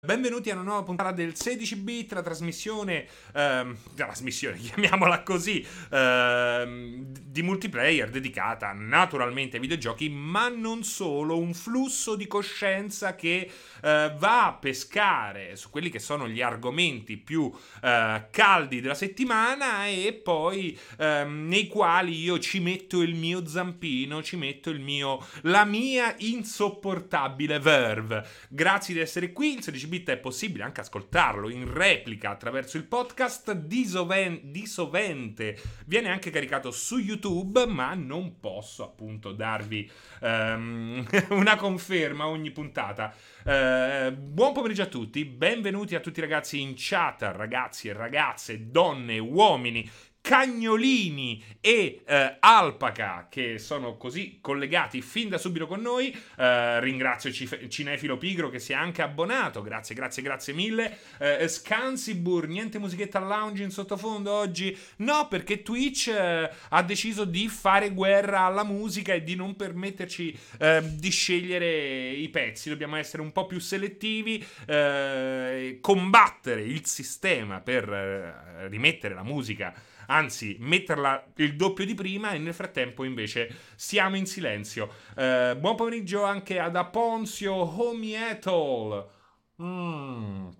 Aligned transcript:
Benvenuti 0.00 0.48
a 0.48 0.52
una 0.54 0.62
nuova 0.62 0.84
puntata 0.84 1.10
del 1.10 1.34
16 1.34 1.74
bit, 1.74 2.12
la 2.12 2.22
trasmissione, 2.22 3.04
ehm, 3.34 3.76
trasmissione, 3.96 4.54
chiamiamola 4.62 5.24
così, 5.24 5.66
ehm, 5.90 7.04
di 7.20 7.42
multiplayer 7.42 8.08
dedicata 8.08 8.70
naturalmente 8.72 9.56
ai 9.56 9.62
videogiochi, 9.62 10.08
ma 10.08 10.46
non 10.50 10.84
solo, 10.84 11.36
un 11.36 11.52
flusso 11.52 12.14
di 12.14 12.28
coscienza 12.28 13.16
che 13.16 13.50
eh, 13.82 14.14
va 14.16 14.46
a 14.46 14.52
pescare 14.52 15.56
su 15.56 15.68
quelli 15.68 15.90
che 15.90 15.98
sono 15.98 16.28
gli 16.28 16.42
argomenti 16.42 17.16
più 17.16 17.52
eh, 17.82 18.28
caldi 18.30 18.80
della 18.80 18.94
settimana 18.94 19.88
e 19.88 20.12
poi 20.12 20.78
ehm, 20.96 21.48
nei 21.48 21.66
quali 21.66 22.16
io 22.20 22.38
ci 22.38 22.60
metto 22.60 23.02
il 23.02 23.16
mio 23.16 23.44
zampino, 23.48 24.22
ci 24.22 24.36
metto 24.36 24.70
il 24.70 24.78
mio, 24.78 25.26
la 25.42 25.64
mia 25.64 26.14
insopportabile 26.18 27.58
verve. 27.58 28.24
Grazie 28.48 28.94
di 28.94 29.00
essere 29.00 29.32
qui, 29.32 29.54
il 29.54 29.62
16 29.64 29.86
bit 29.88 30.10
è 30.10 30.16
possibile 30.18 30.64
anche 30.64 30.80
ascoltarlo 30.80 31.48
in 31.48 31.72
replica 31.72 32.30
attraverso 32.30 32.76
il 32.76 32.84
podcast 32.84 33.52
di, 33.52 33.84
soven- 33.84 34.52
sovente. 34.66 35.60
Viene 35.86 36.10
anche 36.10 36.30
caricato 36.30 36.70
su 36.70 36.98
YouTube, 36.98 37.66
ma 37.66 37.94
non 37.94 38.38
posso 38.38 38.84
appunto 38.84 39.32
darvi 39.32 39.90
um, 40.20 41.04
una 41.30 41.56
conferma 41.56 42.26
ogni 42.26 42.50
puntata. 42.50 43.12
Uh, 43.44 44.12
buon 44.12 44.52
pomeriggio 44.52 44.82
a 44.82 44.86
tutti, 44.86 45.24
benvenuti 45.24 45.94
a 45.94 46.00
tutti 46.00 46.18
i 46.18 46.22
ragazzi 46.22 46.60
in 46.60 46.74
chat, 46.76 47.22
ragazzi 47.22 47.88
e 47.88 47.92
ragazze, 47.94 48.70
donne, 48.70 49.18
uomini 49.18 49.88
Cagnolini 50.28 51.42
e 51.58 52.02
eh, 52.06 52.36
Alpaca 52.38 53.28
che 53.30 53.58
sono 53.58 53.96
così 53.96 54.40
collegati 54.42 55.00
fin 55.00 55.30
da 55.30 55.38
subito 55.38 55.66
con 55.66 55.80
noi. 55.80 56.14
Eh, 56.36 56.80
ringrazio 56.80 57.32
Cif- 57.32 57.66
Cinefilo 57.68 58.18
Pigro 58.18 58.50
che 58.50 58.58
si 58.58 58.72
è 58.72 58.74
anche 58.74 59.00
abbonato. 59.00 59.62
Grazie, 59.62 59.94
grazie, 59.94 60.22
grazie 60.22 60.52
mille. 60.52 60.98
Eh, 61.18 61.48
Scansibur, 61.48 62.46
niente 62.46 62.78
musichetta 62.78 63.20
lounge 63.20 63.62
in 63.62 63.70
sottofondo 63.70 64.30
oggi? 64.30 64.76
No, 64.96 65.28
perché 65.28 65.62
Twitch 65.62 66.08
eh, 66.08 66.50
ha 66.68 66.82
deciso 66.82 67.24
di 67.24 67.48
fare 67.48 67.94
guerra 67.94 68.40
alla 68.40 68.64
musica 68.64 69.14
e 69.14 69.22
di 69.22 69.34
non 69.34 69.56
permetterci 69.56 70.38
eh, 70.58 70.82
di 70.92 71.08
scegliere 71.08 72.10
i 72.10 72.28
pezzi. 72.28 72.68
Dobbiamo 72.68 72.96
essere 72.96 73.22
un 73.22 73.32
po' 73.32 73.46
più 73.46 73.60
selettivi, 73.60 74.46
eh, 74.66 75.78
combattere 75.80 76.60
il 76.60 76.84
sistema 76.84 77.60
per 77.60 78.66
rimettere 78.68 79.14
la 79.14 79.22
musica 79.22 79.72
anzi 80.08 80.56
metterla 80.60 81.32
il 81.36 81.56
doppio 81.56 81.84
di 81.84 81.94
prima 81.94 82.32
e 82.32 82.38
nel 82.38 82.54
frattempo 82.54 83.04
invece 83.04 83.54
siamo 83.74 84.16
in 84.16 84.26
silenzio. 84.26 84.92
Eh, 85.16 85.56
buon 85.58 85.76
pomeriggio 85.76 86.24
anche 86.24 86.58
ad 86.58 86.76
Aponzio 86.76 87.54
Homietal. 87.54 89.08
Mmm. 89.56 90.50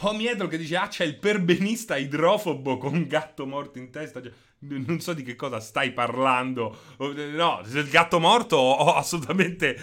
Homietal 0.00 0.48
che 0.48 0.58
dice 0.58 0.76
ah 0.76 0.88
c'è 0.88 1.04
il 1.04 1.16
perbenista 1.16 1.96
idrofobo 1.96 2.76
con 2.76 3.06
gatto 3.06 3.46
morto 3.46 3.78
in 3.78 3.90
testa. 3.90 4.20
Cioè, 4.20 4.32
non 4.58 5.00
so 5.00 5.14
di 5.14 5.22
che 5.22 5.36
cosa 5.36 5.60
stai 5.60 5.92
parlando. 5.92 6.78
No, 6.98 7.62
il 7.64 7.88
gatto 7.88 8.20
morto 8.20 8.56
ho 8.56 8.94
assolutamente 8.94 9.78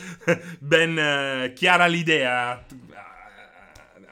ben 0.59 0.97
eh, 0.97 1.53
chiara 1.53 1.88
l'idea 1.88 2.64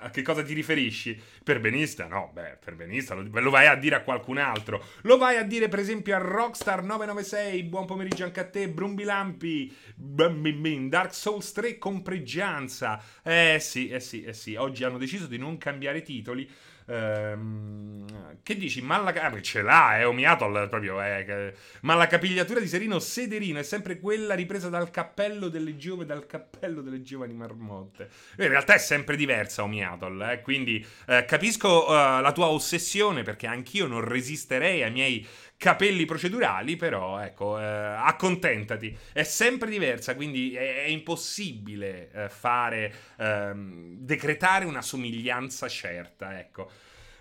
a 0.02 0.10
che 0.10 0.22
cosa 0.22 0.42
ti 0.44 0.54
riferisci? 0.54 1.20
Perbenista? 1.44 2.08
No, 2.08 2.32
beh, 2.34 2.58
perbenista 2.64 3.14
lo, 3.14 3.28
lo, 3.32 3.50
vai 3.50 3.68
a 3.68 3.76
dire 3.76 3.96
a 3.96 4.02
qualcun 4.02 4.38
altro. 4.38 4.84
Lo 5.04 5.18
vai 5.18 5.38
a 5.38 5.44
dire, 5.44 5.68
per 5.70 5.80
esempio, 5.80 6.16
a 6.16 6.20
Rockstar 6.20 6.84
996. 6.84 7.64
Buon 7.64 7.86
pomeriggio 7.86 8.24
anche 8.24 8.40
a 8.40 8.46
te, 8.46 8.68
Brumbilampi. 8.68 9.76
Dark 9.96 11.14
Souls 11.14 11.52
3 11.52 11.78
con 11.78 12.02
pregianza. 12.02 13.02
Eh 13.22 13.58
sì, 13.60 13.90
eh 13.90 14.00
sì, 14.00 14.24
eh 14.24 14.34
sì. 14.34 14.56
Oggi 14.56 14.84
hanno 14.84 14.98
deciso 14.98 15.28
di 15.28 15.38
non 15.38 15.58
cambiare 15.58 16.02
titoli. 16.02 16.50
Ehm, 16.92 18.40
che 18.44 18.58
dici? 18.58 18.82
Ma 18.82 18.98
la, 18.98 19.12
ah, 19.12 19.42
ce 19.42 19.62
l'ha, 19.62 19.98
è 19.98 20.08
Omiatol 20.08 20.68
proprio. 20.70 21.02
Eh, 21.02 21.54
ma 21.82 21.94
la 21.96 22.08
capigliatura 22.08 22.60
di 22.60 22.68
Serino 22.68 23.00
Sederino 23.00 23.60
è 23.60 23.64
sempre 23.64 24.00
quella 24.00 24.34
ripresa 24.34 24.68
dal 24.68 24.90
cappello 24.90 25.48
delle, 25.48 25.78
giove, 25.78 26.06
dal 26.06 26.26
cappello 26.26 26.82
delle 26.82 27.02
giovani 27.02 27.34
marmotte. 27.34 28.10
In 28.38 28.48
realtà 28.48 28.74
è 28.74 28.80
sempre 28.80 29.16
diversa 29.16 29.64
Omiatol, 29.64 30.22
eh, 30.32 30.42
quindi 30.42 30.86
eh, 31.08 31.24
capisco 31.26 31.88
uh, 31.88 32.22
la 32.22 32.32
tua 32.34 32.48
ossessione 32.48 33.24
perché 33.24 33.48
anch'io 33.48 33.88
non 33.88 34.02
resisterei 34.02 34.84
ai 34.84 34.92
miei 34.92 35.28
capelli 35.62 36.06
procedurali, 36.06 36.76
però 36.76 37.20
ecco, 37.20 37.60
eh, 37.60 37.64
accontentati. 37.64 38.98
È 39.14 39.22
sempre 39.22 39.70
diversa, 39.70 40.16
quindi 40.16 40.56
è, 40.56 40.86
è 40.86 40.88
impossibile 40.88 42.10
eh, 42.12 42.30
fare, 42.30 42.92
ehm, 43.20 43.98
decretare 44.00 44.66
una 44.66 44.82
somiglianza 44.82 45.68
certa, 45.68 46.40
ecco. 46.40 46.72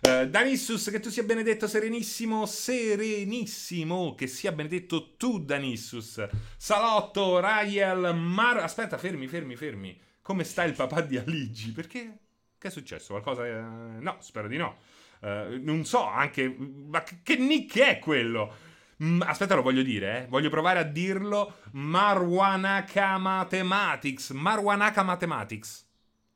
Uh, 0.01 0.27
Danissus, 0.27 0.89
che 0.89 1.01
tu 1.01 1.11
sia 1.11 1.23
benedetto, 1.25 1.69
serenissimo, 1.69 2.47
serenissimo, 2.47 4.15
che 4.15 4.27
sia 4.27 4.53
benedetto 4.53 5.17
tu, 5.19 5.45
Danissus. 5.45 6.27
Salotto, 6.57 7.41
Raiel, 7.41 8.15
Mar... 8.15 8.57
Aspetta, 8.57 8.97
fermi, 8.97 9.29
fermi, 9.29 9.55
fermi. 9.55 10.01
Come 10.23 10.45
sta 10.45 10.65
il 10.65 10.73
papà 10.73 11.03
di 11.03 11.19
Aligi? 11.19 11.73
Perché? 11.73 12.17
Che 12.57 12.69
è 12.69 12.71
successo? 12.71 13.21
Qualcosa... 13.21 13.45
Eh... 13.45 14.01
No, 14.01 14.17
spero 14.21 14.49
di 14.49 14.57
no. 14.57 14.79
Uh, 15.21 15.59
non 15.63 15.85
so 15.85 16.05
anche. 16.05 16.55
Ma 16.59 17.03
che 17.03 17.37
nick 17.37 17.79
è 17.79 17.99
quello? 17.99 18.55
Mm, 19.03 19.23
aspetta, 19.23 19.55
lo 19.55 19.63
voglio 19.63 19.83
dire, 19.83 20.23
eh. 20.23 20.27
Voglio 20.29 20.51
provare 20.51 20.79
a 20.79 20.85
dirlo. 20.85 21.57
Marwanaka 21.73 23.19
Mathematics. 23.19 24.31
Marwanaka 24.31 25.03
Mathematics. 25.03 25.89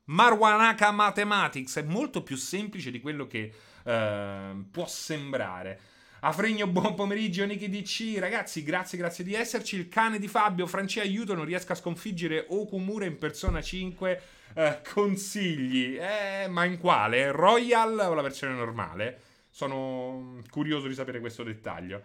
Marwanaka 0.05 0.91
Mathematics 0.91 1.77
è 1.77 1.83
molto 1.83 2.21
più 2.21 2.35
semplice 2.35 2.91
di 2.91 2.99
quello 2.99 3.27
che 3.27 3.51
uh, 3.83 4.69
può 4.69 4.87
sembrare. 4.87 5.79
Afregno, 6.21 6.65
buon 6.65 6.95
pomeriggio, 6.95 7.45
Niki 7.45 7.69
DC. 7.69 8.17
Ragazzi, 8.19 8.63
grazie, 8.63 8.97
grazie 8.97 9.23
di 9.23 9.35
esserci. 9.35 9.75
Il 9.75 9.89
cane 9.89 10.17
di 10.17 10.27
Fabio, 10.27 10.65
Francia, 10.65 11.01
aiuto, 11.01 11.35
non 11.35 11.45
riesco 11.45 11.71
a 11.71 11.75
sconfiggere 11.75 12.47
Okumura 12.49 13.05
in 13.05 13.17
persona 13.17 13.61
5. 13.61 14.21
Eh, 14.57 14.79
consigli, 14.93 15.97
eh, 15.99 16.47
ma 16.47 16.63
in 16.63 16.77
quale? 16.77 17.31
Royal 17.31 17.99
o 17.99 18.13
la 18.13 18.21
versione 18.21 18.53
normale? 18.53 19.19
Sono 19.49 20.41
curioso 20.49 20.87
di 20.87 20.93
sapere 20.93 21.19
questo 21.19 21.43
dettaglio. 21.43 22.01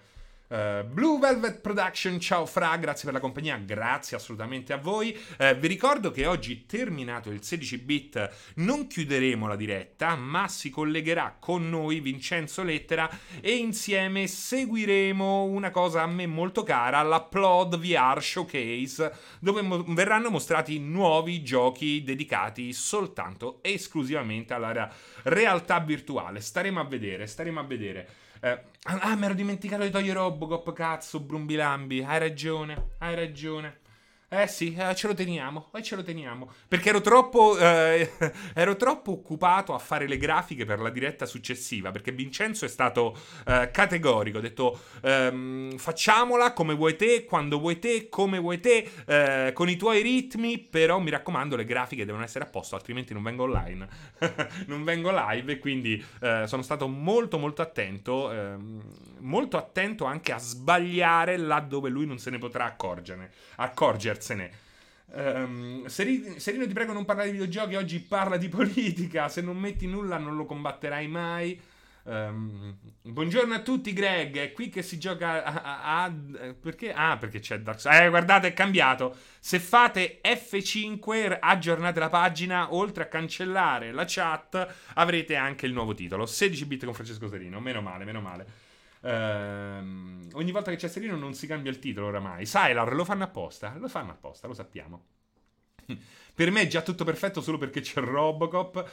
Uh, 0.51 0.83
Blue 0.85 1.21
Velvet 1.21 1.61
Production, 1.61 2.19
ciao 2.19 2.45
Fra, 2.45 2.77
grazie 2.77 3.05
per 3.05 3.13
la 3.13 3.21
compagnia, 3.21 3.57
grazie 3.57 4.17
assolutamente 4.17 4.73
a 4.73 4.79
voi. 4.79 5.17
Uh, 5.39 5.55
vi 5.55 5.69
ricordo 5.69 6.11
che 6.11 6.27
oggi, 6.27 6.67
terminato 6.67 7.31
il 7.31 7.45
16 7.45 7.79
bit, 7.79 8.31
non 8.57 8.89
chiuderemo 8.89 9.47
la 9.47 9.55
diretta, 9.55 10.17
ma 10.17 10.49
si 10.49 10.69
collegherà 10.71 11.37
con 11.39 11.71
noi 11.71 12.01
Vincenzo 12.01 12.65
Lettera 12.65 13.09
e 13.41 13.55
insieme 13.55 14.27
seguiremo 14.27 15.45
una 15.45 15.71
cosa 15.71 16.03
a 16.03 16.07
me 16.09 16.27
molto 16.27 16.65
cara, 16.65 17.05
l'Upload 17.05 17.79
VR 17.79 18.21
Showcase, 18.21 19.13
dove 19.39 19.63
mo- 19.63 19.85
verranno 19.87 20.31
mostrati 20.31 20.81
nuovi 20.81 21.45
giochi 21.45 22.03
dedicati 22.03 22.73
soltanto 22.73 23.61
esclusivamente 23.63 24.53
alla 24.53 24.93
realtà 25.23 25.79
virtuale. 25.79 26.41
Staremo 26.41 26.81
a 26.81 26.85
vedere, 26.85 27.29
staremo 27.29 27.61
a 27.61 27.65
vedere. 27.65 28.09
Eh, 28.43 28.59
ah, 28.85 29.17
mi 29.17 29.25
ero 29.27 29.35
dimenticato 29.35 29.83
di 29.83 29.91
togliere 29.91 30.19
Robocop, 30.19 30.73
cazzo, 30.73 31.21
Brumbilambi. 31.21 32.03
Hai 32.03 32.19
ragione, 32.19 32.93
hai 32.99 33.15
ragione. 33.15 33.80
Eh 34.33 34.47
sì, 34.47 34.77
eh, 34.79 34.95
ce 34.95 35.09
lo 35.09 35.15
teniamo, 35.15 35.71
e 35.75 35.83
ce 35.83 35.97
lo 35.97 36.05
teniamo. 36.05 36.49
Perché 36.69 36.91
ero 36.91 37.01
troppo, 37.01 37.59
eh, 37.59 38.13
ero 38.55 38.77
troppo 38.77 39.11
occupato 39.11 39.75
a 39.75 39.79
fare 39.81 40.07
le 40.07 40.19
grafiche 40.19 40.65
per 40.65 40.79
la 40.79 40.91
diretta 40.91 41.27
successiva, 41.27 41.91
perché 41.91 42.13
Vincenzo 42.13 42.65
è 42.65 42.69
stato 42.69 43.19
eh, 43.45 43.71
categorico, 43.73 44.39
ha 44.39 44.41
detto 44.41 44.79
ehm, 45.03 45.77
facciamola 45.77 46.53
come 46.53 46.75
vuoi 46.75 46.95
te, 46.95 47.25
quando 47.25 47.59
vuoi 47.59 47.81
te, 47.81 48.09
come 48.09 48.39
vuoi 48.39 48.61
te, 48.61 48.89
eh, 49.05 49.51
con 49.53 49.69
i 49.69 49.75
tuoi 49.75 50.01
ritmi, 50.01 50.61
però 50.61 51.01
mi 51.01 51.11
raccomando 51.11 51.57
le 51.57 51.65
grafiche 51.65 52.05
devono 52.05 52.23
essere 52.23 52.45
a 52.45 52.49
posto, 52.49 52.77
altrimenti 52.77 53.13
non 53.13 53.25
vengo 53.25 53.43
online, 53.43 53.89
non 54.67 54.85
vengo 54.85 55.11
live 55.11 55.59
quindi 55.59 56.03
eh, 56.21 56.45
sono 56.47 56.63
stato 56.63 56.87
molto 56.87 57.37
molto 57.37 57.63
attento, 57.63 58.31
ehm, 58.31 58.81
molto 59.21 59.57
attento 59.57 60.05
anche 60.05 60.33
a 60.33 60.39
sbagliare 60.39 61.37
laddove 61.37 61.89
lui 61.89 62.07
non 62.07 62.19
se 62.19 62.31
ne 62.31 62.39
potrà 62.39 62.65
accorgere, 62.65 63.33
accorgersi 63.57 64.31
andarsene. 64.31 64.51
Um, 65.13 65.87
Serino, 65.87 66.39
Serino, 66.39 66.67
ti 66.67 66.73
prego 66.73 66.93
non 66.93 67.05
parlare 67.05 67.31
di 67.31 67.39
videogiochi, 67.39 67.75
oggi 67.75 68.01
parla 68.01 68.37
di 68.37 68.49
politica, 68.49 69.29
se 69.29 69.41
non 69.41 69.57
metti 69.57 69.87
nulla 69.87 70.19
non 70.19 70.37
lo 70.37 70.45
combatterai 70.45 71.09
mai. 71.09 71.61
Um, 72.03 72.77
buongiorno 73.03 73.55
a 73.55 73.61
tutti 73.61 73.93
Greg, 73.93 74.39
è 74.39 74.53
qui 74.53 74.71
che 74.71 74.83
si 74.83 74.99
gioca 74.99 75.45
a, 75.45 75.63
a, 75.63 76.05
a, 76.05 76.13
perché? 76.59 76.93
Ah, 76.93 77.19
perché 77.19 77.41
c'è 77.41 77.59
Dark 77.59 77.81
Souls. 77.81 77.99
Eh, 77.99 78.09
guardate, 78.09 78.49
è 78.49 78.53
cambiato. 78.53 79.17
Se 79.39 79.59
fate 79.59 80.21
F5, 80.23 81.39
aggiornate 81.41 81.99
la 82.01 82.09
pagina, 82.09 82.73
oltre 82.73 83.05
a 83.05 83.07
cancellare 83.07 83.93
la 83.93 84.05
chat, 84.07 84.75
avrete 84.95 85.37
anche 85.37 85.67
il 85.67 85.73
nuovo 85.73 85.93
titolo. 85.93 86.25
16 86.25 86.65
bit 86.67 86.85
con 86.85 86.95
Francesco 86.95 87.29
Serino, 87.29 87.61
meno 87.61 87.83
male, 87.83 88.05
meno 88.05 88.21
male. 88.21 88.69
Ehm, 89.03 90.29
ogni 90.33 90.51
volta 90.53 90.71
che 90.71 90.77
c'è 90.77 90.89
Serino 90.89 91.17
non 91.17 91.35
si 91.35 91.47
cambia 91.47 91.71
il 91.71 91.79
titolo 91.79 92.07
oramai. 92.07 92.47
Sylar 92.47 92.93
lo 92.95 93.05
fanno 93.05 93.25
apposta, 93.25 93.75
lo 93.79 93.89
fanno 93.89 94.13
apposta, 94.13 94.47
lo 94.47 94.55
sappiamo. 94.55 95.05
per 96.35 96.51
me 96.51 96.63
è 96.63 96.67
già 96.67 96.83
tutto 96.83 97.05
perfetto 97.05 97.41
solo 97.41 97.59
perché 97.59 97.81
c'è 97.81 98.01
Robocop. 98.01 98.89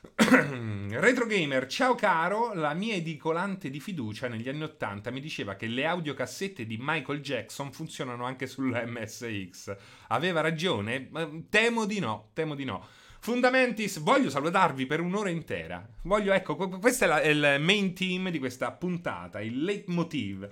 Retro 0.14 1.26
Gamer, 1.26 1.66
ciao 1.66 1.96
caro, 1.96 2.54
la 2.54 2.72
mia 2.72 2.94
edicolante 2.94 3.68
di 3.68 3.80
fiducia 3.80 4.28
negli 4.28 4.48
anni 4.48 4.62
80 4.62 5.10
mi 5.10 5.20
diceva 5.20 5.56
che 5.56 5.66
le 5.66 5.86
audiocassette 5.86 6.66
di 6.66 6.78
Michael 6.80 7.20
Jackson 7.20 7.72
funzionano 7.72 8.24
anche 8.24 8.46
sulla 8.46 8.86
MSX. 8.86 9.76
Aveva 10.08 10.40
ragione? 10.40 11.10
Temo 11.48 11.84
di 11.84 11.98
no, 11.98 12.30
temo 12.32 12.54
di 12.54 12.64
no. 12.64 12.86
Fundamentis, 13.20 13.98
voglio 13.98 14.30
salutarvi 14.30 14.86
per 14.86 15.00
un'ora 15.00 15.28
intera. 15.28 15.86
Voglio, 16.02 16.32
ecco, 16.32 16.56
questo 16.56 17.04
è, 17.04 17.06
la, 17.06 17.20
è 17.20 17.28
il 17.28 17.56
main 17.60 17.94
team 17.94 18.30
di 18.30 18.38
questa 18.38 18.70
puntata, 18.72 19.40
il 19.40 19.64
leitmotiv. 19.64 20.48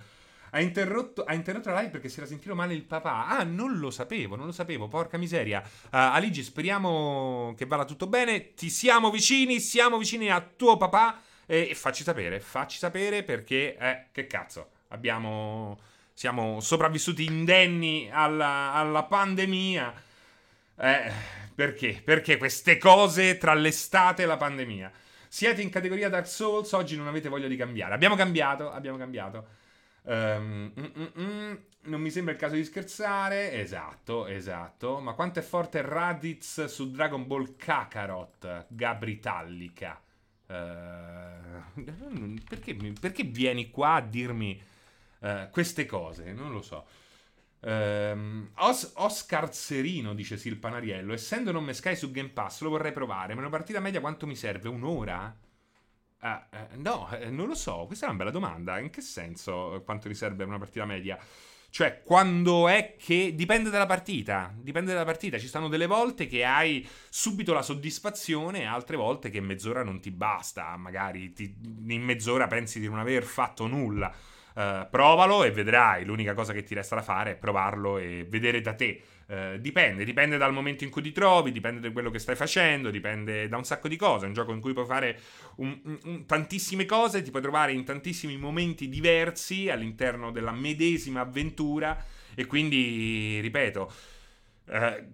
Ha 0.51 0.61
interrotto, 0.61 1.25
ha 1.25 1.35
interrotto, 1.35 1.71
la 1.71 1.81
live 1.81 1.91
perché 1.91 2.09
si 2.09 2.19
era 2.19 2.27
sentito 2.27 2.55
male 2.55 2.75
il 2.75 2.85
papà. 2.85 3.27
Ah, 3.27 3.45
non 3.45 3.79
lo 3.79 3.91
sapevo, 3.91 4.37
non 4.37 4.47
lo 4.47 4.53
sapevo. 4.53 4.89
Porca 4.89 5.19
miseria. 5.19 5.61
Uh, 5.61 5.89
Aligi, 5.91 6.43
speriamo 6.43 7.55
che 7.57 7.67
vada 7.67 7.85
tutto 7.85 8.07
bene. 8.07 8.55
Ti 8.55 8.71
siamo 8.71 9.11
vicini, 9.11 9.61
siamo 9.61 9.99
vicini 9.99 10.31
a 10.31 10.41
tuo 10.41 10.77
papà. 10.77 11.21
E, 11.47 11.69
e 11.71 11.75
facci 11.75 12.03
sapere, 12.03 12.41
facci 12.41 12.79
sapere 12.79 13.23
perché, 13.23 13.77
eh, 13.77 14.07
che 14.13 14.27
cazzo, 14.27 14.71
abbiamo. 14.89 15.79
Siamo 16.15 16.61
sopravvissuti 16.61 17.25
indenni 17.27 18.09
alla, 18.11 18.73
alla 18.73 19.03
pandemia. 19.03 19.93
Eh, 20.79 21.11
perché? 21.55 22.01
Perché 22.05 22.37
queste 22.37 22.79
cose 22.79 23.39
tra 23.39 23.55
l'estate 23.55 24.23
e 24.25 24.27
la 24.27 24.37
pandemia? 24.37 24.93
Siete 25.29 25.63
in 25.63 25.71
categoria 25.71 26.09
Dark 26.09 26.27
Souls, 26.27 26.71
oggi 26.73 26.97
non 26.97 27.09
avete 27.09 27.29
voglia 27.29 27.49
di 27.49 27.57
cambiare. 27.57 27.95
Abbiamo 27.95 28.15
cambiato, 28.15 28.71
abbiamo 28.71 28.99
cambiato. 28.99 29.47
Um, 30.03 30.73
non 31.83 32.01
mi 32.01 32.11
sembra 32.11 32.33
il 32.33 32.39
caso 32.39 32.55
di 32.55 32.65
scherzare. 32.65 33.53
Esatto, 33.53 34.27
esatto. 34.27 35.01
Ma 35.01 35.15
quanto 35.15 35.41
è 35.41 35.43
forte 35.43 35.83
Raditz 35.83 36.67
su 36.67 36.91
Dragon 36.91 37.27
Ball 37.27 37.57
Kakarot, 37.57 38.67
Gabri 38.69 39.19
Tallica? 39.19 40.01
Uh, 40.47 42.39
perché, 42.49 42.77
perché, 43.01 43.25
vieni 43.25 43.71
qua 43.71 43.95
a 43.95 44.01
dirmi 44.01 44.61
uh, 45.21 45.51
queste 45.51 45.87
cose? 45.87 46.33
Non 46.33 46.53
lo 46.53 46.63
so. 46.63 46.87
Um, 47.61 48.51
Os- 48.57 48.93
Oscar 48.97 49.53
Serino, 49.53 50.15
dice 50.15 50.37
Silpanariello, 50.37 51.13
essendo 51.13 51.51
non 51.53 51.65
me 51.65 51.73
Sky 51.73 51.97
su 51.97 52.11
Game 52.11 52.29
Pass 52.29 52.61
lo 52.61 52.71
vorrei 52.71 52.93
provare, 52.93 53.35
ma 53.35 53.41
una 53.41 53.51
partita 53.51 53.81
media 53.81 54.01
quanto 54.01 54.27
mi 54.27 54.37
serve? 54.37 54.69
Un'ora? 54.69 55.37
Ah, 56.21 56.49
eh, 56.51 56.77
no, 56.77 57.09
eh, 57.11 57.31
non 57.31 57.47
lo 57.47 57.55
so, 57.55 57.85
questa 57.87 58.07
è 58.07 58.09
una 58.09 58.19
bella 58.19 58.31
domanda. 58.31 58.79
In 58.79 58.91
che 58.91 59.01
senso 59.01 59.83
quanto 59.85 60.09
riserva 60.09 60.45
una 60.45 60.59
partita 60.59 60.85
media? 60.85 61.19
Cioè, 61.69 62.03
quando 62.05 62.69
è 62.69 62.97
che 62.99 63.35
dipende 63.35 63.69
dalla 63.69 63.87
partita, 63.87 64.53
dipende 64.57 64.93
dalla 64.93 65.05
partita. 65.05 65.39
Ci 65.39 65.47
stanno 65.47 65.69
delle 65.69 65.87
volte 65.87 66.27
che 66.27 66.45
hai 66.45 66.87
subito 67.11 67.53
la 67.53 67.61
soddisfazione, 67.63 68.65
altre 68.65 68.97
volte 68.97 69.29
che 69.31 69.41
mezz'ora 69.41 69.83
non 69.85 70.01
ti 70.01 70.11
basta. 70.11 70.75
Magari 70.77 71.33
ti, 71.35 71.55
in 71.89 72.03
mezz'ora 72.03 72.47
pensi 72.47 72.81
di 72.81 72.89
non 72.89 72.99
aver 72.99 73.25
fatto 73.25 73.67
nulla. 73.67 74.15
Uh, 74.57 74.87
provalo 74.91 75.45
e 75.45 75.51
vedrai. 75.51 76.05
L'unica 76.05 76.33
cosa 76.33 76.55
che 76.55 76.63
ti 76.63 76.75
resta 76.75 76.95
da 76.95 77.03
fare 77.03 77.33
è 77.33 77.37
provarlo 77.37 77.99
e 77.99 78.27
vedere 78.27 78.63
da 78.63 78.73
te 78.73 79.03
eh, 79.29 79.59
dipende, 79.61 80.05
dipende 80.05 80.37
dal 80.37 80.53
momento 80.53 80.85
in 80.85 80.91
cui 80.91 81.03
ti 81.03 81.11
trovi, 81.11 81.51
dipende 81.51 81.81
da 81.81 81.91
quello 81.91 82.11
che 82.11 82.21
stai 82.21 82.37
facendo, 82.37 82.91
dipende 82.91 83.49
da 83.49 83.57
un 83.57 83.65
sacco 83.65 83.89
di 83.89 83.97
cose. 83.97 84.25
È 84.25 84.29
un 84.29 84.35
gioco 84.35 84.53
in 84.53 84.61
cui 84.61 84.73
puoi 84.73 84.87
fare 84.87 85.19
un, 85.57 85.99
un, 86.05 86.27
tantissime 86.27 86.87
cose, 86.87 87.23
ti 87.23 87.31
puoi 87.31 87.43
trovare 87.43 87.73
in 87.73 87.85
tantissimi 87.85 88.37
momenti 88.37 88.89
diversi 88.89 89.69
all'interno 89.69 90.31
della 90.31 90.53
medesima 90.53 91.23
avventura 91.23 92.05
e 92.35 92.47
quindi, 92.47 93.41
ripeto, 93.41 93.93
eh, 94.69 95.05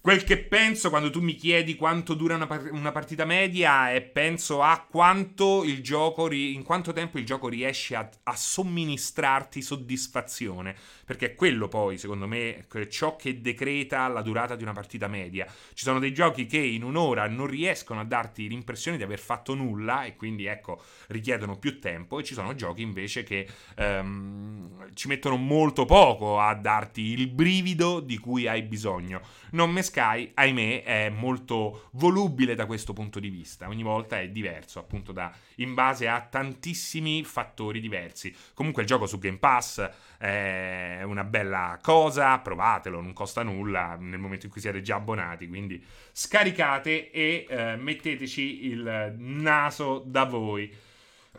Quel 0.00 0.22
che 0.22 0.38
penso 0.38 0.90
quando 0.90 1.10
tu 1.10 1.20
mi 1.20 1.34
chiedi 1.34 1.74
quanto 1.74 2.14
dura 2.14 2.36
una, 2.36 2.46
par- 2.46 2.70
una 2.70 2.92
partita 2.92 3.24
media 3.24 3.92
è 3.92 4.00
penso 4.00 4.62
a 4.62 4.86
quanto 4.88 5.64
il 5.64 5.82
gioco, 5.82 6.28
ri- 6.28 6.54
in 6.54 6.62
quanto 6.62 6.92
tempo 6.92 7.18
il 7.18 7.26
gioco 7.26 7.48
riesce 7.48 7.96
a, 7.96 8.08
a 8.22 8.36
somministrarti 8.36 9.60
soddisfazione, 9.60 10.74
perché 11.04 11.26
è 11.26 11.34
quello 11.34 11.66
poi, 11.66 11.98
secondo 11.98 12.28
me, 12.28 12.66
ciò 12.88 13.16
che 13.16 13.40
decreta 13.40 14.06
la 14.06 14.22
durata 14.22 14.54
di 14.54 14.62
una 14.62 14.72
partita 14.72 15.08
media. 15.08 15.46
Ci 15.74 15.82
sono 15.82 15.98
dei 15.98 16.14
giochi 16.14 16.46
che 16.46 16.58
in 16.58 16.84
un'ora 16.84 17.26
non 17.26 17.48
riescono 17.48 18.00
a 18.00 18.04
darti 18.04 18.48
l'impressione 18.48 18.98
di 18.98 19.02
aver 19.02 19.18
fatto 19.18 19.54
nulla 19.54 20.04
e 20.04 20.14
quindi, 20.14 20.46
ecco, 20.46 20.80
richiedono 21.08 21.58
più 21.58 21.80
tempo 21.80 22.20
e 22.20 22.24
ci 22.24 22.34
sono 22.34 22.54
giochi 22.54 22.82
invece 22.82 23.24
che 23.24 23.48
um, 23.76 24.94
ci 24.94 25.08
mettono 25.08 25.36
molto 25.36 25.84
poco 25.86 26.38
a 26.38 26.54
darti 26.54 27.02
il 27.02 27.26
brivido 27.26 27.98
di 27.98 28.16
cui 28.18 28.46
hai 28.46 28.62
bisogno. 28.62 29.20
Non 29.50 29.72
mi 29.72 29.80
Sky, 29.88 30.32
ahimè, 30.34 30.82
è 30.82 31.08
molto 31.08 31.88
volubile 31.92 32.54
da 32.54 32.66
questo 32.66 32.92
punto 32.92 33.18
di 33.18 33.30
vista. 33.30 33.68
Ogni 33.68 33.82
volta 33.82 34.20
è 34.20 34.28
diverso, 34.28 34.78
appunto, 34.78 35.12
da, 35.12 35.32
in 35.56 35.72
base 35.72 36.06
a 36.06 36.20
tantissimi 36.20 37.24
fattori 37.24 37.80
diversi. 37.80 38.34
Comunque 38.52 38.82
il 38.82 38.88
gioco 38.88 39.06
su 39.06 39.18
Game 39.18 39.38
Pass 39.38 39.88
è 40.18 41.00
una 41.04 41.24
bella 41.24 41.78
cosa, 41.82 42.38
provatelo, 42.38 43.00
non 43.00 43.14
costa 43.14 43.42
nulla 43.42 43.96
nel 43.98 44.18
momento 44.18 44.44
in 44.46 44.52
cui 44.52 44.60
siete 44.60 44.82
già 44.82 44.96
abbonati, 44.96 45.48
quindi 45.48 45.82
scaricate 46.12 47.10
e 47.10 47.46
eh, 47.48 47.76
metteteci 47.76 48.66
il 48.66 49.14
naso 49.16 50.02
da 50.04 50.24
voi. 50.24 50.70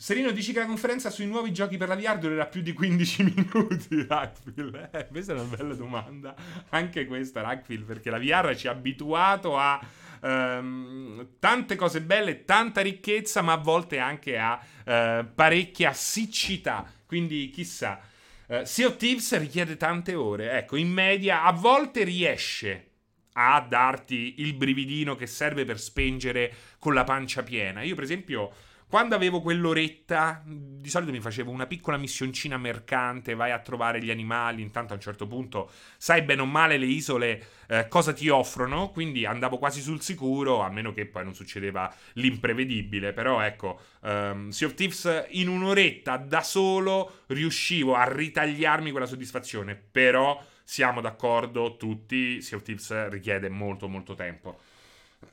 Serino 0.00 0.30
dici 0.30 0.54
che 0.54 0.60
la 0.60 0.64
conferenza 0.64 1.10
sui 1.10 1.26
nuovi 1.26 1.52
giochi 1.52 1.76
per 1.76 1.86
la 1.86 1.94
VR 1.94 2.16
durerà 2.16 2.46
più 2.46 2.62
di 2.62 2.72
15 2.72 3.22
minuti, 3.52 4.06
Rackfield. 4.08 4.88
Eh, 4.92 5.06
questa 5.08 5.34
è 5.34 5.38
una 5.38 5.54
bella 5.54 5.74
domanda. 5.74 6.34
Anche 6.70 7.04
questa, 7.04 7.42
Rackfield, 7.42 7.84
perché 7.84 8.08
la 8.08 8.18
VR 8.18 8.56
ci 8.56 8.66
ha 8.66 8.70
abituato 8.70 9.58
a 9.58 9.78
um, 10.22 11.32
tante 11.38 11.76
cose 11.76 12.00
belle, 12.00 12.46
tanta 12.46 12.80
ricchezza, 12.80 13.42
ma 13.42 13.52
a 13.52 13.56
volte 13.58 13.98
anche 13.98 14.38
a 14.38 14.58
uh, 14.86 15.34
parecchia 15.34 15.92
siccità. 15.92 16.90
Quindi 17.04 17.50
chissà. 17.50 18.00
Uh, 18.46 18.64
sea 18.64 18.86
of 18.86 18.96
Thieves 18.96 19.36
richiede 19.36 19.76
tante 19.76 20.14
ore. 20.14 20.52
Ecco, 20.52 20.76
in 20.76 20.90
media 20.90 21.42
a 21.44 21.52
volte 21.52 22.04
riesce 22.04 22.86
a 23.32 23.60
darti 23.68 24.36
il 24.38 24.54
brividino 24.54 25.14
che 25.14 25.26
serve 25.26 25.66
per 25.66 25.78
spengere 25.78 26.54
con 26.78 26.94
la 26.94 27.04
pancia 27.04 27.42
piena. 27.42 27.82
Io, 27.82 27.94
per 27.94 28.04
esempio 28.04 28.50
quando 28.90 29.14
avevo 29.14 29.40
quell'oretta, 29.40 30.42
di 30.44 30.88
solito 30.90 31.12
mi 31.12 31.20
facevo 31.20 31.48
una 31.48 31.68
piccola 31.68 31.96
missioncina 31.96 32.58
mercante, 32.58 33.36
vai 33.36 33.52
a 33.52 33.60
trovare 33.60 34.02
gli 34.02 34.10
animali, 34.10 34.62
intanto 34.62 34.92
a 34.92 34.96
un 34.96 35.00
certo 35.00 35.28
punto 35.28 35.70
sai 35.96 36.22
bene 36.22 36.42
o 36.42 36.44
male 36.44 36.76
le 36.76 36.86
isole 36.86 37.46
eh, 37.68 37.86
cosa 37.86 38.12
ti 38.12 38.28
offrono, 38.28 38.90
quindi 38.90 39.24
andavo 39.24 39.58
quasi 39.58 39.80
sul 39.80 40.00
sicuro, 40.00 40.60
a 40.60 40.70
meno 40.70 40.92
che 40.92 41.06
poi 41.06 41.22
non 41.22 41.36
succedeva 41.36 41.94
l'imprevedibile, 42.14 43.12
però 43.12 43.40
ecco, 43.40 43.80
um, 44.00 44.48
Sea 44.48 44.66
of 44.66 44.74
Thieves 44.74 45.26
in 45.28 45.46
un'oretta 45.46 46.16
da 46.16 46.42
solo 46.42 47.20
riuscivo 47.28 47.94
a 47.94 48.12
ritagliarmi 48.12 48.90
quella 48.90 49.06
soddisfazione, 49.06 49.76
però 49.76 50.44
siamo 50.64 51.00
d'accordo 51.00 51.76
tutti, 51.76 52.42
Sea 52.42 52.58
of 52.58 52.64
Thieves 52.64 53.08
richiede 53.08 53.48
molto 53.48 53.86
molto 53.86 54.16
tempo. 54.16 54.58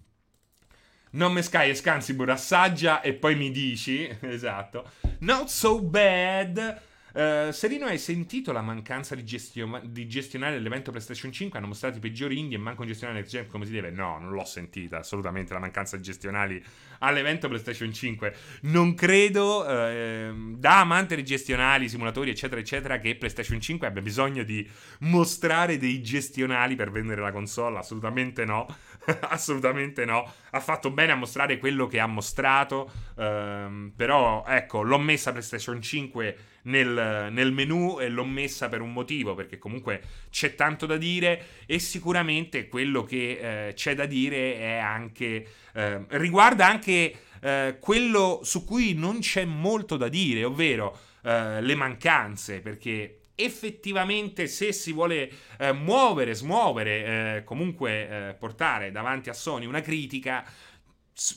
Non 1.17 1.33
me 1.33 1.41
Sky 1.41 1.69
e 1.69 1.73
Scansibur 1.73 2.29
assaggia 2.29 3.01
e 3.01 3.13
poi 3.13 3.35
mi 3.35 3.49
dici. 3.49 4.07
Esatto. 4.21 4.91
Not 5.21 5.47
so 5.47 5.81
bad. 5.81 6.81
Uh, 7.11 7.49
Serino, 7.49 7.87
hai 7.87 7.97
sentito 7.97 8.51
la 8.51 8.61
mancanza 8.61 9.15
di, 9.15 9.25
gestio- 9.25 9.81
di, 9.83 10.07
gestionare 10.07 10.59
l'evento 10.59 10.91
PlayStation 10.91 11.31
5? 11.31 11.57
Hanno 11.57 11.69
mostrato 11.69 11.97
i 11.97 11.99
peggiori 11.99 12.37
indie 12.37 12.57
e 12.57 12.61
manco 12.61 12.85
gestionare 12.85 13.17
next 13.17 13.31
gen 13.31 13.47
come 13.47 13.65
si 13.65 13.71
deve? 13.71 13.89
No, 13.89 14.19
non 14.19 14.29
l'ho 14.29 14.45
sentita 14.45 14.99
assolutamente 14.99 15.53
la 15.53 15.59
mancanza 15.59 15.97
di 15.97 16.03
gestionali 16.03 16.63
all'evento 16.99 17.47
PlayStation 17.47 17.91
5. 17.91 18.35
Non 18.63 18.93
credo, 18.93 19.65
uh, 19.65 20.55
da 20.55 20.81
amante 20.81 21.15
di 21.15 21.25
gestionali, 21.25 21.89
simulatori, 21.89 22.29
eccetera, 22.29 22.61
eccetera, 22.61 22.99
che 22.99 23.15
PlayStation 23.15 23.59
5 23.59 23.87
abbia 23.87 24.03
bisogno 24.03 24.43
di 24.43 24.69
mostrare 24.99 25.79
dei 25.79 26.03
gestionali 26.03 26.75
per 26.75 26.91
vendere 26.91 27.21
la 27.21 27.31
console. 27.31 27.79
Assolutamente 27.79 28.45
no. 28.45 28.67
assolutamente 29.29 30.05
no. 30.05 30.31
Ha 30.51 30.59
fatto 30.59 30.91
bene 30.91 31.13
a 31.13 31.15
mostrare 31.15 31.57
quello 31.57 31.87
che 31.87 31.99
ha 31.99 32.07
mostrato. 32.07 32.91
Uh, 33.15 33.91
però, 33.95 34.43
ecco, 34.47 34.81
l'ho 34.81 34.97
messa 34.97 35.31
PlayStation 35.31 35.81
5 35.81 36.37
nel, 36.63 37.29
nel, 37.31 37.51
menu 37.51 37.99
e 37.99 38.09
l'ho 38.09 38.25
messa 38.25 38.69
per 38.69 38.81
un 38.81 38.91
motivo, 38.91 39.33
perché 39.35 39.57
comunque 39.57 40.01
c'è 40.29 40.55
tanto 40.55 40.85
da 40.85 40.97
dire 40.97 41.45
e 41.65 41.79
sicuramente 41.79 42.67
quello 42.67 43.03
che 43.03 43.67
eh, 43.69 43.73
c'è 43.73 43.95
da 43.95 44.05
dire 44.05 44.57
è 44.57 44.77
anche... 44.77 45.47
Eh, 45.73 46.05
riguarda 46.09 46.67
anche 46.67 47.13
eh, 47.41 47.77
quello 47.79 48.41
su 48.43 48.65
cui 48.65 48.93
non 48.93 49.19
c'è 49.19 49.45
molto 49.45 49.97
da 49.97 50.09
dire, 50.09 50.43
ovvero 50.43 50.97
eh, 51.23 51.61
le 51.61 51.75
mancanze, 51.75 52.59
perché 52.61 53.16
effettivamente 53.39 54.47
se 54.47 54.73
si 54.73 54.91
vuole 54.91 55.31
eh, 55.59 55.71
muovere, 55.71 56.33
smuovere, 56.33 57.37
eh, 57.37 57.43
comunque 57.43 58.35
portare 58.39 58.91
davanti 58.91 59.29
a 59.29 59.33
Sony 59.33 59.65
una 59.65 59.81
critica 59.81 60.43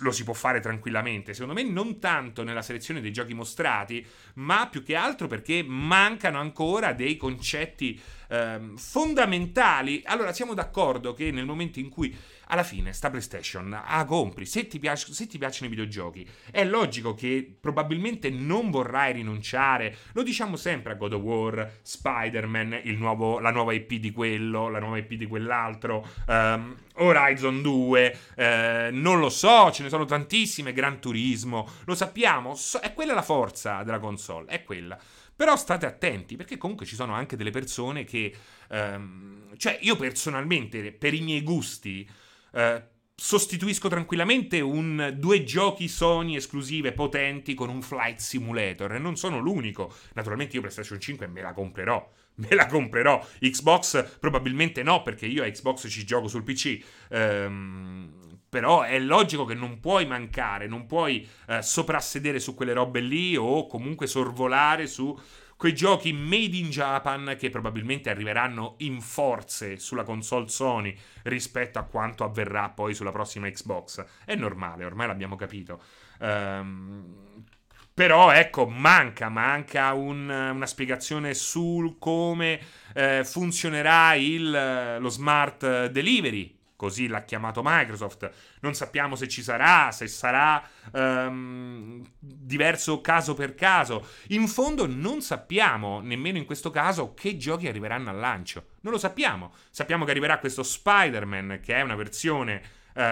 lo 0.01 0.13
si 0.13 0.25
può 0.25 0.35
fare 0.35 0.61
tranquillamente. 0.61 1.33
Secondo 1.33 1.55
me 1.55 1.63
non 1.63 1.99
tanto 1.99 2.43
nella 2.43 2.63
selezione 2.63 3.01
dei 3.01 3.13
giochi 3.13 3.33
mostrati, 3.33 4.07
ma 4.35 4.69
più 4.69 4.83
che 4.83 4.95
altro 4.95 5.27
perché 5.27 5.63
mancano 5.63 6.39
ancora 6.39 6.93
dei 6.93 7.17
concetti 7.17 7.99
ehm, 8.29 8.77
fondamentali. 8.77 10.03
Allora, 10.05 10.33
siamo 10.33 10.55
d'accordo 10.55 11.15
che 11.15 11.31
nel 11.31 11.47
momento 11.47 11.79
in 11.79 11.89
cui 11.89 12.15
alla 12.51 12.65
fine 12.65 12.93
sta 12.93 13.11
PlayStation 13.11 13.73
ah, 13.73 14.05
compri, 14.05 14.45
se 14.45 14.67
ti, 14.67 14.79
piace, 14.79 15.13
se 15.13 15.27
ti 15.27 15.39
piacciono 15.39 15.67
i 15.67 15.71
videogiochi, 15.71 16.29
è 16.51 16.65
logico 16.65 17.15
che 17.15 17.57
probabilmente 17.59 18.29
non 18.29 18.71
vorrai 18.71 19.13
rinunciare, 19.13 19.97
lo 20.13 20.23
diciamo 20.23 20.57
sempre 20.57 20.93
a 20.93 20.97
God 20.97 21.13
of 21.15 21.23
War, 21.23 21.79
Spider-Man, 21.81 22.83
nuovo, 22.97 23.39
la 23.39 23.51
nuova 23.51 23.73
IP 23.73 23.95
di 23.95 24.11
quello, 24.11 24.69
la 24.69 24.81
nuova 24.81 24.99
IP 24.99 25.15
di 25.15 25.27
quell'altro, 25.27 26.07
um, 26.27 26.77
Horizon 26.95 27.63
2, 27.63 28.19
eh, 28.35 28.89
non 28.93 29.21
lo 29.21 29.31
so, 29.31 29.71
ce 29.71 29.85
ne 29.85 29.89
sono 29.89 30.05
tantissime, 30.05 30.73
Gran 30.73 31.01
Turismo, 31.01 31.69
lo 31.85 31.95
sappiamo, 31.95 32.55
so, 32.57 32.81
è 32.81 32.93
quella 32.93 33.15
la 33.15 33.23
forza 33.23 33.83
della 33.85 34.01
console, 34.01 34.47
è 34.47 34.65
quella. 34.65 34.99
Però 35.35 35.57
state 35.57 35.87
attenti, 35.87 36.37
perché 36.37 36.59
comunque 36.59 36.85
ci 36.85 36.97
sono 36.97 37.15
anche 37.15 37.37
delle 37.37 37.51
persone 37.51 38.05
che... 38.05 38.35
Um, 38.69 39.57
cioè, 39.57 39.79
io 39.81 39.97
personalmente, 39.97 40.93
per 40.93 41.15
i 41.15 41.23
miei 41.23 41.43
gusti, 41.43 42.07
uh, 42.53 42.83
sostituisco 43.15 43.89
tranquillamente 43.89 44.61
un, 44.61 45.15
due 45.19 45.45
giochi 45.45 45.89
Sony 45.89 46.37
esclusive 46.37 46.93
potenti 46.93 47.55
con 47.55 47.69
un 47.69 47.83
flight 47.83 48.19
simulator. 48.19 48.95
E 48.95 48.99
non 48.99 49.17
sono 49.17 49.39
l'unico. 49.39 49.93
Naturalmente 50.15 50.55
io 50.55 50.63
PlayStation 50.63 50.99
5 50.99 51.27
me 51.27 51.43
la 51.43 51.53
comprerò. 51.53 52.19
Me 52.41 52.55
la 52.55 52.65
comprerò. 52.65 53.23
Xbox 53.39 54.17
probabilmente 54.19 54.83
no, 54.83 55.03
perché 55.03 55.27
io 55.27 55.43
a 55.43 55.51
Xbox 55.51 55.91
ci 55.91 56.07
gioco 56.07 56.27
sul 56.27 56.43
PC. 56.43 56.83
Um, 57.11 58.31
però 58.51 58.83
è 58.83 58.99
logico 58.99 59.45
che 59.45 59.55
non 59.55 59.79
puoi 59.79 60.07
mancare, 60.07 60.67
non 60.67 60.87
puoi 60.87 61.27
eh, 61.47 61.63
soprassedere 61.63 62.41
su 62.41 62.55
quelle 62.55 62.73
robe 62.73 63.01
lì 63.01 63.37
o 63.37 63.67
comunque 63.67 64.09
sorvolare 64.09 64.89
su 64.89 65.17
quei 65.61 65.75
giochi 65.75 66.15
made 66.15 66.57
in 66.57 66.71
Japan 66.71 67.37
che 67.39 67.51
probabilmente 67.51 68.09
arriveranno 68.09 68.77
in 68.79 69.03
forze 69.03 69.77
sulla 69.77 70.05
console 70.05 70.49
Sony 70.49 70.97
rispetto 71.25 71.79
a 71.79 71.83
quanto 71.83 72.25
avverrà 72.25 72.71
poi 72.71 72.95
sulla 72.95 73.13
prossima 73.13 73.47
Xbox. 73.51 74.03
È 74.25 74.35
normale, 74.35 74.87
ormai 74.87 75.07
l'abbiamo 75.07 75.37
capito. 75.37 75.83
Um, 76.21 77.45
però 77.93 78.31
ecco, 78.31 78.69
manca, 78.69 79.29
manca 79.29 79.93
un, 79.93 80.31
una 80.31 80.67
spiegazione 80.67 81.35
su 81.35 81.97
come 81.99 82.59
eh, 82.95 83.23
funzionerà 83.23 84.15
il, 84.15 84.97
lo 84.99 85.09
smart 85.11 85.89
delivery 85.89 86.60
così 86.81 87.09
l'ha 87.09 87.25
chiamato 87.25 87.61
Microsoft. 87.63 88.31
Non 88.61 88.73
sappiamo 88.73 89.15
se 89.15 89.29
ci 89.29 89.43
sarà, 89.43 89.93
se 89.93 90.07
sarà 90.07 90.67
um, 90.93 92.03
diverso 92.19 93.03
caso 93.03 93.35
per 93.35 93.55
caso. 93.55 94.07
In 94.29 94.49
fondo 94.49 94.87
non 94.87 95.21
sappiamo, 95.21 96.01
nemmeno 96.01 96.39
in 96.39 96.47
questo 96.47 96.71
caso, 96.71 97.13
che 97.13 97.37
giochi 97.37 97.69
arriveranno 97.69 98.09
al 98.09 98.19
lancio. 98.19 98.69
Non 98.81 98.95
lo 98.95 98.99
sappiamo. 98.99 99.53
Sappiamo 99.69 100.07
che 100.07 100.13
arriverà 100.13 100.39
questo 100.39 100.63
Spider-Man, 100.63 101.61
che 101.63 101.75
è 101.75 101.83
una 101.83 101.97
versione 101.97 102.63
uh, 102.95 103.03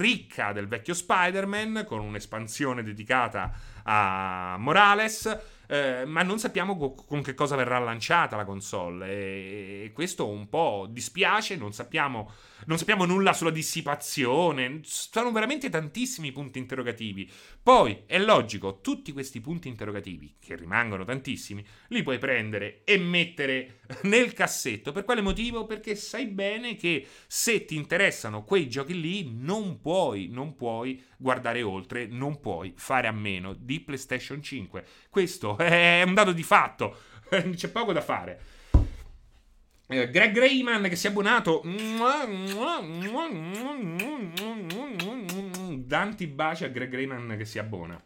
ricca 0.00 0.50
del 0.50 0.66
vecchio 0.66 0.92
Spider-Man, 0.92 1.84
con 1.86 2.00
un'espansione 2.00 2.82
dedicata 2.82 3.52
a 3.84 4.56
Morales 4.58 5.55
eh, 5.68 6.04
ma 6.06 6.22
non 6.22 6.38
sappiamo 6.38 6.76
co- 6.76 6.94
con 6.94 7.22
che 7.22 7.34
cosa 7.34 7.56
verrà 7.56 7.78
lanciata 7.78 8.36
la 8.36 8.44
console 8.44 9.08
e, 9.08 9.82
e 9.84 9.92
questo 9.92 10.28
un 10.28 10.48
po' 10.48 10.86
dispiace, 10.90 11.56
non 11.56 11.72
sappiamo, 11.72 12.30
non 12.66 12.78
sappiamo 12.78 13.04
nulla 13.04 13.32
sulla 13.32 13.50
dissipazione, 13.50 14.80
sono 14.82 15.32
veramente 15.32 15.68
tantissimi 15.68 16.32
punti 16.32 16.58
interrogativi. 16.58 17.30
Poi 17.62 18.02
è 18.06 18.18
logico, 18.18 18.80
tutti 18.80 19.12
questi 19.12 19.40
punti 19.40 19.68
interrogativi, 19.68 20.36
che 20.38 20.56
rimangono 20.56 21.04
tantissimi, 21.04 21.64
li 21.88 22.02
puoi 22.02 22.18
prendere 22.18 22.82
e 22.84 22.98
mettere 22.98 23.80
nel 24.02 24.32
cassetto. 24.32 24.92
Per 24.92 25.04
quale 25.04 25.20
motivo? 25.20 25.66
Perché 25.66 25.94
sai 25.94 26.26
bene 26.26 26.76
che 26.76 27.06
se 27.26 27.64
ti 27.64 27.76
interessano 27.76 28.44
quei 28.44 28.68
giochi 28.68 29.00
lì 29.00 29.30
non 29.32 29.80
puoi, 29.80 30.28
non 30.30 30.54
puoi 30.54 31.02
guardare 31.16 31.62
oltre, 31.62 32.06
non 32.06 32.40
puoi 32.40 32.72
fare 32.76 33.06
a 33.08 33.12
meno 33.12 33.54
di 33.54 33.80
PlayStation 33.80 34.42
5. 34.42 34.84
Questo 35.10 35.56
è 35.58 36.02
un 36.04 36.14
dato 36.14 36.32
di 36.32 36.42
fatto, 36.42 36.96
c'è 37.28 37.68
poco 37.68 37.92
da 37.92 38.00
fare. 38.00 38.40
Eh, 39.88 40.10
Greg 40.10 40.36
Rayman 40.36 40.88
che 40.88 40.96
si 40.96 41.06
è 41.06 41.10
abbonato. 41.10 41.62
Danti 45.76 46.26
baci 46.26 46.64
a 46.64 46.68
Greg 46.68 46.92
Rayman 46.92 47.36
che 47.38 47.44
si 47.44 47.60
abbona. 47.60 48.02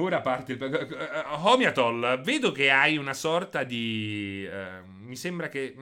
Ora 0.00 0.20
parte 0.20 0.52
il. 0.52 0.62
Uh, 0.62 1.46
Homiatol, 1.46 2.20
vedo 2.22 2.52
che 2.52 2.70
hai 2.70 2.96
una 2.96 3.14
sorta 3.14 3.64
di. 3.64 4.48
Uh, 4.48 4.88
mi 5.04 5.16
sembra 5.16 5.48
che 5.48 5.74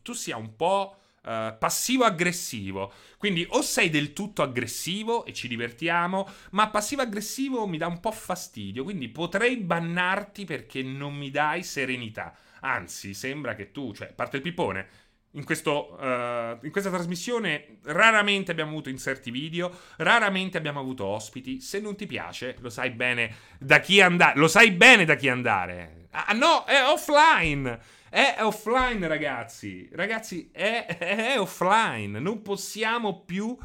tu 0.00 0.14
sia 0.14 0.38
un 0.38 0.56
po' 0.56 0.96
uh, 1.22 1.58
passivo-aggressivo. 1.58 2.92
Quindi 3.18 3.46
o 3.50 3.60
sei 3.60 3.90
del 3.90 4.14
tutto 4.14 4.42
aggressivo 4.42 5.26
e 5.26 5.34
ci 5.34 5.48
divertiamo, 5.48 6.26
ma 6.52 6.70
passivo-aggressivo 6.70 7.66
mi 7.66 7.76
dà 7.76 7.88
un 7.88 8.00
po' 8.00 8.10
fastidio. 8.10 8.84
Quindi 8.84 9.10
potrei 9.10 9.58
bannarti 9.58 10.46
perché 10.46 10.82
non 10.82 11.14
mi 11.14 11.30
dai 11.30 11.62
serenità. 11.62 12.34
Anzi, 12.60 13.12
sembra 13.12 13.54
che 13.54 13.70
tu, 13.70 13.92
cioè, 13.92 14.14
parte 14.14 14.36
il 14.36 14.42
pippone. 14.42 14.88
In, 15.32 15.44
questo, 15.44 15.96
uh, 15.98 16.58
in, 16.64 16.70
questa 16.70 16.90
trasmissione 16.90 17.78
raramente 17.84 18.50
abbiamo 18.50 18.70
avuto 18.70 18.90
inserti 18.90 19.30
video, 19.30 19.74
raramente 19.96 20.58
abbiamo 20.58 20.80
avuto 20.80 21.06
ospiti. 21.06 21.60
Se 21.60 21.80
non 21.80 21.96
ti 21.96 22.06
piace, 22.06 22.56
lo 22.60 22.68
sai 22.68 22.90
bene 22.90 23.34
da 23.58 23.80
chi 23.80 24.00
andare. 24.00 24.38
Lo 24.38 24.48
sai 24.48 24.72
bene 24.72 25.04
da 25.04 25.14
chi 25.14 25.28
andare. 25.28 26.08
Ah, 26.10 26.34
no, 26.34 26.64
è 26.64 26.82
offline. 26.84 28.00
È 28.10 28.36
offline, 28.40 29.08
ragazzi. 29.08 29.88
Ragazzi, 29.90 30.50
è, 30.52 30.84
è 30.98 31.40
offline. 31.40 32.18
Non 32.18 32.42
possiamo 32.42 33.22
più 33.24 33.46
uh, 33.46 33.56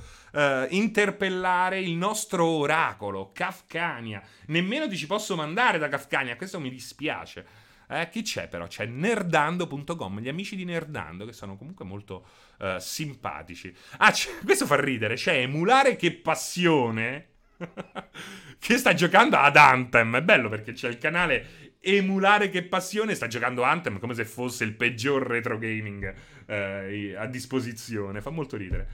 interpellare 0.70 1.82
il 1.82 1.96
nostro 1.98 2.46
oracolo, 2.46 3.32
Kafkania. 3.34 4.22
Nemmeno 4.46 4.88
ti 4.88 4.96
ci 4.96 5.06
posso 5.06 5.36
mandare 5.36 5.78
da 5.78 5.90
Kafkania. 5.90 6.38
Questo 6.38 6.62
mi 6.62 6.70
dispiace. 6.70 7.46
Eh, 7.90 8.10
chi 8.10 8.22
c'è 8.22 8.48
però? 8.50 8.68
C'è 8.68 8.86
nerdando.com, 8.86 10.20
gli 10.20 10.28
amici 10.28 10.56
di 10.56 10.66
Nerdando 10.66 11.26
che 11.26 11.34
sono 11.34 11.56
comunque 11.56 11.86
molto 11.86 12.26
uh, 12.60 12.78
simpatici. 12.80 13.74
Ah, 13.98 14.14
questo 14.44 14.66
fa 14.66 14.80
ridere, 14.80 15.16
c'è 15.16 15.38
Emulare 15.38 15.96
che 15.96 16.12
passione 16.12 17.30
che 18.60 18.78
sta 18.78 18.94
giocando 18.94 19.38
ad 19.38 19.56
Anthem. 19.56 20.18
È 20.18 20.22
bello 20.22 20.50
perché 20.50 20.74
c'è 20.74 20.90
il 20.90 20.98
canale 20.98 21.76
emulare 21.80 22.50
che 22.50 22.64
passione 22.64 23.16
sta 23.16 23.28
giocando 23.28 23.64
Anthem 23.64 24.00
come 24.00 24.14
se 24.14 24.26
fosse 24.26 24.64
il 24.64 24.74
peggior 24.74 25.26
retro 25.26 25.58
gaming 25.58 26.14
eh, 26.46 27.16
a 27.16 27.26
disposizione. 27.26 28.22
Fa 28.22 28.30
molto 28.30 28.58
ridere. 28.58 28.88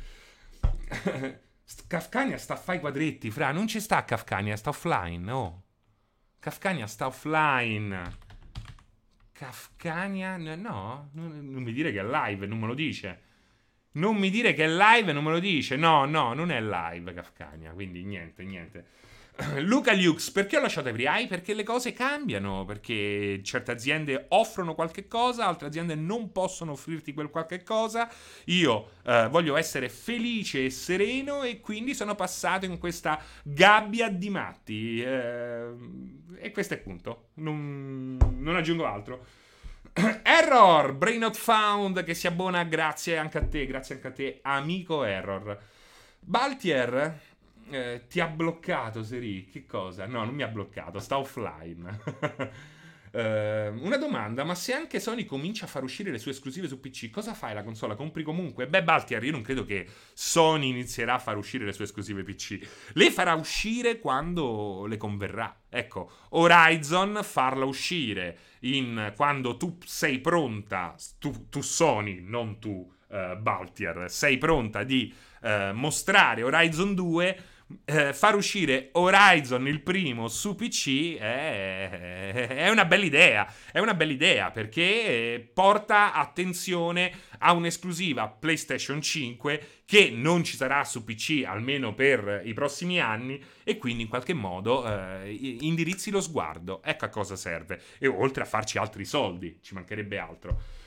Kafkania 1.87 2.37
sta 2.37 2.53
a 2.53 2.57
fare 2.57 2.77
i 2.77 2.81
quadretti, 2.81 3.31
fra. 3.31 3.51
Non 3.51 3.67
ci 3.67 3.79
sta 3.79 4.03
Kafkania, 4.03 4.55
sta 4.55 4.69
offline, 4.69 5.31
oh. 5.31 5.63
Kafkania 6.39 6.87
sta 6.87 7.07
offline. 7.07 8.17
Kafkania, 9.43 10.37
no? 10.37 11.09
Non, 11.11 11.49
non 11.51 11.61
mi 11.63 11.73
dire 11.73 11.91
che 11.91 11.99
è 11.99 12.03
live, 12.03 12.45
non 12.45 12.59
me 12.59 12.67
lo 12.67 12.73
dice. 12.73 13.21
Non 13.93 14.15
mi 14.15 14.29
dire 14.29 14.53
che 14.53 14.63
è 14.63 14.69
live 14.69 15.11
non 15.11 15.23
me 15.23 15.31
lo 15.31 15.39
dice. 15.39 15.75
No, 15.75 16.05
no, 16.05 16.33
non 16.33 16.49
è 16.49 16.61
live 16.61 17.13
Kafkania, 17.13 17.71
quindi 17.71 18.03
niente, 18.03 18.43
niente. 18.43 18.85
Luca 19.61 19.93
Lux, 19.93 20.29
perché 20.29 20.57
ho 20.57 20.61
lasciato 20.61 20.89
Every? 20.89 21.27
Perché 21.27 21.55
le 21.55 21.63
cose 21.63 21.91
cambiano, 21.91 22.65
perché 22.65 23.41
certe 23.43 23.71
aziende 23.71 24.25
offrono 24.29 24.75
qualche 24.75 25.07
cosa, 25.07 25.47
altre 25.47 25.67
aziende 25.67 25.95
non 25.95 26.31
possono 26.31 26.73
offrirti 26.73 27.13
quel 27.13 27.29
qualche 27.29 27.63
cosa. 27.63 28.07
Io 28.45 28.91
eh, 29.03 29.27
voglio 29.29 29.55
essere 29.55 29.89
felice 29.89 30.65
e 30.65 30.69
sereno 30.69 31.43
e 31.43 31.59
quindi 31.59 31.95
sono 31.95 32.13
passato 32.13 32.65
in 32.65 32.77
questa 32.77 33.19
gabbia 33.41 34.09
di 34.09 34.29
matti. 34.29 35.01
Eh, 35.01 35.65
e 36.37 36.51
questo 36.51 36.75
è 36.75 36.77
punto. 36.77 37.29
Non, 37.35 38.17
non 38.37 38.55
aggiungo 38.55 38.85
altro. 38.85 39.25
Error, 40.23 40.93
Brain 40.93 41.19
Not 41.19 41.35
Found 41.37 42.03
che 42.03 42.13
si 42.13 42.27
abbona, 42.27 42.63
grazie 42.63 43.17
anche 43.17 43.39
a 43.39 43.43
te, 43.43 43.65
grazie 43.65 43.95
anche 43.95 44.07
a 44.07 44.11
te, 44.11 44.39
amico 44.43 45.03
Error. 45.03 45.57
Baltier 46.19 47.19
eh, 47.73 48.05
ti 48.07 48.19
ha 48.19 48.27
bloccato, 48.27 49.03
Seri. 49.03 49.45
Che 49.45 49.65
cosa? 49.65 50.05
No, 50.05 50.23
non 50.23 50.35
mi 50.35 50.43
ha 50.43 50.47
bloccato, 50.47 50.99
sta 50.99 51.17
offline. 51.17 51.99
eh, 53.11 53.67
una 53.69 53.97
domanda, 53.97 54.43
ma 54.43 54.55
se 54.55 54.73
anche 54.73 54.99
Sony 54.99 55.25
comincia 55.25 55.65
a 55.65 55.67
far 55.67 55.83
uscire 55.83 56.11
le 56.11 56.19
sue 56.19 56.31
esclusive 56.31 56.67
su 56.67 56.79
PC, 56.79 57.09
cosa 57.09 57.33
fai 57.33 57.53
la 57.53 57.63
console? 57.63 57.95
Compri 57.95 58.23
comunque? 58.23 58.67
Beh, 58.67 58.83
Baltier, 58.83 59.23
io 59.23 59.31
non 59.31 59.41
credo 59.41 59.65
che 59.65 59.87
Sony 60.13 60.69
inizierà 60.69 61.15
a 61.15 61.19
far 61.19 61.37
uscire 61.37 61.65
le 61.65 61.73
sue 61.73 61.85
esclusive 61.85 62.23
PC. 62.23 62.59
Le 62.93 63.11
farà 63.11 63.33
uscire 63.33 63.99
quando 63.99 64.85
le 64.87 64.97
converrà. 64.97 65.63
Ecco, 65.69 66.11
Horizon 66.29 67.19
farla 67.23 67.65
uscire 67.65 68.37
in, 68.61 69.13
quando 69.15 69.57
tu 69.57 69.77
sei 69.83 70.19
pronta, 70.19 70.95
tu, 71.17 71.49
tu 71.49 71.61
Sony, 71.61 72.21
non 72.21 72.59
tu 72.59 72.69
uh, 72.69 73.37
Baltier, 73.37 74.05
sei 74.09 74.37
pronta 74.37 74.83
di 74.83 75.13
uh, 75.41 75.73
mostrare 75.73 76.43
Horizon 76.43 76.93
2 76.93 77.43
eh, 77.85 78.13
far 78.13 78.35
uscire 78.35 78.89
Horizon 78.93 79.67
il 79.67 79.81
primo 79.81 80.27
su 80.27 80.55
PC 80.55 81.17
è, 81.17 82.47
è, 82.47 82.69
una 82.69 82.85
bella 82.85 83.05
idea. 83.05 83.53
È 83.71 83.79
una 83.79 83.93
bella 83.93 84.11
idea 84.11 84.51
perché 84.51 85.49
porta 85.53 86.13
attenzione 86.13 87.11
a 87.39 87.53
un'esclusiva 87.53 88.27
PlayStation 88.27 89.01
5 89.01 89.67
che 89.85 90.09
non 90.11 90.43
ci 90.43 90.55
sarà 90.55 90.83
su 90.83 91.03
PC 91.03 91.43
almeno 91.45 91.93
per 91.93 92.41
i 92.45 92.53
prossimi 92.53 92.99
anni 92.99 93.41
e 93.63 93.77
quindi 93.77 94.03
in 94.03 94.09
qualche 94.09 94.33
modo 94.33 94.85
eh, 94.85 95.57
indirizzi 95.61 96.11
lo 96.11 96.21
sguardo. 96.21 96.81
Ecco 96.83 97.05
a 97.05 97.09
cosa 97.09 97.35
serve. 97.35 97.81
E 97.99 98.07
oltre 98.07 98.43
a 98.43 98.45
farci 98.45 98.77
altri 98.77 99.05
soldi, 99.05 99.59
ci 99.61 99.73
mancherebbe 99.73 100.17
altro. 100.17 100.81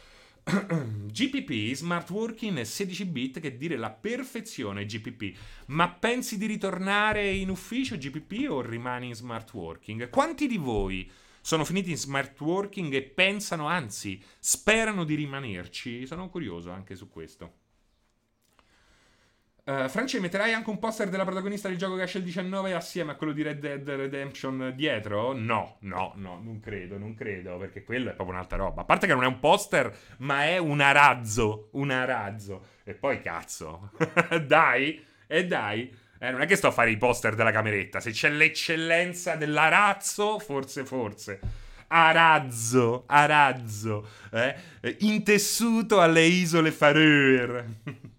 GPP, 1.10 1.74
smart 1.74 2.08
working 2.10 2.60
16 2.60 3.04
bit, 3.06 3.40
che 3.40 3.56
dire 3.56 3.76
la 3.76 3.90
perfezione 3.90 4.86
GPP. 4.86 5.36
Ma 5.66 5.88
pensi 5.88 6.38
di 6.38 6.46
ritornare 6.46 7.28
in 7.32 7.50
ufficio 7.50 7.96
GPP 7.96 8.48
o 8.48 8.60
rimani 8.60 9.08
in 9.08 9.14
smart 9.14 9.52
working? 9.54 10.08
Quanti 10.08 10.46
di 10.46 10.56
voi 10.56 11.10
sono 11.40 11.64
finiti 11.64 11.90
in 11.90 11.96
smart 11.96 12.40
working 12.40 12.92
e 12.92 13.02
pensano, 13.02 13.66
anzi, 13.66 14.22
sperano 14.38 15.02
di 15.02 15.16
rimanerci? 15.16 16.06
Sono 16.06 16.28
curioso 16.28 16.70
anche 16.70 16.94
su 16.94 17.10
questo. 17.10 17.54
Uh, 19.68 19.88
Franci, 19.88 20.20
metterai 20.20 20.52
anche 20.52 20.70
un 20.70 20.78
poster 20.78 21.08
della 21.08 21.24
protagonista 21.24 21.66
del 21.66 21.76
gioco 21.76 21.96
che 21.96 22.04
esce 22.04 22.18
il 22.18 22.24
19 22.24 22.72
assieme 22.72 23.10
a 23.10 23.14
quello 23.16 23.32
di 23.32 23.42
Red 23.42 23.58
Dead 23.58 23.90
Redemption 23.90 24.72
dietro? 24.76 25.32
No, 25.32 25.78
no, 25.80 26.12
no, 26.14 26.40
non 26.40 26.60
credo, 26.60 26.98
non 26.98 27.14
credo, 27.14 27.56
perché 27.56 27.82
quello 27.82 28.10
è 28.10 28.12
proprio 28.12 28.36
un'altra 28.36 28.58
roba. 28.58 28.82
A 28.82 28.84
parte 28.84 29.08
che 29.08 29.12
non 29.12 29.24
è 29.24 29.26
un 29.26 29.40
poster, 29.40 29.92
ma 30.18 30.44
è 30.44 30.58
un 30.58 30.80
arazzo, 30.80 31.70
un 31.72 31.90
arazzo. 31.90 32.64
E 32.84 32.94
poi 32.94 33.20
cazzo, 33.20 33.90
dai, 34.46 35.04
e 35.26 35.46
dai. 35.48 35.92
Eh, 36.20 36.30
non 36.30 36.42
è 36.42 36.46
che 36.46 36.54
sto 36.54 36.68
a 36.68 36.70
fare 36.70 36.92
i 36.92 36.96
poster 36.96 37.34
della 37.34 37.50
cameretta, 37.50 37.98
se 37.98 38.12
c'è 38.12 38.28
l'eccellenza 38.28 39.34
dell'arazzo, 39.34 40.38
forse, 40.38 40.84
forse. 40.84 41.40
Arazzo, 41.88 43.02
arazzo, 43.06 44.06
eh? 44.30 44.54
intessuto 45.00 46.00
alle 46.00 46.22
isole 46.22 46.70
Faroe. 46.70 48.14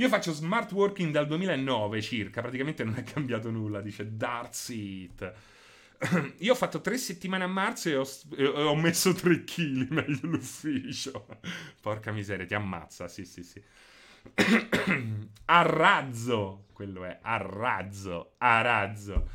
Io 0.00 0.08
faccio 0.08 0.32
smart 0.32 0.70
working 0.72 1.10
dal 1.12 1.26
2009 1.26 2.00
circa, 2.00 2.40
praticamente 2.40 2.84
non 2.84 2.94
è 2.94 3.02
cambiato 3.02 3.50
nulla, 3.50 3.80
dice 3.80 4.14
Dartseat. 4.14 5.32
Io 6.38 6.52
ho 6.52 6.54
fatto 6.54 6.80
tre 6.80 6.96
settimane 6.96 7.42
a 7.42 7.48
marzo 7.48 7.88
e 7.88 7.96
ho, 7.96 8.06
e 8.36 8.46
ho 8.46 8.76
messo 8.76 9.12
tre 9.12 9.42
kg, 9.42 9.88
meglio 9.90 10.28
l'ufficio. 10.28 11.26
Porca 11.80 12.12
miseria, 12.12 12.46
ti 12.46 12.54
ammazza, 12.54 13.08
sì 13.08 13.24
sì 13.24 13.42
sì. 13.42 13.60
Arrazzo, 15.46 16.66
quello 16.72 17.04
è, 17.04 17.18
arrazzo, 17.20 18.34
arazzo. 18.38 19.28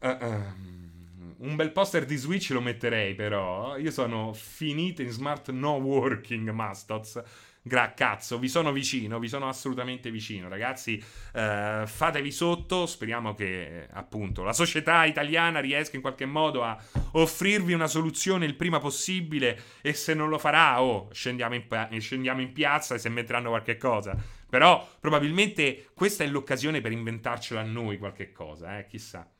Uh, 0.00 0.16
um, 0.20 1.34
un 1.38 1.56
bel 1.56 1.72
poster 1.72 2.04
di 2.04 2.16
Switch 2.16 2.50
lo 2.50 2.60
metterei 2.60 3.14
però. 3.14 3.78
Io 3.78 3.90
sono 3.90 4.34
finito 4.34 5.00
in 5.00 5.10
smart 5.10 5.50
no 5.50 5.76
working 5.76 6.50
Mastots 6.50 7.22
Gra- 7.62 7.92
cazzo, 7.92 8.38
vi 8.38 8.48
sono 8.48 8.72
vicino, 8.72 9.18
vi 9.18 9.28
sono 9.28 9.48
assolutamente 9.48 10.10
vicino, 10.10 10.48
ragazzi. 10.48 11.02
Eh, 11.32 11.82
fatevi 11.86 12.30
sotto. 12.30 12.86
Speriamo 12.86 13.34
che 13.34 13.88
appunto 13.92 14.42
la 14.42 14.52
società 14.52 15.04
italiana 15.04 15.60
riesca 15.60 15.96
in 15.96 16.02
qualche 16.02 16.26
modo 16.26 16.64
a 16.64 16.80
offrirvi 17.12 17.72
una 17.72 17.86
soluzione 17.86 18.46
il 18.46 18.54
prima 18.54 18.78
possibile. 18.78 19.60
E 19.82 19.92
se 19.92 20.14
non 20.14 20.28
lo 20.28 20.38
farà, 20.38 20.80
oh, 20.80 21.08
scendiamo 21.12 21.54
in, 21.54 22.00
scendiamo 22.00 22.40
in 22.40 22.52
piazza 22.52 22.94
e 22.94 22.98
se 22.98 23.08
metteranno 23.08 23.50
qualche 23.50 23.76
cosa. 23.76 24.16
Però 24.48 24.88
probabilmente 24.98 25.90
questa 25.94 26.24
è 26.24 26.26
l'occasione 26.26 26.80
per 26.80 26.92
inventarcela 26.92 27.60
a 27.60 27.64
noi 27.64 27.98
qualche 27.98 28.32
cosa, 28.32 28.78
eh, 28.78 28.86
chissà. 28.86 29.30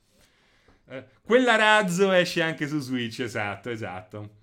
Eh, 0.90 1.04
quella 1.22 1.56
razzo 1.56 2.12
esce 2.12 2.42
anche 2.42 2.66
su 2.68 2.78
Switch, 2.78 3.20
esatto, 3.20 3.70
esatto. 3.70 4.36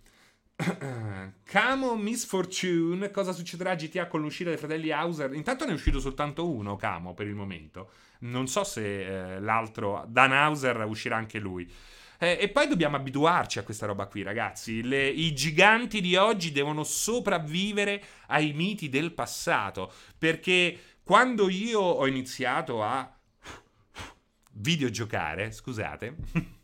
Camo 1.43 1.95
Misfortune, 1.95 3.11
cosa 3.11 3.33
succederà 3.33 3.71
a 3.71 3.75
GTA 3.75 4.07
con 4.07 4.21
l'uscita 4.21 4.49
dei 4.49 4.57
fratelli 4.57 4.91
Hauser? 4.91 5.33
Intanto 5.33 5.65
ne 5.65 5.71
è 5.71 5.73
uscito 5.73 5.99
soltanto 5.99 6.49
uno, 6.49 6.75
Camo, 6.77 7.13
per 7.13 7.27
il 7.27 7.35
momento. 7.35 7.91
Non 8.19 8.47
so 8.47 8.63
se 8.63 9.35
eh, 9.35 9.39
l'altro, 9.41 10.05
Dan 10.07 10.31
Hauser, 10.31 10.85
uscirà 10.85 11.17
anche 11.17 11.39
lui. 11.39 11.69
Eh, 12.17 12.37
e 12.39 12.49
poi 12.49 12.67
dobbiamo 12.67 12.95
abituarci 12.95 13.59
a 13.59 13.63
questa 13.63 13.85
roba 13.85 14.05
qui, 14.07 14.23
ragazzi. 14.23 14.81
Le, 14.81 15.07
I 15.07 15.33
giganti 15.33 15.99
di 15.99 16.15
oggi 16.15 16.53
devono 16.53 16.83
sopravvivere 16.83 18.01
ai 18.27 18.53
miti 18.53 18.87
del 18.87 19.13
passato. 19.13 19.91
Perché 20.17 20.79
quando 21.03 21.49
io 21.49 21.81
ho 21.81 22.07
iniziato 22.07 22.81
a 22.81 23.13
videogiocare, 24.53 25.51
scusate. 25.51 26.15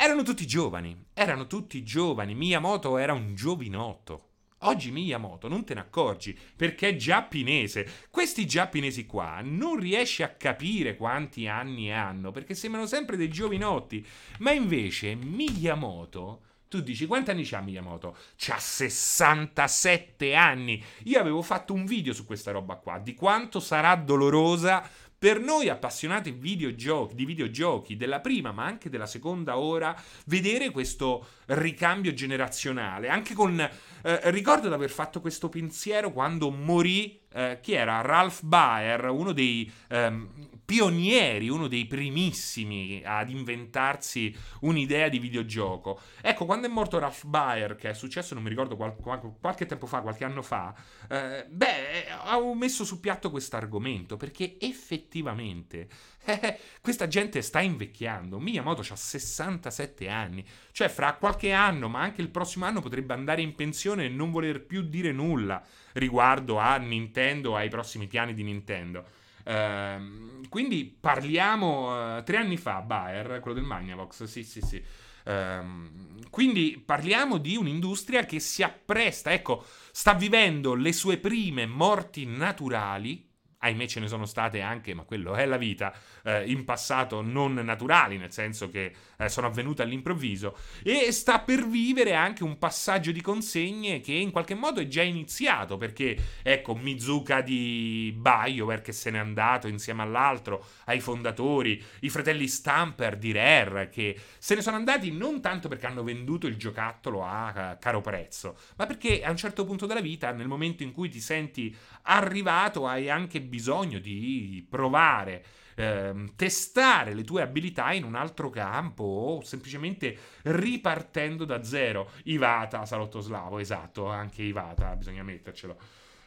Erano 0.00 0.22
tutti 0.22 0.46
giovani, 0.46 0.96
erano 1.12 1.48
tutti 1.48 1.82
giovani. 1.82 2.32
Miyamoto 2.36 2.98
era 2.98 3.12
un 3.12 3.34
giovinotto. 3.34 4.26
Oggi 4.58 4.92
Miyamoto 4.92 5.48
non 5.48 5.64
te 5.64 5.74
ne 5.74 5.80
accorgi 5.80 6.38
perché 6.54 6.90
è 6.90 6.96
giapponese. 6.96 8.06
Questi 8.08 8.46
giapponesi 8.46 9.06
qua 9.06 9.40
non 9.42 9.74
riesci 9.74 10.22
a 10.22 10.28
capire 10.28 10.94
quanti 10.94 11.48
anni 11.48 11.92
hanno 11.92 12.30
perché 12.30 12.54
sembrano 12.54 12.86
sempre 12.86 13.16
dei 13.16 13.28
giovinotti. 13.28 14.06
Ma 14.38 14.52
invece 14.52 15.16
Miyamoto 15.16 16.42
tu 16.68 16.82
dici 16.82 17.06
quanti 17.06 17.30
anni 17.30 17.44
c'ha 17.44 17.60
Miyamoto? 17.60 18.14
C'ha 18.36 18.58
67 18.58 20.34
anni. 20.34 20.84
Io 21.04 21.18
avevo 21.18 21.40
fatto 21.40 21.72
un 21.72 21.86
video 21.86 22.12
su 22.12 22.26
questa 22.26 22.50
roba 22.50 22.76
qua, 22.76 22.98
di 22.98 23.14
quanto 23.14 23.58
sarà 23.58 23.96
dolorosa 23.96 24.86
per 25.18 25.40
noi 25.40 25.68
appassionati 25.68 26.30
videogiochi, 26.30 27.14
di 27.16 27.24
videogiochi 27.24 27.96
della 27.96 28.20
prima 28.20 28.52
ma 28.52 28.64
anche 28.64 28.88
della 28.88 29.06
seconda 29.06 29.58
ora, 29.58 30.00
vedere 30.26 30.70
questo 30.70 31.26
ricambio 31.46 32.14
generazionale, 32.14 33.08
anche 33.08 33.34
con... 33.34 33.58
Eh, 33.58 34.30
ricordo 34.30 34.68
di 34.68 34.74
aver 34.74 34.90
fatto 34.90 35.20
questo 35.20 35.48
pensiero 35.48 36.12
quando 36.12 36.50
morì, 36.50 37.20
eh, 37.38 37.60
chi 37.60 37.72
era? 37.74 38.00
Ralph 38.00 38.42
Baer, 38.42 39.08
uno 39.10 39.32
dei 39.32 39.70
ehm, 39.88 40.48
pionieri, 40.64 41.48
uno 41.48 41.68
dei 41.68 41.86
primissimi 41.86 43.00
ad 43.04 43.30
inventarsi 43.30 44.36
un'idea 44.60 45.08
di 45.08 45.18
videogioco. 45.18 46.00
Ecco, 46.20 46.44
quando 46.44 46.66
è 46.66 46.70
morto 46.70 46.98
Ralph 46.98 47.24
Baer, 47.24 47.76
che 47.76 47.90
è 47.90 47.94
successo, 47.94 48.34
non 48.34 48.42
mi 48.42 48.50
ricordo, 48.50 48.76
qual- 48.76 48.96
qual- 48.96 49.36
qualche 49.40 49.66
tempo 49.66 49.86
fa, 49.86 50.00
qualche 50.00 50.24
anno 50.24 50.42
fa, 50.42 50.74
eh, 51.08 51.46
beh, 51.48 52.06
ho 52.32 52.54
messo 52.54 52.84
su 52.84 53.00
piatto 53.00 53.30
questo 53.30 53.56
argomento, 53.56 54.16
perché 54.16 54.56
effettivamente 54.60 55.88
eh, 56.26 56.58
questa 56.82 57.06
gente 57.06 57.40
sta 57.40 57.60
invecchiando. 57.60 58.38
Miyamoto 58.38 58.82
ha 58.90 58.96
67 58.96 60.08
anni, 60.08 60.44
cioè 60.72 60.88
fra 60.88 61.14
qualche 61.14 61.52
anno, 61.52 61.88
ma 61.88 62.00
anche 62.00 62.20
il 62.20 62.28
prossimo 62.28 62.66
anno, 62.66 62.82
potrebbe 62.82 63.14
andare 63.14 63.40
in 63.40 63.54
pensione 63.54 64.04
e 64.04 64.08
non 64.08 64.30
voler 64.30 64.66
più 64.66 64.82
dire 64.82 65.12
nulla 65.12 65.64
riguardo 65.98 66.58
a 66.58 66.76
Nintendo, 66.76 67.56
ai 67.56 67.68
prossimi 67.68 68.06
piani 68.06 68.34
di 68.34 68.42
Nintendo. 68.42 69.04
Uh, 69.44 70.46
quindi 70.48 70.84
parliamo 70.84 72.16
uh, 72.16 72.22
tre 72.22 72.36
anni 72.36 72.56
fa, 72.56 72.80
Bayer, 72.80 73.40
quello 73.40 73.56
del 73.56 73.66
Magnavox, 73.66 74.24
sì, 74.24 74.44
sì, 74.44 74.60
sì. 74.60 74.82
Uh, 75.24 76.26
quindi 76.30 76.82
parliamo 76.84 77.38
di 77.38 77.56
un'industria 77.56 78.24
che 78.24 78.40
si 78.40 78.62
appresta, 78.62 79.32
ecco, 79.32 79.64
sta 79.90 80.14
vivendo 80.14 80.74
le 80.74 80.92
sue 80.92 81.18
prime 81.18 81.66
morti 81.66 82.26
naturali 82.26 83.27
ahimè 83.58 83.86
ce 83.86 84.00
ne 84.00 84.08
sono 84.08 84.26
state 84.26 84.60
anche, 84.60 84.94
ma 84.94 85.02
quello 85.02 85.34
è 85.34 85.44
la 85.46 85.56
vita, 85.56 85.92
eh, 86.22 86.48
in 86.50 86.64
passato 86.64 87.22
non 87.22 87.54
naturali, 87.54 88.16
nel 88.16 88.32
senso 88.32 88.68
che 88.70 88.92
eh, 89.16 89.28
sono 89.28 89.46
avvenute 89.46 89.82
all'improvviso, 89.82 90.56
e 90.82 91.10
sta 91.12 91.40
per 91.40 91.66
vivere 91.66 92.14
anche 92.14 92.44
un 92.44 92.58
passaggio 92.58 93.12
di 93.12 93.20
consegne 93.20 94.00
che 94.00 94.12
in 94.12 94.30
qualche 94.30 94.54
modo 94.54 94.80
è 94.80 94.86
già 94.86 95.02
iniziato, 95.02 95.76
perché 95.76 96.16
ecco 96.42 96.74
Mizuka 96.74 97.40
di 97.40 98.14
BioWare 98.16 98.82
che 98.82 98.92
se 98.92 99.10
n'è 99.10 99.18
andato 99.18 99.68
insieme 99.68 100.02
all'altro, 100.02 100.64
ai 100.84 101.00
fondatori, 101.00 101.82
i 102.00 102.08
fratelli 102.08 102.46
Stamper 102.46 103.16
di 103.16 103.32
Rare 103.32 103.88
che 103.88 104.18
se 104.38 104.54
ne 104.54 104.62
sono 104.62 104.76
andati 104.76 105.10
non 105.10 105.40
tanto 105.40 105.68
perché 105.68 105.86
hanno 105.86 106.02
venduto 106.02 106.46
il 106.46 106.56
giocattolo 106.56 107.24
a 107.24 107.76
caro 107.80 108.00
prezzo, 108.00 108.56
ma 108.76 108.86
perché 108.86 109.22
a 109.22 109.30
un 109.30 109.36
certo 109.36 109.64
punto 109.64 109.86
della 109.86 110.00
vita, 110.00 110.32
nel 110.32 110.46
momento 110.46 110.82
in 110.82 110.92
cui 110.92 111.08
ti 111.08 111.20
senti 111.20 111.74
arrivato, 112.02 112.86
hai 112.86 113.10
anche 113.10 113.40
bisogno 113.48 113.98
di 113.98 114.66
provare, 114.68 115.44
ehm, 115.74 116.34
testare 116.36 117.14
le 117.14 117.24
tue 117.24 117.42
abilità 117.42 117.92
in 117.92 118.04
un 118.04 118.14
altro 118.14 118.50
campo 118.50 119.02
o 119.04 119.42
semplicemente 119.42 120.16
ripartendo 120.42 121.44
da 121.44 121.62
zero. 121.62 122.10
Ivata, 122.24 122.86
salotto 122.86 123.20
slavo, 123.20 123.58
esatto, 123.58 124.08
anche 124.08 124.42
Ivata, 124.42 124.94
bisogna 124.94 125.22
mettercelo. 125.22 125.78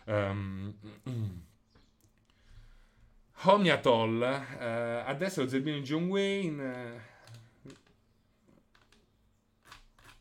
Um, 0.06 0.76
Omniatol, 3.44 4.22
eh, 4.60 5.04
adesso 5.06 5.42
lo 5.42 5.48
zerbino 5.48 5.78
di 5.78 5.84
John 5.84 6.08
Wayne. 6.10 6.94
Eh, 7.66 7.74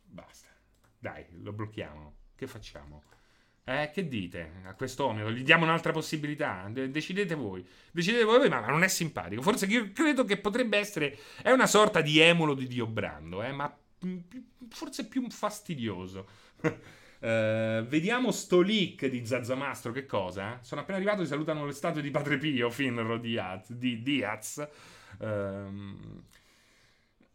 basta, 0.05 0.49
dai, 0.99 1.27
lo 1.43 1.53
blocchiamo. 1.53 2.15
Che 2.35 2.47
facciamo? 2.47 3.03
Eh, 3.71 3.93
che 3.93 4.09
dite 4.09 4.51
a 4.65 4.75
quest'uomo? 4.75 5.31
Gli 5.31 5.45
diamo 5.45 5.63
un'altra 5.63 5.93
possibilità? 5.93 6.67
De- 6.69 6.91
decidete 6.91 7.37
voi. 7.37 7.65
Decidete 7.93 8.25
voi, 8.25 8.49
ma, 8.49 8.59
non 8.67 8.83
è 8.83 8.89
simpatico. 8.89 9.43
Forse 9.43 9.67
io 9.67 9.93
credo 9.93 10.25
che 10.25 10.39
potrebbe 10.39 10.77
essere. 10.77 11.17
È 11.41 11.53
una 11.53 11.69
sorta 11.69 12.01
di 12.01 12.19
emulo 12.19 12.55
di 12.55 12.67
Dio 12.67 12.89
Brando, 12.89 13.45
eh, 13.45 13.53
ma 13.53 13.73
forse 14.71 15.07
più 15.07 15.25
fastidioso. 15.31 16.27
uh, 16.63 16.69
vediamo 17.87 18.33
sto 18.33 18.61
leak 18.61 19.07
di 19.07 19.25
Zazzamastro. 19.25 19.93
Che 19.93 20.05
cosa? 20.05 20.59
Sono 20.63 20.81
appena 20.81 20.97
arrivato. 20.97 21.23
Ti 21.23 21.29
salutano 21.29 21.65
le 21.65 21.73
statue 21.73 22.03
di 22.03 22.11
Padre 22.11 22.39
Pio, 22.39 22.71
Finro 22.75 23.19
Diaz. 23.19 23.71
Di 23.71 24.03
Diaz. 24.03 24.69
Uh, 25.19 26.25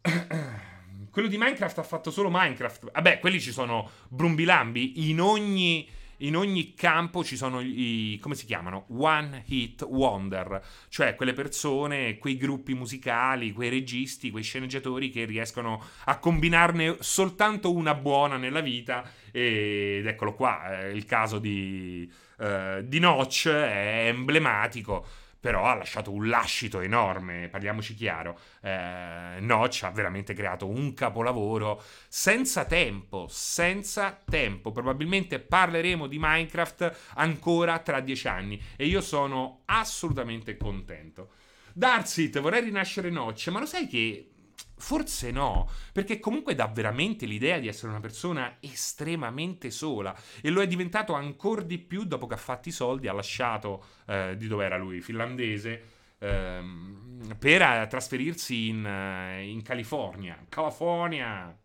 quello 1.10 1.28
di 1.28 1.38
Minecraft 1.38 1.78
ha 1.78 1.82
fatto 1.82 2.10
solo 2.10 2.28
Minecraft. 2.30 2.90
Vabbè, 2.92 3.20
quelli 3.20 3.40
ci 3.40 3.52
sono 3.52 3.90
brumbilambi 4.10 5.08
in 5.08 5.18
ogni 5.22 6.04
in 6.18 6.36
ogni 6.36 6.74
campo 6.74 7.22
ci 7.24 7.36
sono 7.36 7.60
i, 7.60 8.18
come 8.22 8.34
si 8.34 8.46
chiamano? 8.46 8.86
One 8.88 9.42
Hit 9.46 9.82
Wonder, 9.82 10.62
cioè 10.88 11.14
quelle 11.14 11.32
persone, 11.32 12.18
quei 12.18 12.36
gruppi 12.36 12.74
musicali, 12.74 13.52
quei 13.52 13.68
registi, 13.68 14.30
quei 14.30 14.42
sceneggiatori 14.42 15.10
che 15.10 15.24
riescono 15.24 15.82
a 16.04 16.18
combinarne 16.18 16.96
soltanto 17.00 17.72
una 17.72 17.94
buona 17.94 18.36
nella 18.36 18.60
vita 18.60 19.08
ed 19.30 20.06
eccolo 20.06 20.34
qua, 20.34 20.80
eh, 20.80 20.90
il 20.92 21.04
caso 21.04 21.38
di, 21.38 22.10
uh, 22.38 22.82
di 22.82 22.98
Notch 22.98 23.48
è 23.48 24.06
emblematico 24.08 25.24
però 25.46 25.62
ha 25.66 25.74
lasciato 25.74 26.10
un 26.10 26.28
lascito 26.28 26.80
enorme, 26.80 27.46
parliamoci 27.48 27.94
chiaro. 27.94 28.36
Eh, 28.60 29.36
Notch 29.38 29.84
ha 29.84 29.90
veramente 29.92 30.34
creato 30.34 30.66
un 30.66 30.92
capolavoro 30.92 31.80
senza 32.08 32.64
tempo, 32.64 33.28
senza 33.30 34.20
tempo. 34.28 34.72
Probabilmente 34.72 35.38
parleremo 35.38 36.08
di 36.08 36.18
Minecraft 36.18 37.12
ancora 37.14 37.78
tra 37.78 38.00
dieci 38.00 38.26
anni 38.26 38.60
e 38.74 38.86
io 38.86 39.00
sono 39.00 39.62
assolutamente 39.66 40.56
contento. 40.56 41.34
Darsit, 41.72 42.40
vorrei 42.40 42.62
rinascere 42.62 43.08
Notch, 43.08 43.46
ma 43.46 43.60
lo 43.60 43.66
sai 43.66 43.86
che 43.86 44.30
Forse 44.78 45.30
no, 45.30 45.68
perché 45.92 46.20
comunque 46.20 46.54
dà 46.54 46.66
veramente 46.66 47.24
l'idea 47.24 47.58
di 47.58 47.66
essere 47.66 47.88
una 47.88 48.00
persona 48.00 48.58
estremamente 48.60 49.70
sola 49.70 50.14
e 50.42 50.50
lo 50.50 50.60
è 50.60 50.66
diventato 50.66 51.14
ancora 51.14 51.62
di 51.62 51.78
più 51.78 52.04
dopo 52.04 52.26
che 52.26 52.34
ha 52.34 52.38
fatto 52.38 52.68
i 52.68 52.72
soldi, 52.72 53.08
ha 53.08 53.12
lasciato 53.12 53.84
eh, 54.06 54.36
di 54.36 54.46
dove 54.46 54.64
era 54.66 54.76
lui, 54.76 55.00
finlandese, 55.00 55.82
ehm, 56.18 57.36
per 57.38 57.62
eh, 57.62 57.86
trasferirsi 57.88 58.68
in, 58.68 58.84
uh, 58.84 59.40
in 59.42 59.62
California. 59.62 60.44
California! 60.48 61.56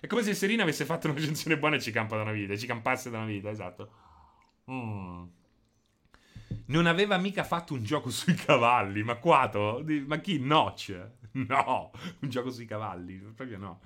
È 0.00 0.06
come 0.06 0.22
se 0.22 0.34
Serena 0.34 0.62
avesse 0.62 0.84
fatto 0.84 1.08
una 1.08 1.18
recensione 1.18 1.58
buona 1.58 1.76
e 1.76 1.80
ci 1.80 1.90
campa 1.90 2.16
da 2.16 2.22
una 2.22 2.32
vita, 2.32 2.56
ci 2.56 2.66
campasse 2.66 3.10
da 3.10 3.18
una 3.18 3.26
vita, 3.26 3.50
esatto. 3.50 3.90
Mm. 4.70 5.24
Non 6.66 6.86
aveva 6.86 7.16
mica 7.16 7.44
fatto 7.44 7.74
un 7.74 7.82
gioco 7.82 8.10
sui 8.10 8.34
cavalli, 8.34 9.02
ma 9.02 9.16
quato? 9.16 9.84
Ma 10.06 10.18
chi? 10.18 10.38
Notch? 10.38 11.16
No, 11.48 11.90
un 12.20 12.28
gioco 12.28 12.50
sui 12.50 12.64
cavalli, 12.66 13.16
proprio 13.16 13.58
no. 13.58 13.80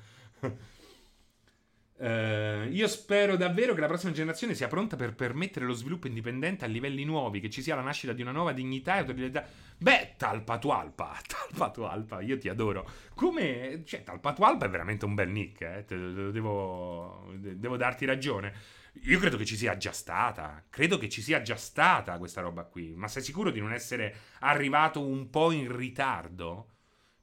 Uh, 1.97 2.69
io 2.71 2.89
spero 2.89 3.37
davvero 3.37 3.75
che 3.75 3.81
la 3.81 3.87
prossima 3.87 4.13
generazione 4.13 4.55
sia 4.55 4.69
pronta 4.69 4.97
per 4.97 5.15
permettere 5.15 5.67
lo 5.67 5.73
sviluppo 5.73 6.07
indipendente 6.07 6.65
a 6.65 6.69
livelli 6.69 7.05
nuovi, 7.05 7.41
che 7.41 7.51
ci 7.51 7.63
sia 7.63 7.75
la 7.75 7.83
nascita 7.83 8.13
di 8.13 8.23
una 8.23 8.33
nuova 8.33 8.53
dignità 8.53 8.97
e 8.97 8.99
autorità. 9.01 9.47
Beh, 9.77 10.15
Talpatualpa, 10.17 11.19
Talpatualpa, 11.27 12.21
io 12.21 12.39
ti 12.39 12.49
adoro. 12.49 12.89
Come, 13.15 13.83
cioè, 13.85 14.03
Talpatualpa 14.03 14.67
è 14.67 14.71
veramente 14.71 15.05
un 15.05 15.15
bel 15.15 15.29
nick, 15.29 15.61
eh? 15.61 15.85
devo, 15.87 17.33
devo 17.37 17.77
darti 17.77 18.05
ragione. 18.05 18.81
Io 19.05 19.19
credo 19.19 19.37
che 19.39 19.47
ci 19.47 19.57
sia 19.57 19.77
già 19.77 19.93
stata, 19.93 20.65
credo 20.69 20.99
che 20.99 21.09
ci 21.09 21.23
sia 21.23 21.41
già 21.41 21.57
stata 21.57 22.19
questa 22.19 22.43
roba 22.43 22.65
qui, 22.65 22.95
ma 22.95 23.09
sei 23.09 23.23
sicuro 23.23 23.51
di 23.51 23.59
non 23.59 23.73
essere 23.73 24.15
arrivato 24.41 25.01
un 25.05 25.31
po' 25.31 25.51
in 25.51 25.75
ritardo? 25.75 26.72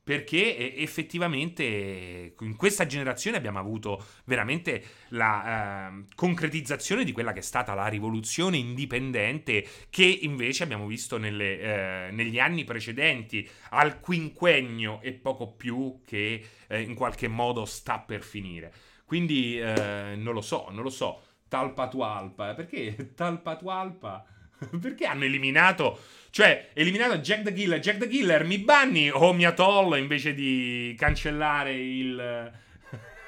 Perché 0.10 0.76
effettivamente 0.76 2.34
in 2.40 2.56
questa 2.56 2.88
generazione 2.88 3.38
abbiamo 3.38 3.60
avuto 3.60 4.04
veramente 4.26 4.84
la 5.10 5.92
eh, 5.92 6.06
concretizzazione 6.16 7.04
di 7.04 7.12
quella 7.12 7.32
che 7.32 7.42
è 7.42 7.44
stata 7.44 7.76
la 7.76 7.86
rivoluzione 7.86 8.58
indipendente 8.58 9.64
che 9.92 10.06
invece 10.06 10.64
abbiamo 10.64 10.88
visto 10.88 11.20
nelle, 11.20 11.60
eh, 11.60 12.12
negli 12.12 12.40
anni 12.40 12.64
precedenti, 12.64 13.48
al 13.70 14.00
quinquennio 14.00 15.00
e 15.04 15.14
poco 15.14 15.52
più 15.52 16.02
che 16.04 16.44
eh, 16.66 16.82
in 16.82 16.96
qualche 16.96 17.28
modo 17.28 17.66
sta 17.66 18.00
per 18.00 18.24
finire. 18.24 18.74
Quindi 19.06 19.60
eh, 19.60 20.16
non 20.18 20.34
lo 20.34 20.42
so, 20.42 20.70
non 20.72 20.82
lo 20.82 20.90
so. 20.90 21.22
Talpatualpa, 21.48 22.56
perché 22.56 23.14
Talpatualpa? 23.14 24.26
perché 24.80 25.06
hanno 25.06 25.24
eliminato 25.24 26.00
cioè, 26.32 26.70
eliminato 26.74 27.18
Jack 27.18 27.44
the 27.44 27.54
Killer. 27.54 27.80
Jack 27.80 27.98
the 27.98 28.08
Killer 28.08 28.46
mi 28.46 28.60
banni 28.60 29.10
o 29.10 29.34
mi 29.34 29.46
atoll 29.46 29.98
invece 29.98 30.34
di 30.34 30.96
cancellare 30.98 31.74
il. 31.74 32.52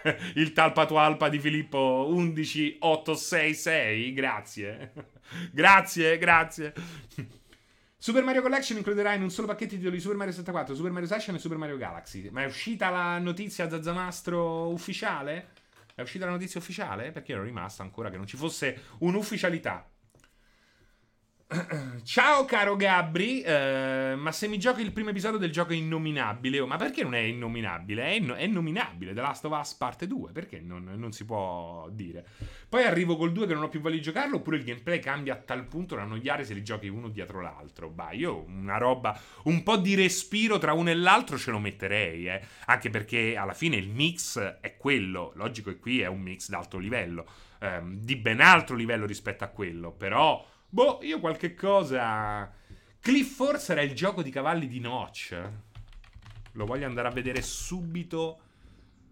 il 0.35 0.53
talpatualpa 0.53 1.29
di 1.29 1.39
Filippo 1.39 2.07
11866. 2.09 4.13
Grazie. 4.13 4.93
grazie, 5.51 6.17
grazie. 6.17 6.73
Super 7.97 8.23
Mario 8.23 8.41
Collection 8.41 8.77
includerà 8.77 9.13
in 9.13 9.21
un 9.21 9.29
solo 9.29 9.45
pacchetto 9.47 9.75
i 9.75 9.77
titoli 9.77 9.99
Super 9.99 10.17
Mario 10.17 10.33
64, 10.33 10.73
Super 10.73 10.91
Mario 10.91 11.07
Sunshine 11.07 11.37
e 11.37 11.39
Super 11.39 11.57
Mario 11.57 11.77
Galaxy. 11.77 12.29
Ma 12.31 12.41
è 12.41 12.45
uscita 12.45 12.89
la 12.89 13.19
notizia 13.19 13.69
Zazzamastro 13.69 14.69
ufficiale? 14.69 15.49
È 15.93 16.01
uscita 16.01 16.25
la 16.25 16.31
notizia 16.31 16.59
ufficiale? 16.59 17.11
Perché 17.11 17.33
ero 17.33 17.43
rimasto 17.43 17.83
ancora 17.83 18.09
che 18.09 18.17
non 18.17 18.25
ci 18.25 18.37
fosse 18.37 18.85
un'ufficialità. 18.99 19.90
Ciao 22.03 22.45
caro 22.45 22.77
Gabri, 22.77 23.43
uh, 23.45 24.15
ma 24.15 24.31
se 24.31 24.47
mi 24.47 24.57
giochi 24.57 24.81
il 24.81 24.93
primo 24.93 25.09
episodio 25.09 25.37
del 25.37 25.51
gioco 25.51 25.73
innominabile, 25.73 26.61
oh, 26.61 26.65
ma 26.65 26.77
perché 26.77 27.03
non 27.03 27.13
è 27.13 27.19
innominabile? 27.19 28.05
È, 28.05 28.19
no- 28.19 28.35
è 28.35 28.47
nominabile, 28.47 29.13
The 29.13 29.19
Last 29.19 29.43
of 29.43 29.59
Us 29.59 29.73
parte 29.73 30.07
2, 30.07 30.31
perché 30.31 30.61
non, 30.61 30.89
non, 30.95 31.11
si 31.11 31.25
può 31.25 31.89
dire? 31.91 32.25
Poi 32.69 32.83
arrivo 32.83 33.17
col 33.17 33.33
2 33.33 33.47
che 33.47 33.53
non 33.53 33.63
ho 33.63 33.67
più 33.67 33.81
voglia 33.81 33.95
di 33.95 34.01
giocarlo, 34.01 34.37
oppure 34.37 34.57
il 34.57 34.63
gameplay 34.63 34.99
cambia 34.99 35.33
a 35.33 35.37
tal 35.37 35.65
punto 35.65 35.95
da 35.95 36.03
annoiare 36.03 36.45
se 36.45 36.53
li 36.53 36.63
giochi 36.63 36.87
uno 36.87 37.09
dietro 37.09 37.41
l'altro. 37.41 37.89
Bah, 37.89 38.13
io 38.13 38.45
una 38.47 38.77
roba, 38.77 39.19
un 39.43 39.61
po' 39.61 39.75
di 39.75 39.95
respiro 39.95 40.57
tra 40.57 40.71
uno 40.71 40.89
e 40.89 40.95
l'altro 40.95 41.37
ce 41.37 41.51
lo 41.51 41.59
metterei, 41.59 42.29
eh. 42.29 42.41
Anche 42.67 42.89
perché 42.89 43.35
alla 43.35 43.53
fine 43.53 43.75
il 43.75 43.89
mix 43.89 44.39
è 44.39 44.77
quello, 44.77 45.33
logico 45.35 45.69
che 45.69 45.79
qui 45.79 45.99
è 45.99 46.07
un 46.07 46.21
mix 46.21 46.47
d'alto 46.47 46.77
livello, 46.77 47.25
ehm, 47.59 47.95
di 47.95 48.15
ben 48.15 48.39
altro 48.39 48.77
livello 48.77 49.05
rispetto 49.05 49.43
a 49.43 49.47
quello, 49.47 49.91
però 49.91 50.47
Boh, 50.73 50.99
io 51.01 51.19
qualche 51.19 51.53
cosa. 51.53 52.49
Cliff 53.01 53.35
Force 53.35 53.73
era 53.73 53.81
il 53.81 53.93
gioco 53.93 54.21
di 54.21 54.29
cavalli 54.29 54.69
di 54.69 54.79
Notch. 54.79 55.37
Lo 56.53 56.65
voglio 56.65 56.85
andare 56.85 57.09
a 57.09 57.11
vedere 57.11 57.41
subito. 57.41 58.39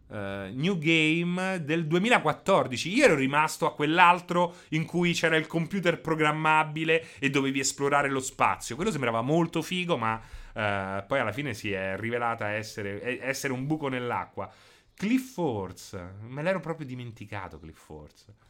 Uh, 0.07 0.47
new 0.53 0.77
Game 0.77 1.61
del 1.65 1.85
2014. 1.85 2.95
Io 2.95 3.03
ero 3.03 3.15
rimasto 3.15 3.65
a 3.65 3.73
quell'altro 3.73 4.55
in 4.69 4.85
cui 4.85 5.11
c'era 5.11 5.35
il 5.35 5.47
computer 5.47 5.99
programmabile 5.99 7.19
e 7.19 7.29
dovevi 7.29 7.59
esplorare 7.59 8.09
lo 8.09 8.21
spazio. 8.21 8.75
Quello 8.77 8.89
sembrava 8.89 9.21
molto 9.21 9.61
figo, 9.61 9.97
ma 9.97 10.15
uh, 10.15 11.05
poi 11.05 11.19
alla 11.19 11.33
fine 11.33 11.53
si 11.53 11.73
è 11.73 11.97
rivelata 11.97 12.51
essere, 12.51 13.21
essere 13.21 13.51
un 13.51 13.67
buco 13.67 13.89
nell'acqua. 13.89 14.49
Cliff 14.93 15.33
Force, 15.33 16.15
me 16.21 16.41
l'ero 16.41 16.61
proprio 16.61 16.85
dimenticato. 16.85 17.59
Cliff 17.59 17.83
Force. 17.83 18.47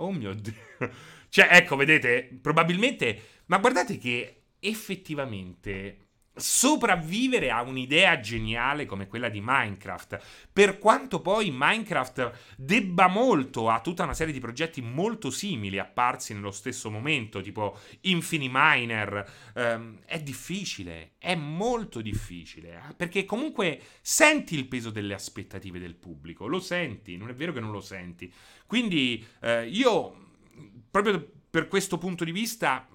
Oh 0.00 0.10
mio 0.10 0.34
Dio. 0.34 0.54
Cioè, 1.28 1.48
ecco, 1.50 1.76
vedete, 1.76 2.38
probabilmente... 2.40 3.36
Ma 3.46 3.58
guardate 3.58 3.96
che 3.98 4.42
effettivamente 4.60 6.07
sopravvivere 6.38 7.50
a 7.50 7.62
un'idea 7.62 8.20
geniale 8.20 8.86
come 8.86 9.06
quella 9.06 9.28
di 9.28 9.40
Minecraft, 9.42 10.18
per 10.52 10.78
quanto 10.78 11.20
poi 11.20 11.50
Minecraft 11.52 12.56
debba 12.56 13.08
molto 13.08 13.68
a 13.68 13.80
tutta 13.80 14.04
una 14.04 14.14
serie 14.14 14.32
di 14.32 14.40
progetti 14.40 14.80
molto 14.80 15.30
simili 15.30 15.78
apparsi 15.78 16.34
nello 16.34 16.50
stesso 16.50 16.90
momento, 16.90 17.40
tipo 17.40 17.78
Infiniminer, 18.02 19.30
ehm, 19.54 20.00
è 20.04 20.20
difficile, 20.20 21.12
è 21.18 21.34
molto 21.34 22.00
difficile, 22.00 22.82
eh, 22.88 22.94
perché 22.94 23.24
comunque 23.24 23.80
senti 24.00 24.54
il 24.54 24.66
peso 24.66 24.90
delle 24.90 25.14
aspettative 25.14 25.78
del 25.78 25.94
pubblico, 25.94 26.46
lo 26.46 26.60
senti, 26.60 27.16
non 27.16 27.28
è 27.28 27.34
vero 27.34 27.52
che 27.52 27.60
non 27.60 27.70
lo 27.70 27.80
senti. 27.80 28.32
Quindi 28.66 29.24
eh, 29.40 29.66
io, 29.66 30.30
proprio 30.90 31.36
per 31.50 31.68
questo 31.68 31.98
punto 31.98 32.24
di 32.24 32.32
vista, 32.32 32.86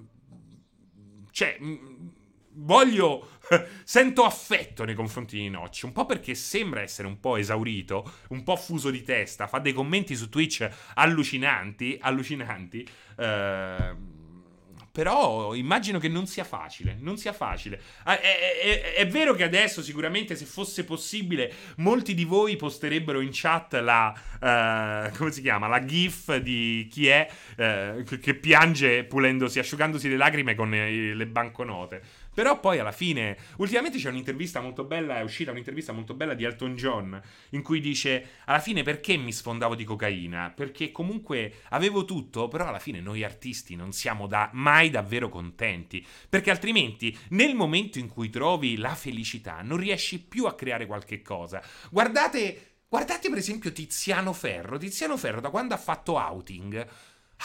cioè, 1.31 1.57
voglio, 2.55 3.29
sento 3.83 4.23
affetto 4.23 4.83
nei 4.85 4.95
confronti 4.95 5.37
di 5.37 5.49
Notch, 5.49 5.81
un 5.83 5.91
po' 5.91 6.05
perché 6.05 6.35
sembra 6.35 6.81
essere 6.81 7.07
un 7.07 7.19
po' 7.19 7.37
esaurito, 7.37 8.11
un 8.29 8.43
po' 8.43 8.55
fuso 8.55 8.89
di 8.89 9.03
testa, 9.03 9.47
fa 9.47 9.59
dei 9.59 9.73
commenti 9.73 10.15
su 10.15 10.29
Twitch 10.29 10.67
allucinanti, 10.95 11.97
allucinanti, 11.99 12.87
eh, 13.17 14.21
però 14.93 15.55
immagino 15.55 15.97
che 15.97 16.07
non 16.07 16.27
sia 16.27 16.43
facile, 16.43 16.95
non 16.99 17.17
sia 17.17 17.33
facile. 17.33 17.81
Ah, 18.03 18.19
è, 18.19 18.59
è, 18.61 18.93
è, 18.93 19.07
vero 19.07 19.33
che 19.33 19.41
adesso 19.41 19.81
sicuramente 19.81 20.35
se 20.35 20.45
fosse 20.45 20.83
possibile 20.83 21.51
molti 21.77 22.13
di 22.13 22.25
voi 22.25 22.55
posterebbero 22.57 23.19
in 23.19 23.29
chat 23.31 23.73
la, 23.73 24.13
uh, 24.13 25.17
come 25.17 25.31
si 25.31 25.41
chiama, 25.41 25.65
la 25.65 25.83
gif 25.83 26.35
di 26.35 26.87
chi 26.91 27.07
è 27.07 27.27
uh, 27.57 28.03
che 28.03 28.35
piange 28.35 29.03
pulendosi, 29.05 29.57
asciugandosi 29.57 30.07
le 30.09 30.15
lacrime 30.15 30.53
con 30.53 30.69
le 30.69 31.25
banconote. 31.25 32.01
Però 32.33 32.59
poi 32.59 32.79
alla 32.79 32.91
fine, 32.91 33.37
ultimamente 33.57 33.97
c'è 33.97 34.09
un'intervista 34.09 34.59
molto 34.59 34.83
bella, 34.83 35.17
è 35.17 35.21
uscita 35.21 35.51
un'intervista 35.51 35.91
molto 35.91 36.13
bella 36.13 36.33
di 36.33 36.43
Elton 36.43 36.75
John, 36.75 37.21
in 37.49 37.61
cui 37.61 37.79
dice, 37.79 38.27
alla 38.45 38.59
fine 38.59 38.83
perché 38.83 39.17
mi 39.17 39.31
sfondavo 39.31 39.75
di 39.75 39.83
cocaina? 39.83 40.51
Perché 40.55 40.91
comunque 40.91 41.61
avevo 41.69 42.05
tutto, 42.05 42.47
però 42.47 42.67
alla 42.67 42.79
fine 42.79 43.01
noi 43.01 43.23
artisti 43.23 43.75
non 43.75 43.91
siamo 43.91 44.27
da, 44.27 44.49
mai 44.53 44.89
davvero 44.89 45.29
contenti, 45.29 46.05
perché 46.27 46.49
altrimenti 46.49 47.15
nel 47.29 47.55
momento 47.55 47.99
in 47.99 48.07
cui 48.07 48.29
trovi 48.29 48.77
la 48.77 48.95
felicità 48.95 49.61
non 49.61 49.77
riesci 49.77 50.19
più 50.23 50.45
a 50.45 50.55
creare 50.55 50.85
qualche 50.85 51.21
cosa. 51.21 51.61
Guardate... 51.89 52.67
Guardate 52.93 53.27
per 53.27 53.39
esempio 53.39 53.71
Tiziano 53.71 54.33
Ferro. 54.33 54.77
Tiziano 54.77 55.17
Ferro 55.17 55.41
da 55.41 55.49
quando 55.49 55.73
ha 55.73 55.77
fatto 55.77 56.15
outing 56.15 56.87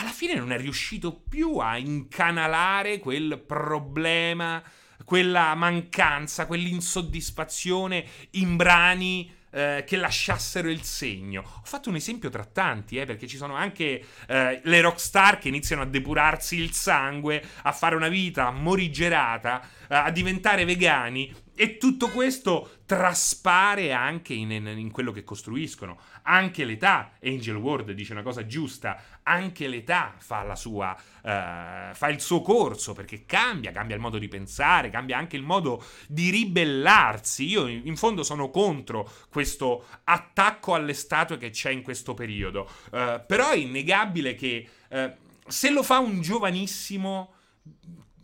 alla 0.00 0.10
fine 0.10 0.34
non 0.34 0.52
è 0.52 0.58
riuscito 0.58 1.12
più 1.12 1.56
a 1.56 1.76
incanalare 1.76 2.98
quel 2.98 3.42
problema 3.44 4.62
quella 5.04 5.54
mancanza, 5.54 6.46
quell'insoddisfazione 6.46 8.04
in 8.32 8.56
brani 8.56 9.36
eh, 9.50 9.84
che 9.86 9.96
lasciassero 9.96 10.68
il 10.68 10.82
segno. 10.82 11.40
Ho 11.40 11.64
fatto 11.64 11.88
un 11.88 11.96
esempio 11.96 12.30
tra 12.30 12.44
tanti, 12.44 12.98
eh, 12.98 13.06
perché 13.06 13.26
ci 13.26 13.36
sono 13.36 13.54
anche 13.54 14.04
eh, 14.26 14.60
le 14.62 14.80
rockstar 14.80 15.38
che 15.38 15.48
iniziano 15.48 15.82
a 15.82 15.86
depurarsi 15.86 16.56
il 16.56 16.72
sangue, 16.72 17.42
a 17.62 17.72
fare 17.72 17.94
una 17.94 18.08
vita 18.08 18.50
morigerata, 18.50 19.62
eh, 19.62 19.94
a 19.94 20.10
diventare 20.10 20.64
vegani 20.64 21.34
e 21.60 21.76
tutto 21.76 22.08
questo 22.10 22.82
traspare 22.86 23.92
anche 23.92 24.32
in, 24.32 24.52
in, 24.52 24.92
quello 24.92 25.10
che 25.10 25.24
costruiscono. 25.24 25.98
Anche 26.22 26.64
l'età, 26.64 27.14
Angel 27.20 27.56
Ward 27.56 27.90
dice 27.90 28.12
una 28.12 28.22
cosa 28.22 28.46
giusta, 28.46 29.02
anche 29.24 29.66
l'età 29.66 30.14
fa, 30.18 30.54
sua, 30.54 30.96
uh, 30.96 31.92
fa 31.94 32.08
il 32.10 32.20
suo 32.20 32.42
corso 32.42 32.92
perché 32.92 33.26
cambia, 33.26 33.72
cambia 33.72 33.96
il 33.96 34.00
modo 34.00 34.18
di 34.18 34.28
pensare, 34.28 34.88
cambia 34.88 35.18
anche 35.18 35.34
il 35.34 35.42
modo 35.42 35.84
di 36.06 36.30
ribellarsi. 36.30 37.48
Io 37.48 37.66
in 37.66 37.96
fondo 37.96 38.22
sono 38.22 38.50
contro 38.50 39.10
questo 39.28 39.84
attacco 40.04 40.74
alle 40.74 40.94
statue 40.94 41.38
che 41.38 41.50
c'è 41.50 41.72
in 41.72 41.82
questo 41.82 42.14
periodo, 42.14 42.70
uh, 42.92 43.20
però 43.26 43.50
è 43.50 43.56
innegabile 43.56 44.36
che 44.36 44.68
uh, 44.90 45.10
se 45.44 45.70
lo 45.70 45.82
fa 45.82 45.98
un 45.98 46.20
giovanissimo, 46.20 47.32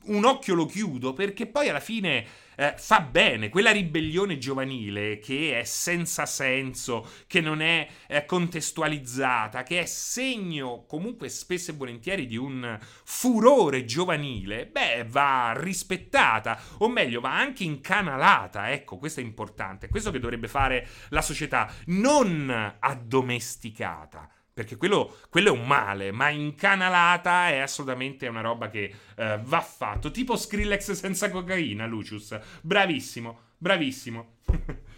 un 0.05 0.25
occhio 0.25 0.55
lo 0.55 0.67
chiudo 0.67 1.13
perché 1.15 1.47
poi 1.47 1.69
alla 1.69 1.81
fine 1.81 2.43
eh, 2.57 2.75
fa 2.77 3.01
bene, 3.01 3.49
quella 3.49 3.71
ribellione 3.71 4.39
giovanile 4.39 5.19
che 5.19 5.59
è 5.59 5.65
senza 5.65 6.27
senso, 6.27 7.09
che 7.27 7.41
non 7.41 7.61
è 7.61 7.87
eh, 8.07 8.25
contestualizzata, 8.25 9.63
che 9.63 9.81
è 9.81 9.87
segno 9.87 10.85
comunque 10.87 11.29
spesso 11.29 11.71
e 11.71 11.75
volentieri 11.75 12.27
di 12.27 12.37
un 12.37 12.79
furore 13.05 13.85
giovanile, 13.85 14.67
beh, 14.67 15.07
va 15.09 15.53
rispettata, 15.57 16.61
o 16.79 16.89
meglio, 16.89 17.21
va 17.21 17.37
anche 17.37 17.65
incanalata, 17.65 18.71
ecco, 18.73 18.99
questo 18.99 19.21
è 19.21 19.23
importante, 19.23 19.89
questo 19.89 20.11
che 20.11 20.19
dovrebbe 20.19 20.49
fare 20.49 20.87
la 21.11 21.23
società, 21.23 21.73
non 21.87 22.77
addomesticata 22.79 24.29
perché 24.55 24.77
quello, 24.77 25.17
quello, 25.31 25.49
è 25.49 25.59
un 25.59 25.67
male, 25.67 26.13
ma 26.13 26.29
incanalata 26.29 27.49
è 27.49 27.59
assolutamente 27.59 28.29
una 28.29 28.41
roba 28.41 28.71
che 28.71 28.95
uh, 29.17 29.41
va 29.41 29.61
fatto. 29.61 30.13
Tipo 30.13 30.37
Skrillex 30.37 30.93
senza 30.93 31.29
cocaina, 31.29 31.87
Lucius. 31.87 32.39
Bravissimo, 32.61 33.41
bravissimo. 33.59 34.37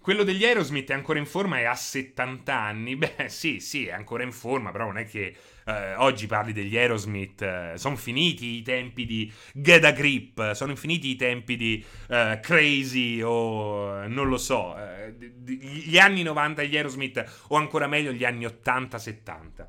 Quello 0.00 0.22
degli 0.22 0.44
Aerosmith 0.44 0.90
è 0.90 0.94
ancora 0.94 1.18
in 1.18 1.26
forma 1.26 1.58
e 1.58 1.64
ha 1.64 1.74
70 1.74 2.54
anni. 2.54 2.94
Beh, 2.94 3.26
sì, 3.26 3.58
sì, 3.58 3.86
è 3.86 3.92
ancora 3.92 4.22
in 4.22 4.32
forma, 4.32 4.70
però 4.70 4.86
non 4.86 4.98
è 4.98 5.04
che 5.04 5.36
eh, 5.78 5.94
oggi 5.96 6.26
parli 6.26 6.52
degli 6.52 6.76
Aerosmith, 6.76 7.42
eh, 7.42 7.72
sono 7.76 7.96
finiti 7.96 8.56
i 8.56 8.62
tempi 8.62 9.06
di 9.06 9.32
Get 9.52 9.84
a 9.84 9.92
Grip, 9.92 10.52
sono 10.52 10.74
finiti 10.76 11.08
i 11.08 11.16
tempi 11.16 11.56
di 11.56 11.84
eh, 12.08 12.40
Crazy 12.42 13.20
o 13.22 14.06
non 14.06 14.28
lo 14.28 14.38
so, 14.38 14.76
eh, 14.76 15.14
gli 15.44 15.98
anni 15.98 16.22
90 16.22 16.62
degli 16.62 16.76
Aerosmith 16.76 17.44
o 17.48 17.56
ancora 17.56 17.86
meglio 17.86 18.12
gli 18.12 18.24
anni 18.24 18.44
80-70. 18.44 19.66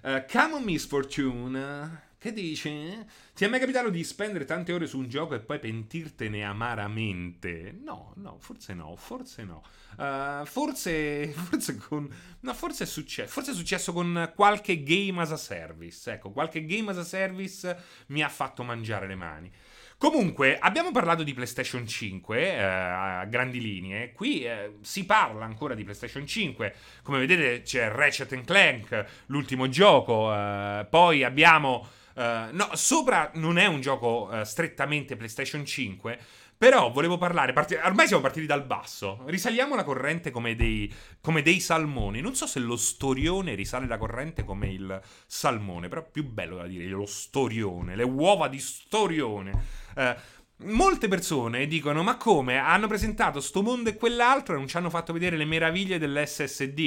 Uh, 0.00 0.08
eh, 0.08 0.24
come 0.30 0.54
on 0.54 0.62
Misfortune 0.62 2.07
che 2.18 2.32
dici? 2.32 3.04
Ti 3.32 3.44
è 3.44 3.48
mai 3.48 3.60
capitato 3.60 3.90
di 3.90 4.02
spendere 4.02 4.44
tante 4.44 4.72
ore 4.72 4.88
su 4.88 4.98
un 4.98 5.08
gioco 5.08 5.34
e 5.36 5.40
poi 5.40 5.60
pentirtene 5.60 6.44
amaramente? 6.44 7.72
No, 7.80 8.12
no, 8.16 8.38
forse 8.40 8.74
no, 8.74 8.96
forse 8.96 9.44
no. 9.44 9.62
Uh, 9.96 10.44
forse, 10.44 11.28
forse 11.30 11.76
con... 11.76 12.12
No, 12.40 12.54
forse 12.54 12.82
è 12.82 12.86
successo. 12.88 13.30
Forse 13.30 13.52
è 13.52 13.54
successo 13.54 13.92
con 13.92 14.32
qualche 14.34 14.82
game 14.82 15.22
as 15.22 15.30
a 15.30 15.36
service. 15.36 16.10
Ecco, 16.10 16.30
qualche 16.30 16.64
game 16.66 16.90
as 16.90 16.98
a 16.98 17.04
service 17.04 17.82
mi 18.08 18.22
ha 18.22 18.28
fatto 18.28 18.64
mangiare 18.64 19.06
le 19.06 19.14
mani. 19.14 19.52
Comunque, 19.96 20.58
abbiamo 20.58 20.92
parlato 20.92 21.24
di 21.24 21.34
PlayStation 21.34 21.86
5 21.86 22.40
eh, 22.40 22.62
a 22.62 23.24
grandi 23.26 23.60
linee. 23.60 24.12
Qui 24.12 24.44
eh, 24.44 24.76
si 24.80 25.04
parla 25.04 25.44
ancora 25.44 25.74
di 25.74 25.84
PlayStation 25.84 26.26
5. 26.26 26.74
Come 27.02 27.18
vedete, 27.18 27.62
c'è 27.62 27.88
Ratchet 27.88 28.44
Clank, 28.44 29.04
l'ultimo 29.26 29.68
gioco. 29.68 30.32
Eh, 30.32 30.86
poi 30.88 31.24
abbiamo 31.24 31.86
Uh, 32.18 32.48
no, 32.50 32.70
sopra 32.72 33.30
non 33.34 33.58
è 33.58 33.66
un 33.66 33.80
gioco 33.80 34.28
uh, 34.28 34.42
strettamente 34.42 35.14
PlayStation 35.14 35.64
5. 35.64 36.18
Però 36.58 36.90
volevo 36.90 37.16
parlare. 37.16 37.52
Parti- 37.52 37.76
ormai 37.76 38.08
siamo 38.08 38.20
partiti 38.20 38.44
dal 38.44 38.66
basso. 38.66 39.22
Risaliamo 39.26 39.76
la 39.76 39.84
corrente 39.84 40.32
come 40.32 40.56
dei, 40.56 40.92
come 41.20 41.42
dei, 41.42 41.60
salmoni. 41.60 42.20
Non 42.20 42.34
so 42.34 42.48
se 42.48 42.58
lo 42.58 42.76
storione 42.76 43.54
risale 43.54 43.86
la 43.86 43.96
corrente 43.96 44.42
come 44.42 44.66
il 44.66 45.00
salmone. 45.26 45.86
Però 45.86 46.04
più 46.10 46.24
bello 46.24 46.56
da 46.56 46.66
dire 46.66 46.86
lo 46.86 47.06
storione. 47.06 47.94
Le 47.94 48.02
uova 48.02 48.48
di 48.48 48.58
storione. 48.58 49.52
Uh, 49.94 50.14
Molte 50.64 51.06
persone 51.06 51.68
dicono: 51.68 52.02
Ma 52.02 52.16
come? 52.16 52.56
Hanno 52.56 52.88
presentato 52.88 53.38
sto 53.40 53.62
mondo 53.62 53.90
e 53.90 53.96
quell'altro 53.96 54.54
e 54.54 54.58
non 54.58 54.66
ci 54.66 54.76
hanno 54.76 54.90
fatto 54.90 55.12
vedere 55.12 55.36
le 55.36 55.44
meraviglie 55.44 55.98
dell'SSD? 55.98 56.78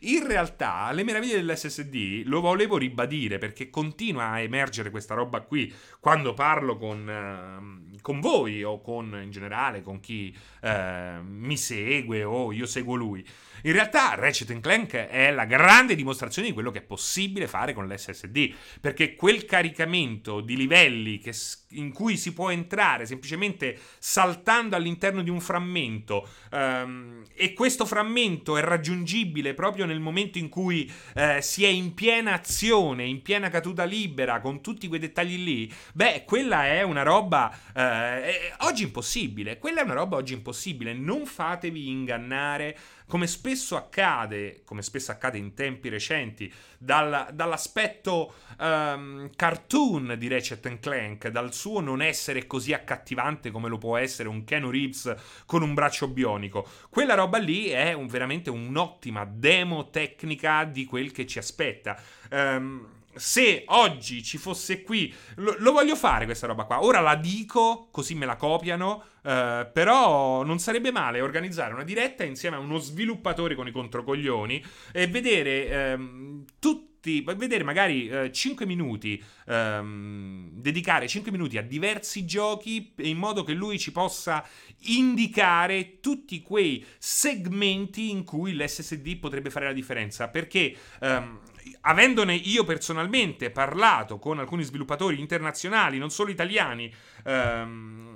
In 0.00 0.26
realtà, 0.26 0.90
le 0.92 1.04
meraviglie 1.04 1.36
dell'SSD 1.36 2.22
lo 2.24 2.40
volevo 2.40 2.78
ribadire 2.78 3.36
perché 3.36 3.68
continua 3.68 4.30
a 4.30 4.40
emergere 4.40 4.88
questa 4.88 5.12
roba 5.12 5.42
qui 5.42 5.70
quando 6.00 6.32
parlo 6.32 6.78
con, 6.78 7.90
uh, 7.94 8.00
con 8.00 8.20
voi 8.20 8.62
o 8.62 8.80
con 8.80 9.20
in 9.22 9.30
generale 9.30 9.82
con 9.82 10.00
chi 10.00 10.34
uh, 10.62 11.22
mi 11.22 11.58
segue 11.58 12.24
o 12.24 12.50
io 12.50 12.64
seguo 12.64 12.94
lui. 12.94 13.22
In 13.62 13.72
realtà 13.72 14.14
Ratchet 14.14 14.60
Clank 14.60 14.92
è 14.94 15.32
la 15.32 15.44
grande 15.44 15.96
dimostrazione 15.96 16.48
di 16.48 16.54
quello 16.54 16.70
che 16.70 16.78
è 16.78 16.82
possibile 16.82 17.48
fare 17.48 17.72
con 17.72 17.88
l'SSD, 17.88 18.54
perché 18.80 19.14
quel 19.14 19.44
caricamento 19.44 20.40
di 20.40 20.56
livelli 20.56 21.18
che, 21.18 21.34
in 21.70 21.92
cui 21.92 22.16
si 22.16 22.32
può 22.32 22.50
entrare 22.50 23.04
semplicemente 23.18 23.78
saltando 23.98 24.76
all'interno 24.76 25.22
di 25.22 25.30
un 25.30 25.40
frammento. 25.40 26.28
Um, 26.52 27.24
e 27.34 27.52
questo 27.52 27.84
frammento 27.84 28.56
è 28.56 28.60
raggiungibile 28.62 29.54
proprio 29.54 29.84
nel 29.84 30.00
momento 30.00 30.38
in 30.38 30.48
cui 30.48 30.90
uh, 31.14 31.40
si 31.40 31.64
è 31.64 31.68
in 31.68 31.94
piena 31.94 32.34
azione, 32.34 33.04
in 33.04 33.20
piena 33.22 33.50
caduta 33.50 33.84
libera, 33.84 34.40
con 34.40 34.60
tutti 34.60 34.86
quei 34.88 35.00
dettagli 35.00 35.42
lì, 35.42 35.72
beh, 35.92 36.24
quella 36.24 36.66
è 36.66 36.82
una 36.82 37.02
roba 37.02 37.56
è 37.72 38.52
oggi 38.60 38.84
impossibile, 38.84 39.58
quella 39.58 39.80
è 39.80 39.84
una 39.84 39.94
roba 39.94 40.16
oggi 40.16 40.34
impossibile, 40.34 40.92
non 40.92 41.26
fatevi 41.26 41.88
ingannare 41.88 42.76
come 43.08 43.26
spesso 43.26 43.74
accade, 43.74 44.60
come 44.64 44.82
spesso 44.82 45.10
accade 45.10 45.38
in 45.38 45.54
tempi 45.54 45.88
recenti, 45.88 46.52
dal, 46.76 47.28
dall'aspetto 47.32 48.34
um, 48.60 49.30
cartoon 49.34 50.14
di 50.18 50.28
Ratchet 50.28 50.78
Clank, 50.78 51.28
dal 51.28 51.52
suo 51.52 51.80
non 51.80 52.02
essere 52.02 52.46
così 52.46 52.72
accattivante 52.72 53.50
come 53.50 53.68
lo 53.68 53.78
può 53.78 53.96
essere 53.96 54.28
un 54.28 54.44
Keanu 54.44 54.70
Reeves 54.70 55.14
con 55.46 55.62
un 55.62 55.74
braccio 55.74 56.08
bionico. 56.08 56.68
Quella 56.90 57.14
roba 57.14 57.38
lì 57.38 57.68
è 57.68 57.94
un, 57.94 58.06
veramente 58.06 58.50
un'ottima 58.50 59.24
demo 59.24 59.88
tecnica 59.88 60.64
di 60.64 60.84
quel 60.84 61.10
che 61.10 61.26
ci 61.26 61.38
aspetta. 61.38 62.00
Um, 62.30 62.97
se 63.18 63.64
oggi 63.66 64.22
ci 64.22 64.38
fosse 64.38 64.82
qui, 64.82 65.12
lo, 65.36 65.56
lo, 65.58 65.72
voglio 65.72 65.96
fare 65.96 66.24
questa 66.24 66.46
roba 66.46 66.64
qua. 66.64 66.82
Ora 66.84 67.00
la 67.00 67.16
dico, 67.16 67.88
così 67.90 68.14
me 68.14 68.26
la 68.26 68.36
copiano. 68.36 69.04
Uh, 69.18 69.68
però 69.72 70.42
non 70.42 70.58
sarebbe 70.58 70.90
male 70.90 71.20
organizzare 71.20 71.74
una 71.74 71.82
diretta 71.82 72.24
insieme 72.24 72.56
a 72.56 72.60
uno 72.60 72.78
sviluppatore 72.78 73.54
con 73.56 73.66
i 73.66 73.72
controcoglioni 73.72 74.64
e 74.92 75.06
vedere 75.06 75.94
um, 75.94 76.44
tutti 76.58 76.88
vedere 77.22 77.62
magari 77.62 78.08
uh, 78.08 78.30
5 78.30 78.66
minuti, 78.66 79.22
um, 79.46 80.48
dedicare 80.52 81.06
5 81.06 81.30
minuti 81.30 81.56
a 81.56 81.62
diversi 81.62 82.24
giochi 82.24 82.92
in 82.98 83.16
modo 83.16 83.44
che 83.44 83.52
lui 83.52 83.78
ci 83.78 83.92
possa 83.92 84.44
indicare 84.86 86.00
tutti 86.00 86.42
quei 86.42 86.84
segmenti 86.98 88.10
in 88.10 88.24
cui 88.24 88.54
l'SSD 88.54 89.16
potrebbe 89.18 89.50
fare 89.50 89.66
la 89.66 89.72
differenza. 89.72 90.28
Perché 90.28 90.76
um, 91.00 91.38
avendone 91.82 92.34
io 92.34 92.64
personalmente 92.64 93.50
parlato 93.50 94.18
con 94.18 94.38
alcuni 94.38 94.62
sviluppatori 94.62 95.18
internazionali, 95.18 95.98
non 95.98 96.10
solo 96.10 96.30
italiani, 96.30 96.92
ehm, 97.24 98.08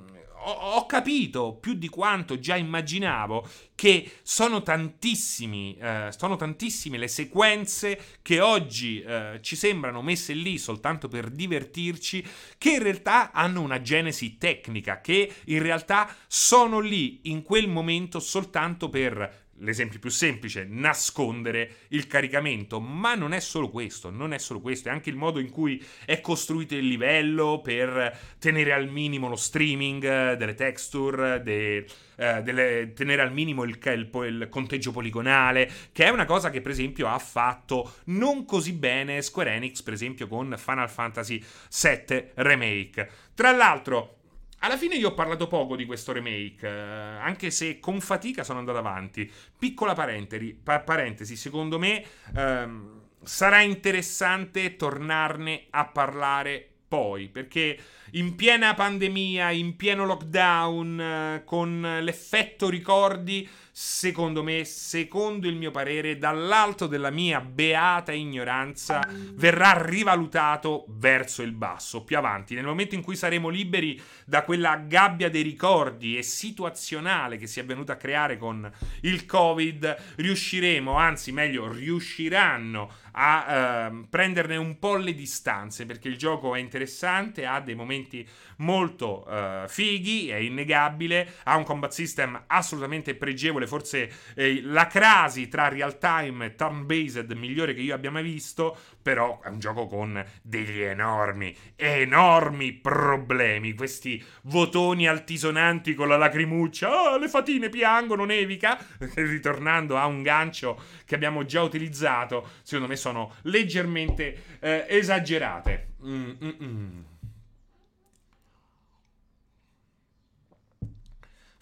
ho, 0.45 0.87
capito 0.87 1.55
più 1.55 1.75
di 1.75 1.89
quanto 1.89 2.39
già 2.39 2.57
immaginavo 2.57 3.47
che 3.75 4.11
sono 4.23 4.63
tantissimi, 4.63 5.77
eh, 5.77 6.09
sono 6.17 6.37
tantissime 6.37 6.99
le 6.99 7.09
sequenze 7.09 8.19
che 8.23 8.41
oggi 8.41 9.01
eh, 9.01 9.39
ci 9.41 9.57
sembrano 9.57 10.03
messe 10.03 10.33
lì 10.33 10.59
soltanto 10.59 11.09
per 11.09 11.31
divertirci, 11.31 12.25
che 12.59 12.71
in 12.73 12.83
realtà 12.83 13.31
hanno 13.33 13.61
una 13.61 13.81
genesi 13.81 14.37
tecnica, 14.37 15.01
che 15.01 15.33
in 15.47 15.63
realtà 15.63 16.15
sono 16.27 16.81
lì 16.81 17.21
in 17.25 17.43
quel 17.43 17.69
momento 17.69 18.19
soltanto 18.19 18.89
per 18.89 19.42
l'esempio 19.59 19.99
più 19.99 20.11
semplice, 20.11 20.67
nascondere 20.69 21.87
il 21.89 22.07
caricamento, 22.07 22.81
ma 22.81 23.15
non 23.15 23.33
è 23.33 23.41
solo 23.41 23.69
questo, 23.69 24.11
non 24.11 24.33
è 24.33 24.39
solo 24.39 24.61
questo, 24.61 24.89
è 24.89 24.93
anche 24.93 25.11
il 25.11 25.17
modo 25.17 25.39
in 25.39 25.51
cui 25.51 25.83
è 26.05 26.21
costruito 26.21 26.75
il 26.75 26.87
livello 26.87 27.61
per 27.61 28.19
tenere 28.39 28.73
al 28.73 28.89
minimo 28.89 29.29
lo 29.29 29.37
streaming 29.37 30.05
eh, 30.05 30.37
delle 30.37 30.55
texture, 30.55 31.43
de, 31.43 31.87
eh, 32.17 32.43
delle, 32.43 32.93
tenere 32.95 33.23
al 33.23 33.33
minimo 33.33 33.65
il, 33.65 33.79
il, 33.85 34.11
il, 34.13 34.49
conteggio 34.51 34.91
poligonale, 34.91 35.71
che 35.93 36.05
è 36.05 36.09
una 36.09 36.25
cosa 36.25 36.51
che 36.51 36.61
per 36.61 36.73
esempio 36.73 37.09
ha 37.09 37.19
fatto 37.19 37.95
non 38.07 38.45
così 38.45 38.73
bene 38.73 39.23
Square 39.23 39.53
Enix, 39.53 39.83
per 39.83 39.93
esempio 39.93 40.27
con 40.27 40.55
Final 40.57 40.91
Fantasy 40.91 41.43
VII 41.81 42.31
Remake. 42.35 43.11
Tra 43.35 43.53
l'altro, 43.53 44.22
alla 44.63 44.77
fine 44.77 44.95
io 44.95 45.09
ho 45.09 45.15
parlato 45.15 45.49
poco 45.49 45.77
di 45.77 45.85
questo 45.85 46.13
remake, 46.13 46.67
eh, 46.67 46.71
anche 46.71 47.51
se 47.51 47.81
con 47.81 48.01
fatica 48.01 48.45
sono 48.45 48.61
andato 48.61 48.79
avanti. 48.79 49.31
Piccola 49.59 49.95
parentesi, 49.95 50.55
pa- 50.55 50.81
parentesi 50.81 51.37
secondo 51.37 51.79
me 51.79 52.05
ehm, 52.37 53.01
sarà 53.23 53.61
interessante 53.61 54.77
tornarne 54.77 55.67
a 55.71 55.87
parlare 55.87 56.69
poi, 56.87 57.29
perché 57.29 57.79
in 58.13 58.37
piena 58.37 58.75
pandemia, 58.75 59.51
in 59.51 59.77
pieno 59.77 60.05
lockdown, 60.05 61.01
eh, 61.01 61.43
con 61.45 61.99
l'effetto 62.03 62.69
ricordi, 62.69 63.49
secondo 63.75 64.43
me, 64.43 64.65
secondo 64.65 65.49
il 65.49 65.57
mio 65.57 65.71
parere, 65.71 66.19
dall'alto 66.19 66.87
della 66.87 67.09
mia 67.09 67.41
beata 67.41 68.13
ignoranza, 68.13 69.01
verrà 69.09 69.83
rivalutato 69.83 70.85
verso 70.89 71.43
il 71.43 71.53
basso, 71.53 72.05
più 72.05 72.19
avanti. 72.19 72.55
Nel 72.55 72.67
momento 72.67 72.95
in 72.95 73.03
cui 73.03 73.17
saremo 73.17 73.49
liberi 73.49 74.01
da 74.27 74.45
quella 74.45 74.77
gabbia 74.77 75.31
dei 75.31 75.43
ricordi 75.43 76.19
e 76.19 76.23
situazionale 76.23 77.39
che 77.39 77.47
si 77.47 77.61
è 77.61 77.65
venuta 77.65 77.95
a 77.95 77.97
creare 77.97 78.37
con 78.37 78.71
il 79.01 79.25
Covid, 79.25 80.15
riusciremo, 80.17 80.95
anzi 80.95 81.33
meglio, 81.33 81.73
riusciranno 81.73 82.91
a 83.13 83.89
uh, 83.91 84.09
prenderne 84.09 84.57
un 84.57 84.79
po' 84.79 84.97
le 84.97 85.15
distanze 85.15 85.87
perché 85.87 86.09
il 86.09 86.17
gioco 86.17 86.55
è 86.55 86.59
interessante, 86.59 87.47
ha 87.47 87.61
dei 87.61 87.75
momenti 87.75 88.27
molto 88.59 89.27
uh, 89.27 89.69
fighi, 89.69 90.29
è 90.29 90.37
innegabile, 90.37 91.35
ha 91.45 91.57
un 91.57 91.65
combat 91.65 91.91
system 91.91 92.45
assolutamente 92.47 93.15
pregevole, 93.15 93.62
forse 93.67 94.11
eh, 94.35 94.61
la 94.63 94.87
crasi 94.87 95.49
tra 95.49 95.69
real 95.69 95.99
time 95.99 96.47
e 96.47 96.55
turn 96.55 96.87
based 96.87 97.31
migliore 97.33 97.75
che 97.75 97.81
io 97.81 97.95
abbia 97.95 98.11
mai 98.11 98.23
visto, 98.23 98.77
però 99.01 99.41
è 99.43 99.49
un 99.49 99.59
gioco 99.59 99.87
con 99.87 100.25
degli 100.43 100.81
enormi, 100.81 101.55
enormi 101.77 102.73
problemi, 102.73 103.75
questi 103.75 104.23
votoni 104.43 105.09
altisonanti 105.09 105.95
con 105.95 106.09
la 106.09 106.17
lacrimuccia, 106.17 107.13
oh, 107.13 107.19
le 107.19 107.29
fatine 107.29 107.69
piangono, 107.69 108.25
nevica, 108.25 108.79
ritornando 109.15 109.97
a 109.97 110.07
un 110.07 110.23
gancio 110.23 110.81
che 111.05 111.15
abbiamo 111.15 111.45
già 111.45 111.63
utilizzato, 111.63 112.49
secondo 112.63 112.89
me 112.89 112.97
sono 112.97 113.35
leggermente 113.43 114.59
eh, 114.61 114.87
esagerate. 114.89 115.89
Mm-mm. 116.05 117.12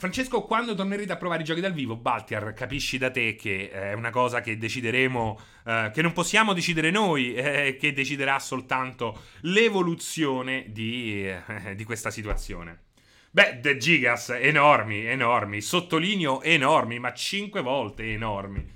Francesco, 0.01 0.45
quando 0.45 0.75
tornerete 0.75 1.13
a 1.13 1.17
provare 1.17 1.43
i 1.43 1.45
giochi 1.45 1.61
dal 1.61 1.75
vivo, 1.75 1.95
Baltiar, 1.95 2.55
capisci 2.55 2.97
da 2.97 3.11
te 3.11 3.37
che 3.37 3.69
è 3.69 3.93
una 3.93 4.09
cosa 4.09 4.41
che 4.41 4.57
decideremo, 4.57 5.39
eh, 5.67 5.91
che 5.93 6.01
non 6.01 6.15
possiamo 6.15 6.55
decidere 6.55 6.91
noi, 6.91 7.35
eh, 7.37 7.77
che 7.79 7.93
deciderà 7.93 8.39
soltanto 8.39 9.25
l'evoluzione 9.41 10.65
di, 10.69 11.29
eh, 11.29 11.75
di 11.75 11.85
questa 11.85 12.11
situazione. 12.11 12.85
Beh, 13.31 13.61
The 13.61 13.77
Gigas, 13.77 14.31
enormi, 14.31 15.05
enormi, 15.05 15.61
sottolineo 15.61 16.41
enormi, 16.41 16.99
ma 16.99 17.13
cinque 17.13 17.61
volte 17.61 18.11
enormi. 18.11 18.67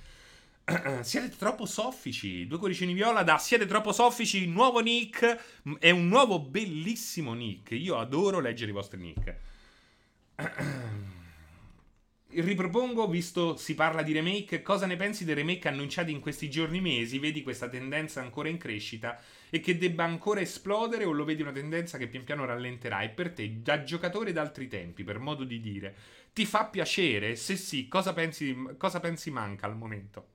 siete 1.00 1.30
troppo 1.38 1.64
soffici. 1.64 2.46
Due 2.46 2.58
cuoricini 2.58 2.92
viola 2.92 3.22
da 3.22 3.38
siete 3.38 3.64
troppo 3.64 3.92
soffici. 3.92 4.46
Nuovo 4.46 4.80
nick. 4.80 5.38
È 5.78 5.88
un 5.88 6.06
nuovo 6.06 6.38
bellissimo 6.38 7.32
nick. 7.32 7.70
Io 7.70 7.96
adoro 7.96 8.40
leggere 8.40 8.72
i 8.72 8.74
vostri 8.74 9.00
nick. 9.00 9.36
ripropongo, 12.36 13.08
visto 13.08 13.56
si 13.56 13.74
parla 13.74 14.02
di 14.02 14.12
remake, 14.12 14.62
cosa 14.62 14.86
ne 14.86 14.96
pensi 14.96 15.24
dei 15.24 15.34
remake 15.34 15.68
annunciati 15.68 16.10
in 16.10 16.20
questi 16.20 16.50
giorni 16.50 16.80
mesi? 16.80 17.18
Vedi 17.18 17.42
questa 17.42 17.68
tendenza 17.68 18.20
ancora 18.20 18.48
in 18.48 18.58
crescita 18.58 19.20
e 19.50 19.60
che 19.60 19.78
debba 19.78 20.04
ancora 20.04 20.40
esplodere 20.40 21.04
o 21.04 21.12
lo 21.12 21.24
vedi 21.24 21.42
una 21.42 21.52
tendenza 21.52 21.98
che 21.98 22.08
pian 22.08 22.24
piano 22.24 22.44
rallenterà? 22.44 23.02
E 23.02 23.10
per 23.10 23.32
te, 23.32 23.62
da 23.62 23.82
giocatore 23.84 24.32
d'altri 24.32 24.68
tempi, 24.68 25.04
per 25.04 25.18
modo 25.18 25.44
di 25.44 25.60
dire, 25.60 25.94
ti 26.32 26.46
fa 26.46 26.66
piacere? 26.66 27.36
Se 27.36 27.56
sì, 27.56 27.88
cosa 27.88 28.12
pensi, 28.12 28.56
cosa 28.76 29.00
pensi 29.00 29.30
manca 29.30 29.66
al 29.66 29.76
momento? 29.76 30.26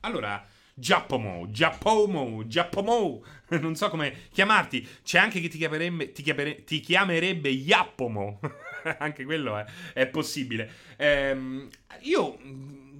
Allora, 0.00 0.44
Giappomo, 0.74 1.50
Giappomo, 1.50 2.46
Giappomo, 2.46 3.24
non 3.60 3.76
so 3.76 3.88
come 3.90 4.28
chiamarti, 4.32 4.86
c'è 5.04 5.18
anche 5.18 5.40
chi 5.40 5.48
ti 5.48 5.58
chiamerebbe, 5.58 6.12
ti 6.12 6.22
chiamere, 6.22 6.64
ti 6.64 6.80
chiamerebbe 6.80 7.48
Iappomo. 7.48 8.40
anche 8.98 9.24
quello 9.24 9.56
è, 9.58 9.64
è 9.92 10.06
possibile. 10.06 10.70
Ehm, 10.96 11.68
io 12.00 12.38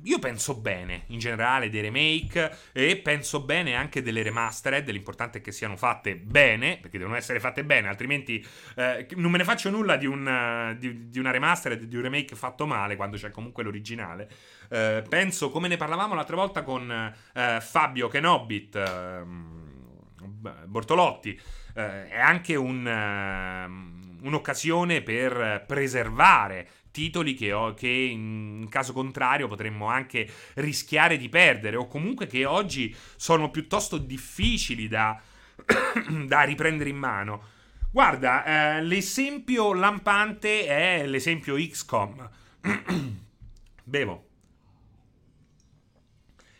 io 0.05 0.19
penso 0.19 0.55
bene 0.55 1.05
in 1.09 1.19
generale 1.19 1.71
dei 1.71 1.81
remake 1.81 2.55
e 2.73 2.97
penso 2.97 3.43
bene 3.43 3.75
anche 3.75 4.03
delle 4.03 4.23
remastered. 4.23 4.89
L'importante 4.91 5.39
è 5.39 5.41
che 5.41 5.53
siano 5.53 5.77
fatte 5.77 6.17
bene, 6.17 6.79
perché 6.81 6.99
devono 6.99 7.17
essere 7.17 7.41
fatte 7.41 7.65
bene, 7.65 7.89
altrimenti 7.89 8.45
eh, 8.77 9.07
non 9.17 9.31
me 9.31 9.39
ne 9.39 9.45
faccio 9.45 9.71
nulla 9.71 9.97
di, 9.97 10.07
un, 10.07 10.77
di, 10.79 11.09
di, 11.09 11.19
una 11.19 11.31
remastered, 11.31 11.85
di 11.85 11.97
un 11.97 12.03
remake 12.03 12.37
fatto 12.37 12.67
male 12.67 12.97
quando 12.97 13.17
c'è 13.17 13.31
comunque 13.31 13.63
l'originale. 13.63 14.29
Eh, 14.69 15.03
penso, 15.09 15.51
come 15.51 15.69
ne 15.69 15.77
parlavamo 15.77 16.15
l'altra 16.15 16.37
volta 16.37 16.63
con 16.63 16.91
eh, 16.91 17.59
Fabio 17.61 18.09
Kenobit, 18.09 18.77
ehm, 18.77 19.63
Bortolotti, 20.67 21.41
eh, 21.75 22.09
è 22.09 22.21
anche 22.21 22.55
un 22.57 22.87
ehm, 22.87 24.04
un'occasione 24.25 25.03
per 25.03 25.65
preservare 25.67 26.69
titoli 26.91 27.35
che, 27.35 27.53
ho, 27.53 27.75
che, 27.75 27.89
in 27.89 28.67
caso 28.71 28.93
contrario 28.93 29.49
potremmo 29.49 29.87
anche 29.87 30.29
rischiare 30.55 31.17
di 31.17 31.29
perdere 31.29 31.77
o 31.77 31.89
comunque 31.89 32.29
che 32.29 32.45
oggi 32.45 32.95
sono 33.17 33.51
piuttosto 33.51 33.99
difficili 33.99 34.87
da, 34.87 35.21
da 36.27 36.43
riprendere 36.43 36.91
in 36.91 36.97
mano. 36.97 37.43
Guarda, 37.91 38.45
eh, 38.77 38.83
l'esempio 38.83 39.73
lampante 39.73 40.67
è 40.67 41.07
l'esempio 41.07 41.57
XCOM. 41.57 42.31
Bevo. 43.85 44.24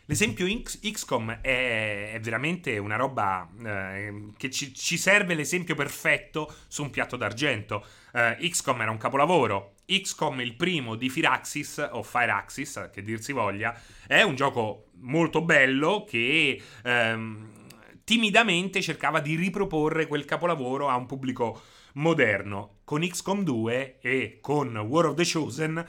L'esempio 0.07 0.45
XCOM 0.45 1.39
è, 1.41 2.11
è, 2.13 2.19
veramente 2.19 2.77
una 2.77 2.95
roba 2.95 3.49
eh, 3.65 4.29
che 4.37 4.51
ci, 4.51 4.71
ci, 4.75 4.97
serve 4.97 5.33
l'esempio 5.33 5.73
perfetto 5.73 6.53
su 6.67 6.83
un 6.83 6.91
piatto 6.91 7.15
d'argento. 7.17 7.83
Eh, 8.13 8.37
XCOM 8.39 8.81
era 8.81 8.91
un 8.91 8.97
capolavoro. 8.97 9.73
XCOM, 9.87 10.41
il 10.41 10.55
primo 10.55 10.95
di 10.95 11.09
Firaxis 11.09 11.89
o 11.91 12.03
Fireaxis, 12.03 12.89
che 12.93 13.01
dir 13.01 13.19
si 13.19 13.31
voglia, 13.31 13.79
è 14.05 14.21
un 14.21 14.35
gioco 14.35 14.89
molto 14.99 15.41
bello 15.41 16.05
che 16.07 16.61
ehm, 16.83 17.49
timidamente 18.03 18.83
cercava 18.83 19.19
di 19.19 19.35
riproporre 19.35 20.05
quel 20.05 20.25
capolavoro 20.25 20.87
a 20.87 20.95
un 20.95 21.07
pubblico 21.07 21.63
moderno. 21.93 22.77
Con 22.83 23.01
XCOM 23.01 23.43
2 23.43 23.97
e 24.01 24.37
con 24.39 24.77
War 24.77 25.07
of 25.07 25.15
the 25.15 25.25
Chosen 25.25 25.83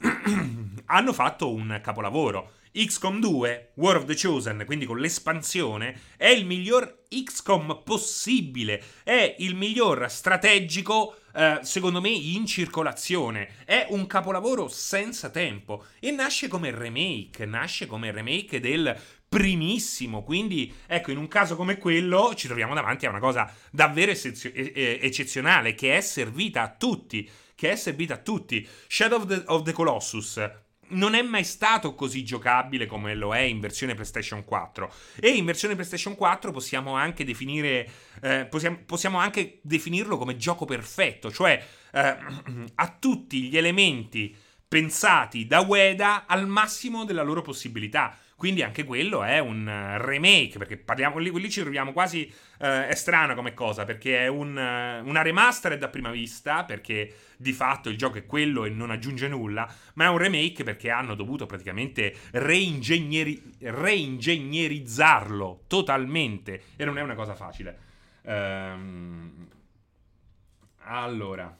hanno 0.86 1.12
fatto 1.12 1.52
un 1.52 1.78
capolavoro 1.80 2.58
XCOM 2.72 3.18
2, 3.18 3.72
War 3.74 3.96
of 3.96 4.04
the 4.04 4.14
Chosen, 4.14 4.62
quindi 4.64 4.86
con 4.86 4.98
l'espansione, 4.98 6.00
è 6.16 6.28
il 6.28 6.46
miglior 6.46 7.02
XCOM 7.08 7.82
possibile, 7.84 8.80
è 9.02 9.34
il 9.38 9.56
miglior 9.56 10.08
strategico, 10.08 11.16
eh, 11.34 11.58
secondo 11.62 12.00
me, 12.00 12.10
in 12.10 12.46
circolazione. 12.46 13.64
È 13.64 13.86
un 13.90 14.06
capolavoro 14.06 14.68
senza 14.68 15.30
tempo 15.30 15.86
e 15.98 16.12
nasce 16.12 16.46
come 16.46 16.70
remake, 16.70 17.44
nasce 17.44 17.86
come 17.86 18.12
remake 18.12 18.60
del 18.60 18.96
primissimo. 19.28 20.22
Quindi, 20.22 20.72
ecco, 20.86 21.10
in 21.10 21.18
un 21.18 21.26
caso 21.26 21.56
come 21.56 21.76
quello 21.76 22.34
ci 22.36 22.46
troviamo 22.46 22.74
davanti 22.74 23.04
a 23.04 23.10
una 23.10 23.18
cosa 23.18 23.52
davvero 23.72 24.12
eccezionale 24.12 25.74
che 25.74 25.96
è 25.96 26.00
servita 26.00 26.62
a 26.62 26.70
tutti. 26.70 27.28
Che 27.56 27.70
è 27.72 27.76
servita 27.76 28.14
a 28.14 28.18
tutti. 28.18 28.66
Shadow 28.86 29.18
of 29.18 29.26
the, 29.26 29.42
of 29.46 29.62
the 29.62 29.72
Colossus 29.72 30.68
non 30.90 31.14
è 31.14 31.22
mai 31.22 31.44
stato 31.44 31.94
così 31.94 32.24
giocabile 32.24 32.86
come 32.86 33.14
lo 33.14 33.34
è 33.34 33.40
in 33.40 33.60
versione 33.60 33.94
PlayStation 33.94 34.44
4. 34.44 34.92
E 35.20 35.30
in 35.30 35.44
versione 35.44 35.74
PlayStation 35.74 36.14
4 36.14 36.50
possiamo 36.52 36.94
anche 36.94 37.24
definire. 37.24 37.88
Eh, 38.20 38.46
possiamo, 38.48 38.78
possiamo, 38.86 39.18
anche 39.18 39.58
definirlo 39.62 40.16
come 40.16 40.36
gioco 40.36 40.64
perfetto, 40.64 41.30
cioè 41.30 41.62
eh, 41.92 42.16
ha 42.74 42.96
tutti 42.98 43.42
gli 43.42 43.56
elementi 43.56 44.34
pensati 44.66 45.46
da 45.46 45.60
Ueda 45.60 46.26
al 46.26 46.46
massimo 46.46 47.04
della 47.04 47.22
loro 47.22 47.42
possibilità. 47.42 48.16
Quindi 48.40 48.62
anche 48.62 48.84
quello 48.84 49.22
è 49.22 49.38
un 49.38 49.68
eh, 49.68 49.98
remake, 49.98 50.56
perché 50.56 50.78
parliamo 50.78 51.18
lì, 51.18 51.30
lì 51.30 51.50
ci 51.50 51.60
troviamo 51.60 51.92
quasi... 51.92 52.22
Eh, 52.58 52.88
è 52.88 52.94
strano 52.94 53.34
come 53.34 53.52
cosa, 53.52 53.84
perché 53.84 54.20
è 54.20 54.28
un, 54.28 54.56
uh, 54.56 55.06
una 55.06 55.20
remastered 55.20 55.82
a 55.82 55.88
prima 55.88 56.10
vista, 56.10 56.64
perché 56.64 57.14
di 57.36 57.52
fatto 57.52 57.90
il 57.90 57.98
gioco 57.98 58.16
è 58.16 58.24
quello 58.24 58.64
e 58.64 58.70
non 58.70 58.90
aggiunge 58.90 59.28
nulla, 59.28 59.70
ma 59.96 60.06
è 60.06 60.08
un 60.08 60.16
remake 60.16 60.64
perché 60.64 60.88
hanno 60.88 61.14
dovuto 61.14 61.44
praticamente 61.44 62.16
reingegneri- 62.30 63.56
reingegnerizzarlo 63.58 65.64
totalmente, 65.66 66.62
e 66.76 66.86
non 66.86 66.96
è 66.96 67.02
una 67.02 67.14
cosa 67.14 67.34
facile. 67.34 67.78
Ehm... 68.22 69.48
Allora... 70.84 71.59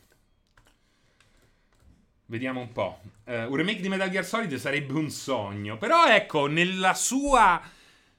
Vediamo 2.30 2.60
un 2.60 2.70
po'. 2.70 3.00
Uh, 3.24 3.50
un 3.50 3.56
remake 3.56 3.80
di 3.80 3.88
Metal 3.88 4.08
Gear 4.08 4.24
Solid 4.24 4.54
sarebbe 4.54 4.92
un 4.92 5.10
sogno. 5.10 5.76
Però 5.78 6.06
ecco, 6.06 6.46
nella 6.46 6.94
sua. 6.94 7.60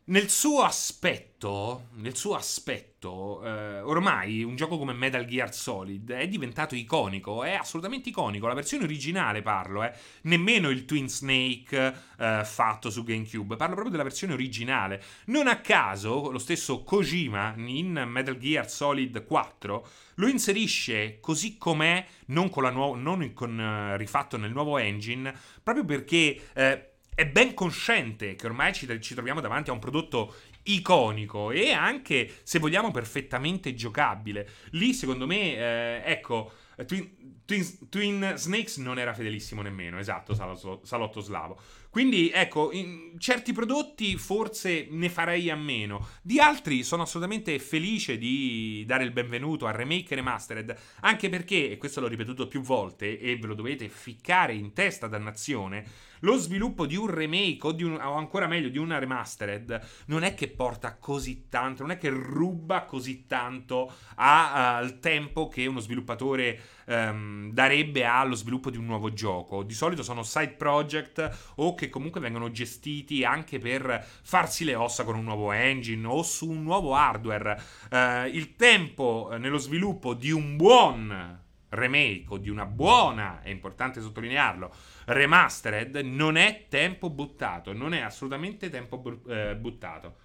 Nel 0.04 0.30
suo 0.30 0.64
aspetto. 0.64 1.90
Nel 1.98 2.16
suo 2.16 2.36
aspetto. 2.36 3.40
Uh, 3.42 3.88
ormai 3.88 4.44
un 4.44 4.56
gioco 4.56 4.78
come 4.78 4.94
Metal 4.94 5.26
Gear 5.26 5.54
Solid 5.54 6.12
è 6.12 6.28
diventato 6.28 6.76
iconico. 6.76 7.44
È 7.44 7.54
assolutamente 7.54 8.10
iconico. 8.10 8.48
La 8.48 8.56
versione 8.56 8.84
originale 8.84 9.42
parlo, 9.42 9.84
eh. 9.84 9.94
Nemmeno 10.24 10.70
il 10.70 10.86
Twin 10.86 11.08
Snake 11.08 11.94
uh, 12.18 12.44
fatto 12.44 12.90
su 12.90 13.04
GameCube. 13.04 13.56
Parlo 13.56 13.74
proprio 13.74 13.92
della 13.92 14.08
versione 14.08 14.34
originale. 14.34 15.02
Non 15.26 15.48
a 15.48 15.62
caso, 15.62 16.32
lo 16.32 16.40
stesso 16.40 16.84
Kojima 16.84 17.54
in 17.58 18.04
Metal 18.08 18.38
Gear 18.38 18.70
Solid 18.70 19.24
4 19.24 19.88
lo 20.16 20.28
inserisce 20.28 21.20
così 21.20 21.58
com'è, 21.58 22.06
non, 22.28 22.50
con 22.50 22.72
nuova, 22.72 22.98
non 22.98 23.34
con, 23.34 23.58
uh, 23.58 23.98
rifatto 23.98 24.38
nel 24.38 24.52
nuovo 24.52 24.78
engine, 24.78 25.34
proprio 25.64 25.84
perché 25.84 26.40
uh, 26.54 26.91
è 27.14 27.28
ben 27.28 27.54
consciente 27.54 28.36
che 28.36 28.46
ormai 28.46 28.74
ci, 28.74 28.88
ci 29.02 29.14
troviamo 29.14 29.42
davanti 29.42 29.70
a 29.70 29.74
un 29.74 29.80
prodotto 29.80 30.34
iconico 30.64 31.52
e 31.52 31.72
anche, 31.72 32.40
se 32.44 32.60
vogliamo, 32.60 32.92
perfettamente 32.92 33.74
giocabile. 33.74 34.50
Lì, 34.72 34.94
secondo 34.94 35.26
me, 35.28 35.56
eh, 35.56 36.02
ecco, 36.06 36.52
Twin, 36.86 37.44
Twin, 37.46 37.90
Twin, 37.90 38.34
Snakes 38.36 38.78
non 38.78 38.98
era 38.98 39.14
fedelissimo 39.14 39.62
nemmeno, 39.62 40.00
esatto, 40.00 40.34
salotto, 40.34 40.82
salotto 40.84 41.20
slavo. 41.20 41.60
Quindi 41.92 42.32
ecco, 42.34 42.72
certi 43.18 43.52
prodotti 43.52 44.16
forse 44.16 44.88
ne 44.90 45.10
farei 45.10 45.50
a 45.50 45.58
meno, 45.58 46.08
di 46.22 46.40
altri 46.40 46.84
sono 46.84 47.04
assolutamente 47.04 47.60
felice 47.60 48.18
di 48.18 48.86
dare 48.88 49.04
il 49.04 49.12
benvenuto 49.12 49.66
a 49.66 49.72
remake 49.72 50.14
e 50.14 50.16
remastered, 50.16 50.74
anche 51.02 51.28
perché, 51.28 51.70
e 51.70 51.76
questo 51.76 52.00
l'ho 52.00 52.08
ripetuto 52.08 52.48
più 52.48 52.62
volte 52.62 53.20
e 53.20 53.36
ve 53.36 53.46
lo 53.46 53.56
dovete 53.56 53.90
ficcare 53.90 54.54
in 54.54 54.72
testa 54.72 55.08
dannazione, 55.08 55.86
lo 56.22 56.38
sviluppo 56.38 56.86
di 56.86 56.96
un 56.96 57.08
remake 57.08 57.68
o, 57.68 57.76
un, 57.80 58.00
o, 58.02 58.14
ancora 58.14 58.48
meglio 58.48 58.70
di 58.70 58.78
una 58.78 58.98
remastered 58.98 59.88
non 60.06 60.24
è 60.24 60.34
che 60.34 60.48
porta 60.48 60.96
così 60.98 61.48
tanto, 61.50 61.82
non 61.82 61.92
è 61.92 61.98
che 61.98 62.10
ruba 62.10 62.86
così 62.86 63.26
tanto 63.26 63.92
al 64.16 65.00
tempo 65.00 65.48
che 65.48 65.66
uno 65.66 65.80
sviluppatore 65.80 66.60
um, 66.92 67.52
darebbe 67.52 68.04
allo 68.06 68.36
sviluppo 68.36 68.70
di 68.70 68.78
un 68.78 68.86
nuovo 68.86 69.14
gioco. 69.14 69.64
Di 69.64 69.74
solito 69.74 70.04
sono 70.04 70.24
side 70.24 70.54
project 70.54 71.54
o 71.56 71.74
che 71.74 71.90
comunque 71.90 72.20
vengono 72.20 72.52
gestiti 72.52 73.24
anche 73.24 73.60
per 73.60 74.06
farsi 74.22 74.64
le 74.66 74.76
ossa 74.76 75.04
con 75.04 75.16
un 75.16 75.24
nuovo 75.24 75.52
engine 75.52 76.06
o 76.08 76.22
su 76.24 76.50
un 76.50 76.64
nuovo 76.64 76.94
hardware. 76.96 77.62
Uh, 77.90 78.28
il 78.28 78.56
tempo 78.56 79.36
nello 79.38 79.58
sviluppo 79.58 80.14
di 80.14 80.32
un 80.32 80.58
buon 80.58 81.40
remake 81.72 82.26
o 82.30 82.38
di 82.38 82.50
una 82.50 82.66
buona, 82.66 83.42
è 83.42 83.50
importante 83.50 84.02
sottolinearlo, 84.02 84.74
remastered, 85.06 85.96
non 85.98 86.36
è 86.36 86.66
tempo 86.68 87.10
buttato, 87.10 87.74
non 87.74 87.94
è 87.94 88.02
assolutamente 88.02 88.70
tempo 88.70 88.98
bu- 88.98 89.22
eh, 89.28 89.56
buttato. 89.56 90.16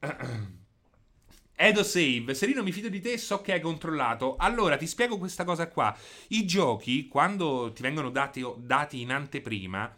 Edo 1.58 1.82
Save, 1.82 2.34
Serino 2.34 2.62
mi 2.62 2.70
fido 2.70 2.90
di 2.90 3.00
te, 3.00 3.16
so 3.16 3.40
che 3.40 3.54
hai 3.54 3.60
controllato. 3.60 4.36
Allora, 4.36 4.76
ti 4.76 4.86
spiego 4.86 5.16
questa 5.16 5.44
cosa 5.44 5.68
qua. 5.68 5.96
I 6.28 6.44
giochi, 6.44 7.08
quando 7.08 7.72
ti 7.74 7.80
vengono 7.80 8.10
dati, 8.10 8.44
dati 8.58 9.00
in 9.00 9.10
anteprima, 9.10 9.90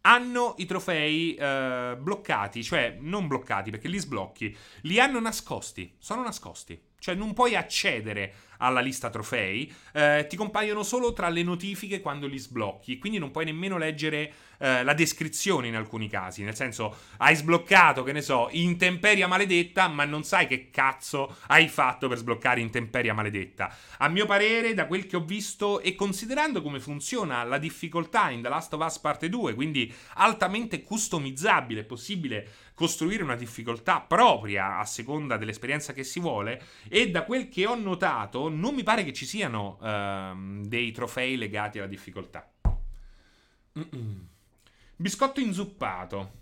hanno 0.00 0.54
i 0.58 0.66
trofei 0.66 1.36
eh, 1.36 1.96
bloccati, 1.96 2.64
cioè 2.64 2.96
non 2.98 3.28
bloccati 3.28 3.70
perché 3.70 3.86
li 3.86 3.98
sblocchi, 3.98 4.56
li 4.82 4.98
hanno 4.98 5.20
nascosti, 5.20 5.94
sono 6.00 6.24
nascosti. 6.24 6.76
Cioè 6.98 7.14
non 7.14 7.34
puoi 7.34 7.54
accedere 7.54 8.34
alla 8.58 8.80
lista 8.80 9.08
trofei, 9.08 9.72
eh, 9.92 10.26
ti 10.28 10.34
compaiono 10.34 10.82
solo 10.82 11.12
tra 11.12 11.28
le 11.28 11.44
notifiche 11.44 12.00
quando 12.00 12.26
li 12.26 12.38
sblocchi, 12.38 12.98
quindi 12.98 13.18
non 13.18 13.30
puoi 13.30 13.44
nemmeno 13.44 13.78
leggere 13.78 14.32
eh, 14.58 14.82
la 14.82 14.94
descrizione 14.94 15.68
in 15.68 15.76
alcuni 15.76 16.08
casi, 16.08 16.42
nel 16.42 16.54
senso 16.54 16.96
hai 17.18 17.34
sbloccato, 17.34 18.02
che 18.02 18.12
ne 18.12 18.22
so, 18.22 18.48
Intemperia 18.52 19.26
Maledetta, 19.26 19.88
ma 19.88 20.04
non 20.04 20.24
sai 20.24 20.46
che 20.46 20.70
cazzo 20.70 21.36
hai 21.48 21.68
fatto 21.68 22.08
per 22.08 22.18
sbloccare 22.18 22.60
Intemperia 22.60 23.14
Maledetta. 23.14 23.74
A 23.98 24.08
mio 24.08 24.26
parere, 24.26 24.74
da 24.74 24.86
quel 24.86 25.06
che 25.06 25.16
ho 25.16 25.24
visto 25.24 25.80
e 25.80 25.94
considerando 25.94 26.62
come 26.62 26.80
funziona 26.80 27.42
la 27.44 27.58
difficoltà 27.58 28.30
in 28.30 28.42
The 28.42 28.48
Last 28.48 28.72
of 28.72 28.84
Us 28.84 28.98
Parte 28.98 29.28
2, 29.28 29.54
quindi 29.54 29.92
altamente 30.14 30.82
customizzabile, 30.82 31.80
è 31.80 31.84
possibile 31.84 32.48
costruire 32.74 33.22
una 33.22 33.36
difficoltà 33.36 34.00
propria 34.00 34.78
a 34.78 34.84
seconda 34.84 35.38
dell'esperienza 35.38 35.94
che 35.94 36.04
si 36.04 36.20
vuole 36.20 36.62
e 36.88 37.10
da 37.10 37.24
quel 37.24 37.48
che 37.48 37.66
ho 37.66 37.74
notato 37.74 38.50
non 38.50 38.74
mi 38.74 38.82
pare 38.82 39.02
che 39.02 39.14
ci 39.14 39.24
siano 39.24 39.78
uh, 39.80 40.66
dei 40.66 40.92
trofei 40.92 41.36
legati 41.36 41.78
alla 41.78 41.88
difficoltà. 41.88 42.48
Mm-mm. 43.78 44.35
Biscotto 44.98 45.40
inzuppato. 45.40 46.32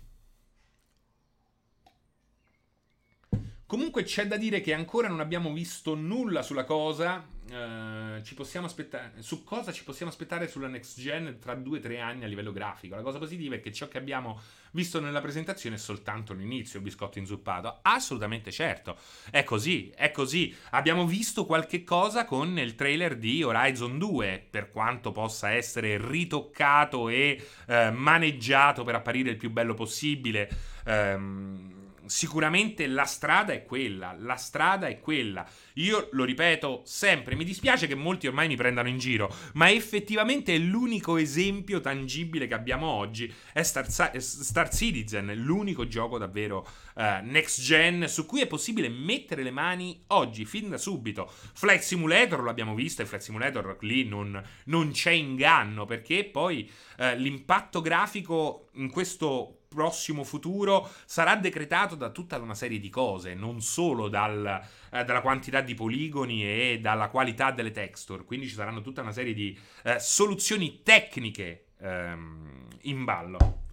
Comunque 3.65 4.03
c'è 4.03 4.27
da 4.27 4.37
dire 4.37 4.61
che 4.61 4.73
ancora 4.73 5.09
non 5.09 5.19
abbiamo 5.19 5.51
visto 5.51 5.93
nulla 5.93 6.41
sulla 6.41 6.63
cosa 6.63 7.34
eh, 7.49 8.23
ci 8.23 8.33
possiamo 8.33 8.65
aspettare 8.65 9.13
su 9.19 9.43
cosa 9.43 9.71
ci 9.71 9.83
possiamo 9.83 10.11
aspettare 10.11 10.47
sulla 10.47 10.67
next 10.67 10.99
gen 10.99 11.37
tra 11.39 11.53
2-3 11.53 11.99
anni 11.99 12.23
a 12.23 12.27
livello 12.27 12.51
grafico. 12.51 12.95
La 12.95 13.03
cosa 13.03 13.19
positiva 13.19 13.55
è 13.55 13.59
che 13.59 13.71
ciò 13.71 13.87
che 13.87 13.97
abbiamo 13.97 14.41
visto 14.71 14.99
nella 14.99 15.21
presentazione 15.21 15.75
è 15.75 15.79
soltanto 15.79 16.33
l'inizio, 16.33 16.81
biscotto 16.81 17.19
inzuppato. 17.19 17.79
Assolutamente 17.83 18.51
certo. 18.51 18.97
È 19.29 19.43
così, 19.43 19.91
è 19.95 20.11
così. 20.11 20.55
Abbiamo 20.71 21.05
visto 21.05 21.45
qualche 21.45 21.83
cosa 21.83 22.25
con 22.25 22.57
il 22.57 22.75
trailer 22.75 23.15
di 23.15 23.43
Horizon 23.43 23.97
2, 23.99 24.47
per 24.49 24.71
quanto 24.71 25.11
possa 25.11 25.51
essere 25.51 25.97
ritoccato 25.97 27.09
e 27.09 27.41
eh, 27.67 27.91
maneggiato 27.91 28.83
per 28.83 28.95
apparire 28.95 29.29
il 29.29 29.37
più 29.37 29.51
bello 29.51 29.75
possibile. 29.75 30.49
Ehm 30.85 31.83
sicuramente 32.07 32.87
la 32.87 33.05
strada 33.05 33.53
è 33.53 33.63
quella, 33.63 34.15
la 34.17 34.35
strada 34.35 34.87
è 34.87 34.99
quella. 34.99 35.47
Io 35.75 36.09
lo 36.11 36.23
ripeto 36.23 36.81
sempre, 36.85 37.35
mi 37.35 37.43
dispiace 37.43 37.87
che 37.87 37.95
molti 37.95 38.27
ormai 38.27 38.47
mi 38.47 38.55
prendano 38.55 38.87
in 38.87 38.97
giro, 38.97 39.33
ma 39.53 39.69
effettivamente 39.69 40.57
l'unico 40.57 41.17
esempio 41.17 41.81
tangibile 41.81 42.47
che 42.47 42.53
abbiamo 42.53 42.87
oggi 42.87 43.33
è 43.53 43.63
Star, 43.63 43.89
Star 43.89 44.73
Citizen, 44.73 45.33
l'unico 45.35 45.87
gioco 45.87 46.17
davvero 46.17 46.67
uh, 46.95 47.01
next 47.23 47.61
gen 47.61 48.07
su 48.07 48.25
cui 48.25 48.41
è 48.41 48.47
possibile 48.47 48.89
mettere 48.89 49.43
le 49.43 49.51
mani 49.51 50.03
oggi, 50.07 50.45
fin 50.45 50.69
da 50.69 50.77
subito. 50.77 51.31
Flight 51.53 51.81
Simulator 51.81 52.43
l'abbiamo 52.43 52.75
visto 52.75 53.01
e 53.01 53.05
Flight 53.05 53.23
Simulator 53.23 53.77
lì 53.81 54.07
non, 54.07 54.41
non 54.65 54.91
c'è 54.91 55.11
inganno 55.11 55.85
perché 55.85 56.23
poi 56.25 56.69
uh, 56.97 57.15
l'impatto 57.15 57.81
grafico 57.81 58.69
in 58.73 58.89
questo 58.89 59.54
prossimo 59.75 60.23
futuro 60.23 60.89
sarà 61.05 61.35
decretato 61.35 61.95
da 61.95 62.09
tutta 62.09 62.37
una 62.37 62.55
serie 62.55 62.79
di 62.79 62.89
cose, 62.89 63.35
non 63.35 63.61
solo 63.61 64.07
dal, 64.07 64.61
eh, 64.91 65.03
dalla 65.03 65.21
quantità 65.21 65.59
di 65.59 65.75
poligoni 65.75 66.43
e 66.43 66.79
dalla 66.81 67.09
qualità 67.09 67.51
delle 67.51 67.71
texture. 67.71 68.23
Quindi 68.23 68.47
ci 68.47 68.55
saranno 68.55 68.81
tutta 68.81 69.01
una 69.01 69.11
serie 69.11 69.33
di 69.33 69.55
eh, 69.83 69.99
soluzioni 69.99 70.81
tecniche 70.81 71.65
ehm, 71.79 72.67
in 72.83 73.03
ballo. 73.03 73.63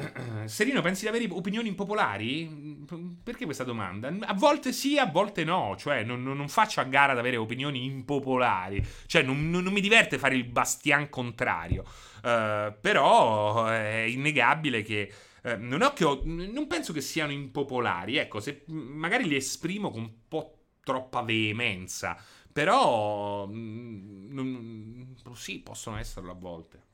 Serino, 0.46 0.80
pensi 0.80 1.02
di 1.02 1.08
avere 1.08 1.26
opinioni 1.30 1.68
impopolari? 1.68 2.84
Perché 3.22 3.44
questa 3.44 3.64
domanda? 3.64 4.12
A 4.20 4.34
volte 4.34 4.72
sì, 4.72 4.98
a 4.98 5.06
volte 5.06 5.44
no. 5.44 5.74
Cioè, 5.78 6.04
non, 6.04 6.22
non 6.22 6.48
faccio 6.48 6.80
a 6.80 6.84
gara 6.84 7.12
ad 7.12 7.18
avere 7.18 7.36
opinioni 7.36 7.84
impopolari. 7.84 8.84
Cioè, 9.06 9.22
non, 9.22 9.50
non, 9.50 9.64
mi 9.64 9.80
diverte 9.80 10.18
fare 10.18 10.34
il 10.34 10.44
bastian 10.44 11.08
contrario. 11.08 11.84
Uh, 12.22 12.74
però 12.80 13.66
è 13.66 14.04
innegabile 14.08 14.82
che. 14.82 15.12
Uh, 15.42 15.56
non, 15.58 15.82
ho, 15.82 16.20
non 16.24 16.66
penso 16.66 16.92
che 16.92 17.00
siano 17.00 17.32
impopolari. 17.32 18.16
Ecco, 18.16 18.40
se 18.40 18.64
magari 18.66 19.26
li 19.26 19.36
esprimo 19.36 19.90
con 19.90 20.02
un 20.02 20.12
po' 20.28 20.58
troppa 20.82 21.22
veemenza. 21.22 22.16
Però. 22.52 23.46
Mm, 23.46 24.32
non, 24.32 25.16
sì, 25.34 25.60
possono 25.60 25.96
esserlo 25.98 26.32
a 26.32 26.34
volte. 26.34 26.88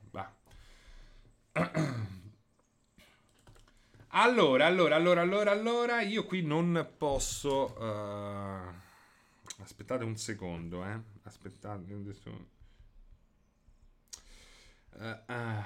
Allora, 4.11 4.65
allora, 4.65 4.97
allora, 4.97 5.21
allora, 5.21 5.51
allora, 5.51 6.01
io 6.01 6.25
qui 6.25 6.41
non 6.43 6.93
posso... 6.97 7.75
Uh... 7.79 8.85
Aspettate 9.63 10.05
un 10.05 10.17
secondo, 10.17 10.85
eh. 10.85 10.99
Aspettate 11.25 11.93
adesso... 11.93 12.55
Uh, 14.99 15.33
uh. 15.33 15.63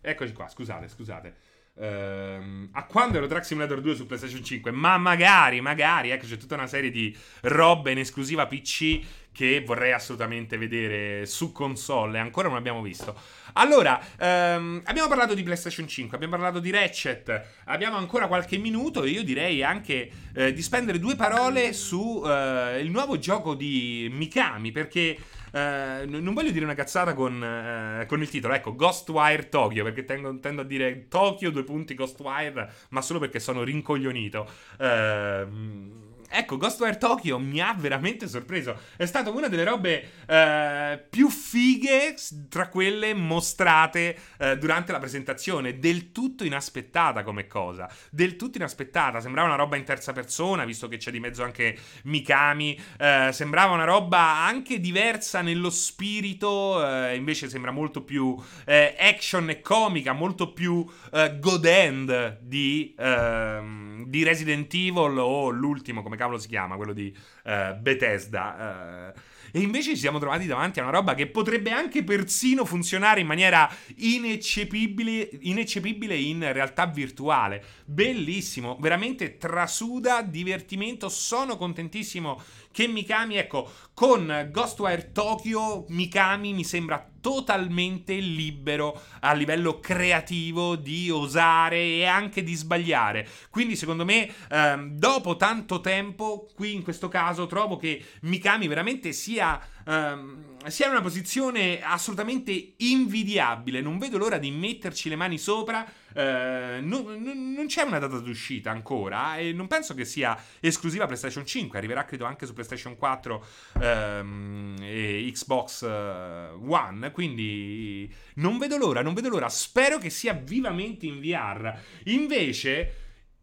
Eccoci 0.00 0.32
qua, 0.32 0.48
scusate, 0.48 0.88
scusate. 0.88 1.34
Uh, 1.74 2.68
a 2.72 2.84
quando 2.86 3.16
ero 3.16 3.26
Track 3.26 3.46
Simulator 3.46 3.80
2 3.80 3.94
su 3.94 4.06
PlayStation 4.06 4.44
5? 4.44 4.70
Ma 4.72 4.98
magari, 4.98 5.60
magari, 5.60 6.10
ecco, 6.10 6.26
c'è 6.26 6.36
tutta 6.36 6.54
una 6.54 6.66
serie 6.66 6.90
di 6.90 7.16
robe 7.42 7.92
in 7.92 7.98
esclusiva 7.98 8.46
PC 8.46 9.00
che 9.32 9.62
vorrei 9.64 9.92
assolutamente 9.92 10.58
vedere 10.58 11.26
su 11.26 11.52
console 11.52 12.18
e 12.18 12.20
ancora 12.20 12.48
non 12.48 12.58
abbiamo 12.58 12.82
visto. 12.82 13.14
Allora, 13.54 14.00
um, 14.20 14.80
abbiamo 14.84 15.08
parlato 15.08 15.34
di 15.34 15.42
PlayStation 15.42 15.88
5, 15.88 16.14
abbiamo 16.14 16.36
parlato 16.36 16.58
di 16.58 16.70
Ratchet, 16.70 17.44
abbiamo 17.64 17.96
ancora 17.96 18.26
qualche 18.26 18.58
minuto 18.58 19.02
e 19.02 19.10
io 19.10 19.24
direi 19.24 19.62
anche 19.62 20.10
eh, 20.34 20.52
di 20.52 20.62
spendere 20.62 20.98
due 20.98 21.16
parole 21.16 21.72
su 21.72 22.22
il 22.24 22.90
nuovo 22.90 23.18
gioco 23.18 23.54
di 23.54 24.08
Mikami 24.12 24.70
perché... 24.70 25.18
Uh, 25.52 26.08
non 26.08 26.32
voglio 26.32 26.50
dire 26.50 26.64
una 26.64 26.72
cazzata 26.72 27.12
con, 27.12 27.34
uh, 27.34 28.06
con, 28.06 28.22
il 28.22 28.30
titolo, 28.30 28.54
ecco, 28.54 28.74
Ghostwire 28.74 29.50
Tokyo, 29.50 29.84
perché 29.84 30.06
tengo, 30.06 30.38
tendo 30.38 30.62
a 30.62 30.64
dire 30.64 31.08
Tokyo, 31.08 31.50
due 31.50 31.62
punti 31.62 31.94
Ghostwire, 31.94 32.72
ma 32.88 33.02
solo 33.02 33.18
perché 33.18 33.38
sono 33.38 33.62
rincoglionito. 33.62 34.48
Uh, 34.78 36.01
ecco, 36.32 36.56
Ghostwire 36.56 36.98
Tokyo 36.98 37.38
mi 37.38 37.60
ha 37.60 37.74
veramente 37.78 38.26
sorpreso. 38.26 38.76
È 38.96 39.04
stata 39.04 39.30
una 39.30 39.48
delle 39.48 39.64
robe 39.64 40.10
eh, 40.26 41.04
più 41.08 41.28
fighe 41.28 42.14
tra 42.48 42.68
quelle 42.68 43.14
mostrate 43.14 44.16
eh, 44.38 44.58
durante 44.58 44.92
la 44.92 44.98
presentazione. 44.98 45.78
Del 45.78 46.12
tutto 46.12 46.44
inaspettata 46.44 47.22
come 47.22 47.46
cosa. 47.46 47.90
Del 48.10 48.36
tutto 48.36 48.58
inaspettata. 48.58 49.20
Sembrava 49.20 49.48
una 49.48 49.56
roba 49.56 49.76
in 49.76 49.84
terza 49.84 50.12
persona, 50.12 50.64
visto 50.64 50.88
che 50.88 50.96
c'è 50.96 51.10
di 51.10 51.20
mezzo 51.20 51.42
anche 51.42 51.76
Mikami. 52.04 52.78
Eh, 52.98 53.30
sembrava 53.32 53.72
una 53.72 53.84
roba 53.84 54.18
anche 54.18 54.80
diversa 54.80 55.42
nello 55.42 55.70
spirito. 55.70 56.84
Eh, 56.86 57.16
invece 57.16 57.48
sembra 57.48 57.70
molto 57.70 58.02
più 58.02 58.36
eh, 58.64 58.96
action 58.98 59.50
e 59.50 59.60
comica, 59.60 60.12
molto 60.12 60.52
più 60.52 60.84
eh, 61.12 61.38
God 61.38 61.64
End 61.64 62.38
di, 62.40 62.94
ehm, 62.98 64.04
di 64.06 64.22
Resident 64.22 64.72
Evil 64.72 65.18
o 65.18 65.50
l'ultimo, 65.50 66.02
come 66.02 66.16
cavolo 66.22 66.38
si 66.38 66.48
chiama, 66.48 66.76
quello 66.76 66.92
di 66.92 67.14
uh, 67.44 67.78
Bethesda. 67.78 69.12
Uh, 69.14 69.20
e 69.54 69.60
invece 69.60 69.90
ci 69.90 69.98
siamo 69.98 70.18
trovati 70.18 70.46
davanti 70.46 70.80
a 70.80 70.82
una 70.82 70.92
roba 70.92 71.14
che 71.14 71.26
potrebbe 71.26 71.70
anche 71.70 72.02
persino 72.02 72.64
funzionare 72.64 73.20
in 73.20 73.26
maniera 73.26 73.70
ineccepibile, 73.96 75.28
ineccepibile 75.40 76.16
in 76.16 76.50
realtà 76.52 76.86
virtuale. 76.86 77.62
Bellissimo, 77.84 78.78
veramente 78.80 79.36
trasuda, 79.36 80.22
divertimento. 80.22 81.10
Sono 81.10 81.58
contentissimo 81.58 82.40
che 82.70 82.86
Mikami, 82.86 83.36
ecco, 83.36 83.70
con 83.92 84.48
Ghostwire 84.50 85.12
Tokyo, 85.12 85.84
Mikami 85.88 86.54
mi 86.54 86.64
sembra 86.64 87.11
totalmente 87.22 88.12
libero 88.16 89.00
a 89.20 89.32
livello 89.32 89.80
creativo 89.80 90.76
di 90.76 91.08
osare 91.08 91.78
e 91.78 92.04
anche 92.04 92.42
di 92.42 92.54
sbagliare. 92.54 93.26
Quindi, 93.48 93.76
secondo 93.76 94.04
me, 94.04 94.30
ehm, 94.50 94.98
dopo 94.98 95.36
tanto 95.36 95.80
tempo, 95.80 96.48
qui 96.54 96.74
in 96.74 96.82
questo 96.82 97.08
caso, 97.08 97.46
trovo 97.46 97.78
che 97.78 98.04
Mikami 98.22 98.66
veramente 98.66 99.12
sia 99.12 99.58
um, 99.86 100.52
sia 100.68 100.86
in 100.86 100.92
una 100.92 101.00
posizione 101.00 101.80
assolutamente 101.82 102.74
invidiabile. 102.78 103.80
Non 103.80 103.98
vedo 103.98 104.18
l'ora 104.18 104.38
di 104.38 104.50
metterci 104.50 105.08
le 105.08 105.16
mani 105.16 105.38
sopra. 105.38 105.84
Uh, 106.14 106.84
non, 106.84 107.20
non, 107.56 107.64
c'è 107.66 107.82
una 107.82 107.98
data 107.98 108.18
d'uscita 108.18 108.70
ancora 108.70 109.38
e 109.38 109.52
non 109.52 109.66
penso 109.66 109.94
che 109.94 110.04
sia 110.04 110.38
esclusiva 110.60 111.06
PlayStation 111.06 111.44
5. 111.44 111.78
Arriverà 111.78 112.04
credo 112.04 112.24
anche 112.24 112.46
su 112.46 112.52
PlayStation 112.52 112.96
4 112.96 113.46
um, 113.80 114.76
e 114.80 115.28
Xbox 115.32 115.82
uh, 115.82 116.72
One. 116.72 117.10
Quindi 117.10 118.12
non 118.34 118.58
vedo 118.58 118.76
l'ora, 118.76 119.02
non 119.02 119.14
vedo 119.14 119.28
l'ora. 119.28 119.48
Spero 119.48 119.98
che 119.98 120.10
sia 120.10 120.32
vivamente 120.34 121.06
in 121.06 121.20
VR. 121.20 121.76
Invece, 122.04 122.94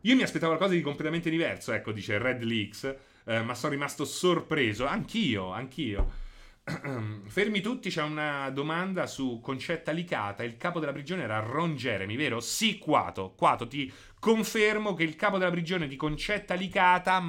io 0.02 0.16
mi 0.16 0.24
aspettavo 0.24 0.54
qualcosa 0.54 0.78
di 0.78 0.82
completamente 0.84 1.30
diverso. 1.30 1.74
Ecco, 1.74 1.92
dice 1.92 2.18
Red 2.18 2.44
Leaks. 2.44 2.96
Uh, 3.26 3.44
ma 3.44 3.54
sono 3.54 3.74
rimasto 3.74 4.06
sorpreso. 4.06 4.86
Anch'io, 4.86 5.52
anch'io. 5.52 6.28
Fermi 7.28 7.62
tutti, 7.62 7.90
c'è 7.90 8.04
una 8.04 8.50
domanda 8.52 9.08
su 9.08 9.40
Concetta 9.42 9.92
Licata. 9.92 10.44
Il 10.44 10.58
capo 10.58 10.80
della 10.80 10.92
prigione 10.92 11.24
era 11.24 11.40
Ron 11.40 11.76
Jeremy, 11.76 12.16
vero? 12.16 12.40
Sì, 12.40 12.78
Quato. 12.78 13.34
Quato, 13.36 13.68
ti 13.68 13.92
confermo 14.20 14.94
che 14.94 15.04
il 15.04 15.16
capo 15.16 15.38
della 15.38 15.52
prigione 15.52 15.88
di 15.88 15.96
Concetta 15.96 16.54
Licata, 16.54 17.24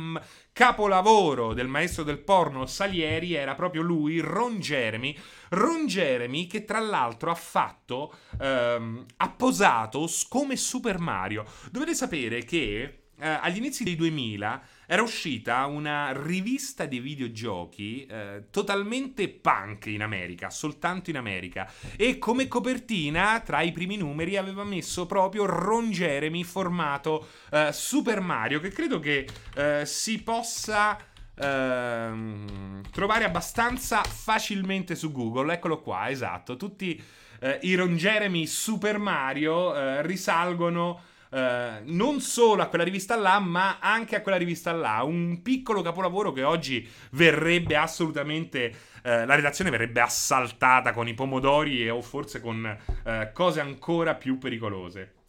capolavoro 0.53 1.55
del 1.55 1.69
maestro 1.69 2.03
del 2.03 2.19
porno 2.19 2.67
Salieri, 2.67 3.35
era 3.35 3.55
proprio 3.55 3.83
lui, 3.83 4.21
Ron 4.21 4.59
Jeremy. 4.59 5.17
Ron 5.51 5.87
Jeremy 5.87 6.47
che 6.47 6.65
tra 6.65 6.81
l'altro 6.81 7.31
ha 7.31 7.37
fatto, 7.37 8.15
ehm, 8.41 9.07
ha 9.17 9.31
posato 9.31 10.09
come 10.29 10.57
Super 10.57 10.99
Mario. 10.99 11.45
Dovete 11.71 11.95
sapere 11.95 12.45
che 12.45 13.01
eh, 13.21 13.29
agli 13.29 13.59
inizi 13.59 13.85
dei 13.85 13.97
2000 13.97 14.63
era 14.93 15.03
uscita 15.03 15.67
una 15.67 16.11
rivista 16.11 16.85
dei 16.85 16.99
videogiochi 16.99 18.05
eh, 18.07 18.47
totalmente 18.51 19.29
punk 19.29 19.87
in 19.87 20.03
America, 20.03 20.51
soltanto 20.51 21.11
in 21.11 21.17
America. 21.17 21.71
E 21.95 22.19
come 22.19 22.49
copertina, 22.49 23.39
tra 23.39 23.61
i 23.61 23.71
primi 23.71 23.97
numeri, 23.97 24.37
aveva 24.37 24.65
messo 24.65 25.07
proprio 25.07 25.47
Ron 25.47 25.93
Jeremy 25.93 26.43
formato 26.43 27.29
eh, 27.53 27.69
Super 27.73 28.19
Mario, 28.19 28.59
che 28.59 28.71
credo 28.71 28.99
che 28.99 29.29
eh, 29.55 29.87
si 29.87 30.21
possa... 30.23 30.99
Uh, 31.41 32.83
trovare 32.91 33.25
abbastanza 33.25 34.03
facilmente 34.03 34.95
su 34.95 35.11
Google. 35.11 35.55
Eccolo 35.55 35.81
qua, 35.81 36.11
esatto. 36.11 36.59
Tutti 36.59 37.03
uh, 37.41 37.47
i 37.63 37.75
Ron 37.77 37.97
Jeremy 37.97 38.45
Super 38.45 38.99
Mario 38.99 39.71
uh, 39.71 40.03
risalgono 40.03 41.01
eh, 41.31 41.81
non 41.85 42.21
solo 42.21 42.63
a 42.63 42.67
quella 42.67 42.85
rivista 42.85 43.17
là, 43.17 43.39
ma 43.39 43.79
anche 43.79 44.17
a 44.17 44.21
quella 44.21 44.37
rivista 44.37 44.73
là. 44.73 45.03
Un 45.03 45.43
piccolo 45.43 45.83
capolavoro 45.83 46.33
che 46.33 46.43
oggi 46.43 46.87
verrebbe 47.13 47.77
assolutamente. 47.77 48.89
Eh, 49.03 49.25
la 49.25 49.35
redazione 49.35 49.71
verrebbe 49.71 50.01
assaltata 50.01 50.93
con 50.93 51.09
i 51.09 51.15
pomodori 51.15 51.85
e, 51.85 51.91
o 51.91 52.03
forse 52.03 52.41
con 52.41 52.77
eh, 53.05 53.31
cose 53.33 53.61
ancora 53.61 54.15
più 54.15 54.39
pericolose. 54.39 55.20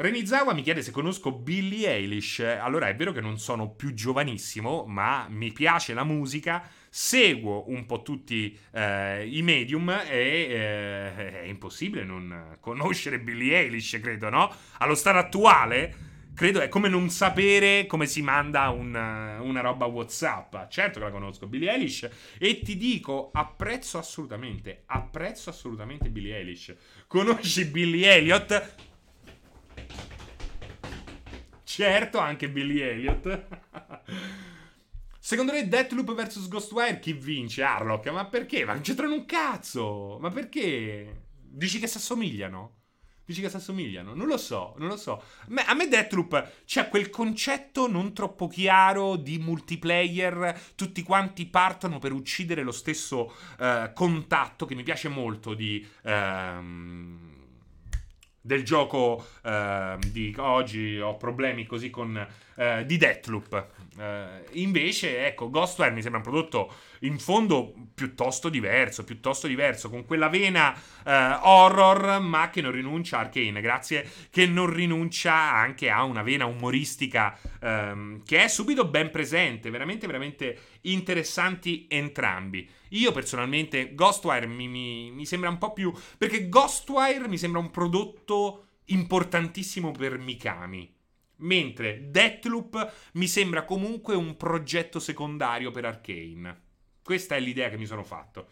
Renizawa 0.00 0.54
mi 0.54 0.62
chiede 0.62 0.80
se 0.82 0.92
conosco 0.92 1.32
Billie 1.32 1.88
Eilish. 1.88 2.38
Allora 2.38 2.86
è 2.86 2.94
vero 2.94 3.10
che 3.10 3.20
non 3.20 3.36
sono 3.36 3.70
più 3.70 3.94
giovanissimo, 3.94 4.84
ma 4.86 5.26
mi 5.28 5.50
piace 5.50 5.92
la 5.92 6.04
musica 6.04 6.70
seguo 6.88 7.68
un 7.68 7.84
po' 7.84 8.02
tutti 8.02 8.56
eh, 8.74 9.26
i 9.26 9.42
medium 9.42 9.90
e 9.90 10.06
eh, 10.08 11.40
è 11.40 11.46
impossibile 11.46 12.04
non 12.04 12.58
conoscere 12.60 13.18
Billie 13.18 13.58
Eilish, 13.58 13.98
credo, 14.00 14.28
no? 14.28 14.54
Allo 14.78 14.94
stato 14.94 15.18
attuale, 15.18 15.94
credo 16.32 16.60
è 16.60 16.68
come 16.68 16.88
non 16.88 17.10
sapere 17.10 17.86
come 17.86 18.06
si 18.06 18.22
manda 18.22 18.68
un, 18.68 18.94
una 18.94 19.60
roba 19.60 19.86
WhatsApp. 19.86 20.68
Certo 20.68 21.00
che 21.00 21.06
la 21.06 21.10
conosco, 21.10 21.48
Billie 21.48 21.72
Eilish, 21.72 22.08
e 22.38 22.60
ti 22.60 22.76
dico, 22.76 23.30
apprezzo 23.32 23.98
assolutamente, 23.98 24.84
apprezzo 24.86 25.50
assolutamente 25.50 26.08
Billie 26.08 26.36
Eilish. 26.36 26.72
Conosci 27.08 27.64
Billie 27.64 28.14
Elliot? 28.14 28.86
Certo, 31.78 32.18
anche 32.18 32.50
Billie 32.50 32.90
Elliot. 32.90 33.46
Secondo 35.20 35.52
lei 35.52 35.68
Deathloop 35.68 36.12
vs 36.12 36.48
Ghostwire 36.48 36.98
chi 36.98 37.12
vince? 37.12 37.62
Harlock? 37.62 38.08
Ma 38.08 38.26
perché? 38.26 38.64
Ma 38.64 38.72
non 38.72 38.82
c'entrano 38.82 39.14
un 39.14 39.24
cazzo! 39.24 40.18
Ma 40.20 40.28
perché? 40.28 41.26
Dici 41.40 41.78
che 41.78 41.86
si 41.86 41.98
assomigliano? 41.98 42.78
Dici 43.24 43.40
che 43.40 43.48
si 43.48 43.54
assomigliano? 43.54 44.12
Non 44.12 44.26
lo 44.26 44.38
so, 44.38 44.74
non 44.78 44.88
lo 44.88 44.96
so. 44.96 45.22
A 45.54 45.74
me 45.74 45.86
Deathloop 45.86 46.64
c'è 46.64 46.88
quel 46.88 47.10
concetto 47.10 47.86
non 47.86 48.12
troppo 48.12 48.48
chiaro 48.48 49.14
di 49.14 49.38
multiplayer, 49.38 50.60
tutti 50.74 51.04
quanti 51.04 51.46
partono 51.46 52.00
per 52.00 52.10
uccidere 52.10 52.64
lo 52.64 52.72
stesso 52.72 53.32
uh, 53.60 53.92
contatto 53.94 54.66
che 54.66 54.74
mi 54.74 54.82
piace 54.82 55.08
molto 55.08 55.54
di... 55.54 55.86
Uh, 56.02 57.36
del 58.48 58.64
gioco 58.64 59.26
uh, 59.42 59.98
di 60.10 60.34
oggi 60.38 60.98
ho 60.98 61.18
problemi 61.18 61.66
così 61.66 61.90
con 61.90 62.26
uh, 62.54 62.82
di 62.82 62.96
Deathloop. 62.96 63.66
Uh, 63.98 64.02
invece, 64.52 65.26
ecco, 65.26 65.50
Ghostwire 65.50 65.90
mi 65.90 66.00
sembra 66.00 66.20
un 66.20 66.26
prodotto 66.26 66.72
in 67.00 67.18
fondo 67.18 67.74
piuttosto 67.94 68.48
diverso, 68.48 69.04
piuttosto 69.04 69.46
diverso, 69.46 69.90
con 69.90 70.06
quella 70.06 70.30
vena 70.30 70.72
uh, 70.72 71.10
horror, 71.46 72.20
ma 72.20 72.48
che 72.48 72.62
non 72.62 72.72
rinuncia 72.72 73.18
a 73.18 73.20
Arcane, 73.20 73.60
grazie, 73.60 74.08
che 74.30 74.46
non 74.46 74.72
rinuncia 74.72 75.34
anche 75.34 75.90
a 75.90 76.04
una 76.04 76.22
vena 76.22 76.46
umoristica 76.46 77.38
um, 77.60 78.22
che 78.24 78.44
è 78.44 78.48
subito 78.48 78.86
ben 78.86 79.10
presente, 79.10 79.68
veramente, 79.68 80.06
veramente 80.06 80.58
interessanti 80.82 81.86
entrambi. 81.86 82.66
Io 82.90 83.12
personalmente, 83.12 83.94
Ghostwire 83.94 84.46
mi, 84.46 84.68
mi, 84.68 85.10
mi 85.10 85.26
sembra 85.26 85.50
un 85.50 85.58
po' 85.58 85.72
più... 85.72 85.92
perché 86.16 86.48
Ghostwire 86.48 87.28
mi 87.28 87.38
sembra 87.38 87.60
un 87.60 87.70
prodotto 87.70 88.64
importantissimo 88.86 89.90
per 89.92 90.18
Mikami 90.18 90.96
Mentre 91.40 92.10
Deathloop 92.10 92.92
mi 93.12 93.28
sembra 93.28 93.64
comunque 93.64 94.14
un 94.14 94.36
progetto 94.36 94.98
secondario 94.98 95.70
per 95.70 95.84
Arkane. 95.84 96.62
Questa 97.02 97.36
è 97.36 97.40
l'idea 97.40 97.68
che 97.68 97.78
mi 97.78 97.86
sono 97.86 98.02
fatto. 98.02 98.48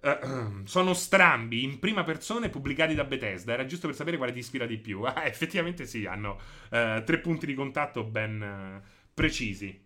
Uh, 0.00 0.64
sono 0.64 0.94
strambi 0.94 1.62
in 1.62 1.78
prima 1.78 2.04
persona 2.04 2.46
e 2.46 2.50
pubblicati 2.50 2.94
da 2.94 3.04
Bethesda. 3.04 3.52
Era 3.52 3.66
giusto 3.66 3.86
per 3.86 3.96
sapere 3.96 4.16
quale 4.16 4.32
ti 4.32 4.38
ispira 4.38 4.66
di 4.66 4.78
più. 4.78 5.02
Ah, 5.04 5.26
effettivamente 5.26 5.86
sì, 5.86 6.06
hanno 6.06 6.38
uh, 6.70 7.04
tre 7.04 7.18
punti 7.20 7.44
di 7.44 7.54
contatto 7.54 8.02
ben 8.04 8.40
uh, 8.82 8.88
precisi. 9.12 9.85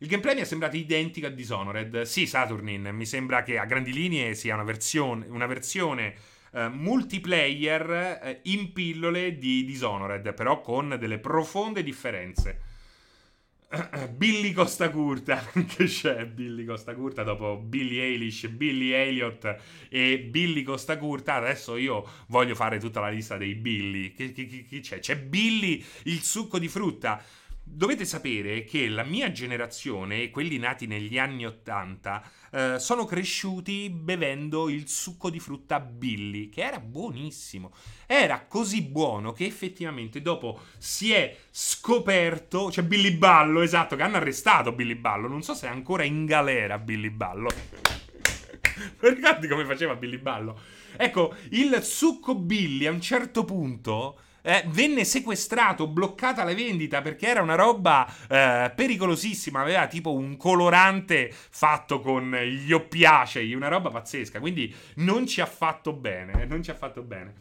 Il 0.00 0.06
gameplay 0.06 0.36
mi 0.36 0.42
è 0.42 0.44
sembrato 0.44 0.76
identico 0.76 1.26
a 1.26 1.30
Dishonored. 1.30 2.02
Sì, 2.02 2.26
Saturnin, 2.26 2.90
mi 2.92 3.04
sembra 3.04 3.42
che 3.42 3.58
a 3.58 3.64
grandi 3.64 3.92
linee 3.92 4.34
sia 4.34 4.54
una 4.54 4.62
versione, 4.62 5.26
una 5.26 5.46
versione 5.46 6.14
uh, 6.52 6.68
multiplayer 6.68 8.20
uh, 8.22 8.48
in 8.48 8.72
pillole 8.72 9.38
di 9.38 9.64
Dishonored, 9.64 10.34
però 10.34 10.60
con 10.60 10.96
delle 11.00 11.18
profonde 11.18 11.82
differenze. 11.82 12.60
Billy 14.14 14.52
Costa 14.52 14.88
Curta, 14.88 15.44
che 15.66 15.86
c'è 15.86 16.26
Billy 16.26 16.64
Costa 16.64 16.94
Curta 16.94 17.24
dopo 17.24 17.56
Billy 17.56 17.98
Eilish, 17.98 18.46
Billy 18.46 18.92
Elliott 18.92 19.56
e 19.88 20.20
Billy 20.20 20.62
Costa 20.62 20.96
Curta. 20.96 21.34
Adesso 21.34 21.76
io 21.76 22.08
voglio 22.28 22.54
fare 22.54 22.78
tutta 22.78 23.00
la 23.00 23.08
lista 23.08 23.36
dei 23.36 23.56
Billy. 23.56 24.14
Chi, 24.14 24.32
chi, 24.32 24.64
chi 24.64 24.80
c'è? 24.80 25.00
C'è 25.00 25.18
Billy 25.18 25.84
il 26.04 26.22
succo 26.22 26.60
di 26.60 26.68
frutta. 26.68 27.20
Dovete 27.70 28.04
sapere 28.04 28.64
che 28.64 28.88
la 28.88 29.04
mia 29.04 29.30
generazione, 29.30 30.30
quelli 30.30 30.58
nati 30.58 30.86
negli 30.86 31.16
anni 31.16 31.46
Ottanta, 31.46 32.22
eh, 32.50 32.78
sono 32.78 33.04
cresciuti 33.04 33.88
bevendo 33.90 34.68
il 34.68 34.88
succo 34.88 35.30
di 35.30 35.38
frutta 35.38 35.78
Billy, 35.78 36.48
che 36.48 36.62
era 36.62 36.80
buonissimo. 36.80 37.72
Era 38.06 38.46
così 38.46 38.82
buono 38.82 39.32
che 39.32 39.44
effettivamente 39.44 40.22
dopo 40.22 40.60
si 40.78 41.12
è 41.12 41.36
scoperto, 41.50 42.72
cioè 42.72 42.82
Billy 42.82 43.12
Ballo, 43.12 43.60
esatto, 43.60 43.94
che 43.94 44.02
hanno 44.02 44.16
arrestato 44.16 44.72
Billy 44.72 44.96
Ballo, 44.96 45.28
non 45.28 45.42
so 45.42 45.54
se 45.54 45.66
è 45.66 45.70
ancora 45.70 46.02
in 46.02 46.24
galera 46.24 46.78
Billy 46.78 47.10
Ballo. 47.10 47.48
Ricordi 48.98 49.46
come 49.46 49.64
faceva 49.64 49.94
Billy 49.94 50.18
Ballo? 50.18 50.58
Ecco, 50.96 51.34
il 51.50 51.80
succo 51.82 52.34
Billy 52.34 52.86
a 52.86 52.90
un 52.90 53.00
certo 53.00 53.44
punto 53.44 54.18
eh, 54.48 54.64
venne 54.68 55.04
sequestrato, 55.04 55.86
bloccata 55.86 56.42
la 56.42 56.54
vendita 56.54 57.02
perché 57.02 57.26
era 57.26 57.42
una 57.42 57.54
roba 57.54 58.10
eh, 58.30 58.72
pericolosissima. 58.74 59.60
Aveva 59.60 59.86
tipo 59.88 60.14
un 60.14 60.38
colorante 60.38 61.30
fatto 61.30 62.00
con 62.00 62.30
gli 62.30 62.72
oppiacei, 62.72 63.52
una 63.52 63.68
roba 63.68 63.90
pazzesca. 63.90 64.40
Quindi 64.40 64.74
non 64.96 65.26
ci 65.26 65.42
ha 65.42 65.46
fatto 65.46 65.92
bene. 65.92 66.46
Non 66.46 66.62
ci 66.62 66.70
ha 66.70 66.74
fatto 66.74 67.02
bene. 67.02 67.34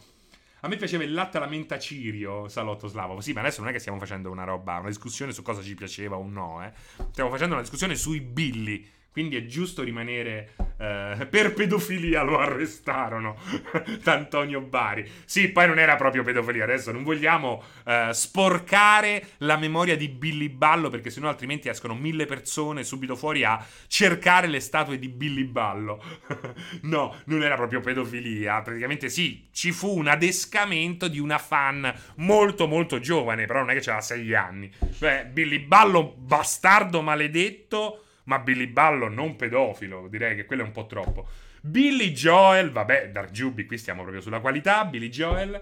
A 0.61 0.67
me 0.67 0.75
piaceva 0.75 1.05
il 1.05 1.13
latte 1.13 1.37
alla 1.37 1.47
menta 1.47 1.79
cirio, 1.79 2.49
salotto 2.49 2.89
slavo. 2.89 3.21
Sì, 3.21 3.31
ma 3.31 3.39
adesso 3.39 3.61
non 3.61 3.69
è 3.69 3.73
che 3.73 3.79
stiamo 3.79 3.99
facendo 3.99 4.29
una 4.29 4.43
roba, 4.43 4.79
una 4.79 4.89
discussione 4.89 5.31
su 5.31 5.43
cosa 5.43 5.61
ci 5.61 5.75
piaceva 5.75 6.17
o 6.17 6.27
no, 6.27 6.61
eh. 6.65 6.73
Stiamo 7.11 7.29
facendo 7.29 7.53
una 7.53 7.61
discussione 7.61 7.95
sui 7.95 8.19
billi. 8.19 8.85
Quindi 9.17 9.35
è 9.35 9.47
giusto 9.47 9.81
rimanere 9.81 10.53
eh, 10.77 11.25
per 11.27 11.55
pedofilia 11.55 12.21
lo 12.21 12.37
arrestarono 12.37 13.35
D'Antonio 14.03 14.61
Bari. 14.61 15.09
Sì, 15.25 15.49
poi 15.49 15.65
non 15.65 15.79
era 15.79 15.95
proprio 15.95 16.21
pedofilia, 16.21 16.65
adesso 16.65 16.91
non 16.91 17.01
vogliamo 17.01 17.63
eh, 17.83 18.09
sporcare 18.11 19.29
la 19.37 19.57
memoria 19.57 19.97
di 19.97 20.07
Billy 20.07 20.49
Ballo 20.49 20.91
perché 20.91 21.09
sennò 21.09 21.29
altrimenti 21.29 21.67
escono 21.67 21.95
mille 21.95 22.27
persone 22.27 22.83
subito 22.83 23.15
fuori 23.15 23.43
a 23.43 23.65
cercare 23.87 24.45
le 24.45 24.59
statue 24.59 24.99
di 24.99 25.09
Billy 25.09 25.45
Ballo. 25.45 25.99
no, 26.83 27.15
non 27.25 27.41
era 27.41 27.55
proprio 27.55 27.79
pedofilia, 27.79 28.61
praticamente 28.61 29.09
sì, 29.09 29.47
ci 29.51 29.71
fu 29.71 29.97
un 29.97 30.09
adescamento 30.09 31.07
di 31.07 31.17
una 31.17 31.39
fan 31.39 31.91
molto 32.17 32.67
molto 32.67 32.99
giovane, 32.99 33.47
però 33.47 33.61
non 33.61 33.71
è 33.71 33.73
che 33.73 33.79
aveva 33.79 34.01
sei 34.01 34.35
anni. 34.35 34.71
Beh, 34.99 35.25
Billy 35.25 35.57
Ballo 35.57 36.13
bastardo 36.15 37.01
maledetto 37.01 38.03
ma 38.27 38.39
Billy 38.39 38.67
Ballo 38.67 39.07
non 39.09 39.35
pedofilo, 39.35 40.07
direi 40.07 40.35
che 40.35 40.45
quello 40.45 40.63
è 40.63 40.65
un 40.65 40.71
po' 40.71 40.85
troppo. 40.85 41.27
Billy 41.61 42.11
Joel, 42.11 42.71
vabbè, 42.71 43.09
Darjubi, 43.09 43.65
qui 43.65 43.77
stiamo 43.77 44.01
proprio 44.01 44.21
sulla 44.21 44.39
qualità, 44.39 44.85
Billy 44.85 45.09
Joel. 45.09 45.61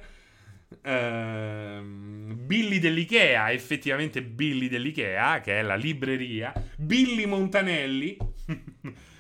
Uh, 0.67 2.33
Billy 2.33 2.79
dell'Ikea, 2.79 3.51
effettivamente 3.51 4.21
Billy 4.23 4.67
dell'Ikea, 4.67 5.41
che 5.41 5.59
è 5.59 5.61
la 5.61 5.75
libreria. 5.75 6.53
Billy 6.75 7.25
Montanelli. 7.25 8.17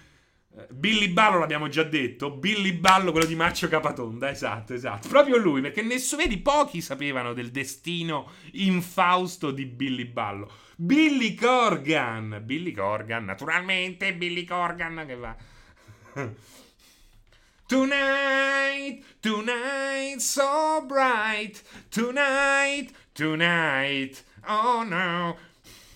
Billy 0.69 1.09
Ballo 1.09 1.39
l'abbiamo 1.39 1.67
già 1.67 1.83
detto, 1.83 2.31
Billy 2.31 2.73
Ballo 2.73 3.11
quello 3.11 3.25
di 3.25 3.35
Maccio 3.35 3.67
Capatonda, 3.67 4.29
esatto, 4.29 4.73
esatto. 4.73 5.09
Proprio 5.09 5.37
lui, 5.37 5.59
perché 5.61 5.81
nessuno, 5.81 6.21
vedi, 6.21 6.37
pochi 6.37 6.81
sapevano 6.81 7.33
del 7.33 7.51
destino 7.51 8.31
infausto 8.51 9.51
di 9.51 9.65
Billy 9.65 10.05
Ballo. 10.05 10.49
Billy 10.77 11.35
Corgan, 11.35 12.41
Billy 12.43 12.71
Corgan, 12.71 13.25
naturalmente 13.25 14.13
Billy 14.13 14.45
Corgan 14.45 15.03
che 15.05 15.15
va... 15.15 15.35
Tonight, 17.67 19.03
tonight, 19.21 20.19
so 20.19 20.85
bright. 20.85 21.63
Tonight, 21.89 22.93
tonight, 23.13 24.23
oh 24.45 24.83
no. 24.83 25.35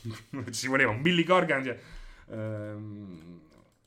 Ci 0.50 0.68
voleva 0.68 0.90
un 0.90 1.04
Billy 1.04 1.24
Corgan. 1.24 1.64
Cioè, 1.64 1.80
um, 2.26 3.29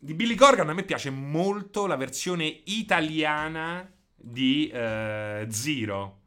di 0.05 0.15
Billy 0.15 0.35
Corgan 0.35 0.69
a 0.69 0.73
me 0.73 0.83
piace 0.83 1.11
molto 1.11 1.87
la 1.87 1.95
versione 1.95 2.63
italiana 2.65 3.89
di 4.17 4.69
uh, 4.75 5.49
Zero. 5.49 6.19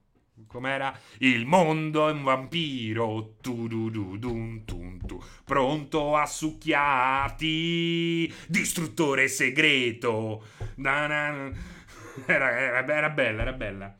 Com'era? 0.47 0.97
Il 1.17 1.45
mondo 1.45 2.07
è 2.07 2.13
un 2.13 2.23
vampiro, 2.23 3.35
tu 3.41 3.67
du 3.67 3.89
du 3.89 4.17
dun 4.17 4.63
tun 4.63 5.05
tu, 5.05 5.21
pronto 5.43 6.15
a 6.15 6.25
succhiarti, 6.25 7.43
distruttore 8.47 9.27
segreto. 9.27 10.45
Era, 10.77 11.51
era, 12.27 12.85
era 12.85 13.09
bella, 13.09 13.41
era 13.41 13.51
bella. 13.51 13.93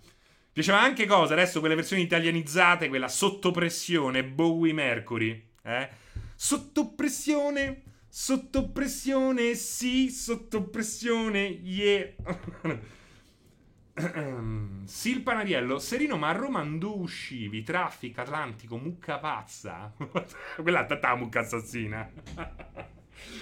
Piaceva 0.53 0.79
anche 0.79 1.05
cosa? 1.05 1.33
Adesso 1.33 1.59
quelle 1.59 1.75
versioni 1.75 2.03
italianizzate, 2.03 2.87
quella 2.87 3.09
sotto 3.09 3.51
pressione, 3.51 4.23
Bowie 4.23 4.71
Mercury. 4.71 5.49
Eh? 5.63 5.89
Sotto 6.33 6.93
pressione, 6.93 7.81
Sotto 8.17 8.69
pressione, 8.69 9.55
sì, 9.55 10.09
sotto 10.09 10.69
pressione, 10.69 11.47
yeah. 11.47 12.13
Sil 14.87 15.19
Panariello, 15.21 15.79
Serino, 15.79 16.15
ma 16.15 16.29
a 16.29 16.31
Roma 16.31 16.61
andò 16.61 16.95
uscivi, 16.95 17.61
traffico, 17.61 18.21
Atlantico, 18.21 18.77
mucca 18.77 19.19
pazza. 19.19 19.93
Quella 20.55 20.87
è 20.87 20.99
la 21.01 21.15
mucca 21.17 21.41
assassina. 21.41 22.09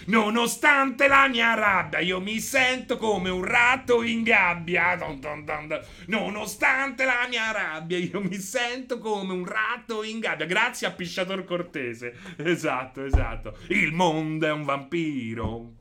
Nonostante 0.05 1.07
la 1.07 1.27
mia 1.29 1.53
rabbia, 1.53 1.99
io 1.99 2.19
mi 2.19 2.39
sento 2.39 2.97
come 2.97 3.29
un 3.29 3.43
ratto 3.43 4.03
in 4.03 4.23
gabbia. 4.23 4.95
Dun 4.95 5.19
dun 5.19 5.45
dun 5.45 5.79
Nonostante 6.07 7.05
la 7.05 7.25
mia 7.29 7.51
rabbia, 7.51 7.97
io 7.97 8.19
mi 8.21 8.38
sento 8.38 8.97
come 8.97 9.34
un 9.34 9.45
ratto 9.45 10.03
in 10.03 10.19
gabbia. 10.19 10.45
Grazie 10.45 10.88
a 10.88 10.91
Pisciator 10.91 11.45
Cortese. 11.45 12.13
Esatto, 12.38 13.05
esatto. 13.05 13.57
Il 13.67 13.93
mondo 13.93 14.47
è 14.47 14.51
un 14.51 14.63
vampiro. 14.63 15.71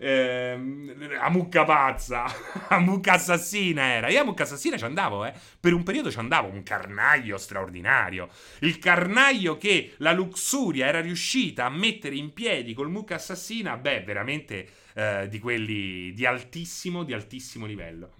Eh, 0.00 0.56
a 1.20 1.28
mucca 1.28 1.64
pazza, 1.64 2.24
a 2.68 2.78
mucca 2.78 3.14
assassina 3.14 3.92
era. 3.92 4.08
Io 4.08 4.20
a 4.20 4.24
mucca 4.24 4.44
assassina 4.44 4.76
ci 4.76 4.84
andavo, 4.84 5.24
eh. 5.24 5.32
Per 5.60 5.72
un 5.74 5.82
periodo 5.82 6.10
ci 6.10 6.18
andavo, 6.18 6.48
un 6.48 6.62
carnaio 6.62 7.36
straordinario. 7.36 8.28
Il 8.60 8.78
carnaio 8.78 9.58
che 9.58 9.94
la 9.98 10.12
Luxuria 10.12 10.86
era 10.86 11.00
riuscita 11.00 11.64
a 11.64 11.70
mettere 11.70 12.14
in 12.14 12.32
piedi 12.32 12.74
col 12.74 12.90
mucca 12.90 13.16
assassina, 13.16 13.76
beh, 13.76 14.02
veramente 14.02 14.68
eh, 14.94 15.26
di 15.28 15.40
quelli 15.40 16.12
di 16.12 16.24
altissimo, 16.24 17.02
di 17.02 17.12
altissimo 17.12 17.66
livello. 17.66 18.14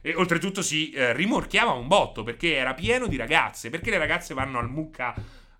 E 0.00 0.14
oltretutto 0.14 0.62
si 0.62 0.90
eh, 0.90 1.12
rimorchiava 1.12 1.72
un 1.72 1.88
botto 1.88 2.22
perché 2.22 2.54
era 2.54 2.72
pieno 2.72 3.06
di 3.06 3.16
ragazze. 3.16 3.68
Perché 3.68 3.90
le 3.90 3.98
ragazze 3.98 4.32
vanno 4.32 4.58
al 4.58 4.70
mucca 4.70 5.14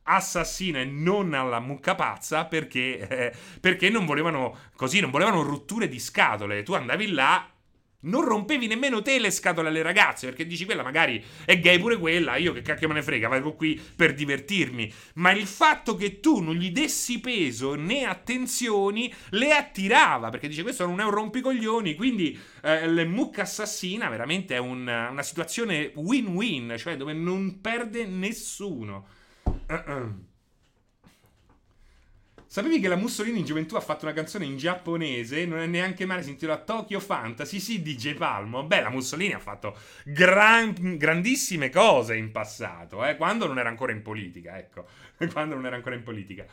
assassina 0.08 0.80
e 0.80 0.84
non 0.84 1.34
alla 1.34 1.60
mucca 1.60 1.94
pazza 1.94 2.46
perché, 2.46 3.08
eh, 3.08 3.32
perché 3.60 3.90
non 3.90 4.06
volevano 4.06 4.56
così, 4.74 5.00
non 5.00 5.10
volevano 5.10 5.42
rotture 5.42 5.88
di 5.88 5.98
scatole. 6.00 6.62
Tu 6.62 6.72
andavi 6.74 7.12
là 7.12 7.48
Non 8.00 8.24
rompevi 8.24 8.68
nemmeno 8.68 9.02
te 9.02 9.18
le 9.18 9.32
scatole 9.32 9.70
alle 9.70 9.82
ragazze, 9.82 10.28
perché 10.28 10.46
dici 10.46 10.64
quella 10.64 10.84
magari 10.84 11.20
è 11.44 11.58
gay 11.58 11.80
pure 11.80 11.96
quella, 11.98 12.36
io 12.36 12.52
che 12.52 12.62
cacchio 12.62 12.86
me 12.86 12.94
ne 12.94 13.02
frega, 13.02 13.28
vengo 13.28 13.54
qui 13.54 13.80
per 13.96 14.14
divertirmi. 14.14 14.92
Ma 15.14 15.32
il 15.32 15.48
fatto 15.48 15.96
che 15.96 16.20
tu 16.20 16.38
non 16.38 16.54
gli 16.54 16.70
dessi 16.70 17.18
peso 17.18 17.74
né 17.74 18.04
attenzioni 18.04 19.12
le 19.30 19.52
attirava, 19.52 20.28
perché 20.30 20.46
dice 20.46 20.62
questo 20.62 20.86
non 20.86 21.00
è 21.00 21.04
un 21.04 21.10
rompicoglioni, 21.10 21.96
quindi 21.96 22.38
eh, 22.62 22.86
le 22.86 23.04
mucca 23.04 23.42
assassina 23.42 24.08
veramente 24.08 24.54
è 24.54 24.58
un, 24.58 24.82
una 24.82 25.22
situazione 25.24 25.90
win-win, 25.96 26.76
cioè 26.78 26.96
dove 26.96 27.14
non 27.14 27.60
perde 27.60 28.06
nessuno. 28.06 29.08
Uh-uh. 29.68 30.26
Sapevi 32.50 32.80
che 32.80 32.88
la 32.88 32.96
Mussolini 32.96 33.40
in 33.40 33.44
gioventù 33.44 33.74
ha 33.74 33.80
fatto 33.80 34.06
una 34.06 34.14
canzone 34.14 34.46
in 34.46 34.56
giapponese? 34.56 35.44
Non 35.44 35.58
è 35.58 35.66
neanche 35.66 36.06
male, 36.06 36.22
si 36.22 36.30
intitola 36.30 36.56
Tokyo 36.56 36.98
Fantasy, 36.98 37.60
sì, 37.60 37.82
DJ 37.82 38.14
Palmo. 38.14 38.64
Beh, 38.64 38.80
la 38.80 38.88
Mussolini 38.88 39.34
ha 39.34 39.38
fatto 39.38 39.76
gran, 40.02 40.96
grandissime 40.96 41.68
cose 41.68 42.16
in 42.16 42.32
passato, 42.32 43.04
eh, 43.04 43.16
quando 43.18 43.46
non 43.46 43.58
era 43.58 43.68
ancora 43.68 43.92
in 43.92 44.00
politica, 44.00 44.56
ecco. 44.56 44.86
quando 45.30 45.56
non 45.56 45.66
era 45.66 45.76
ancora 45.76 45.94
in 45.94 46.02
politica. 46.02 46.46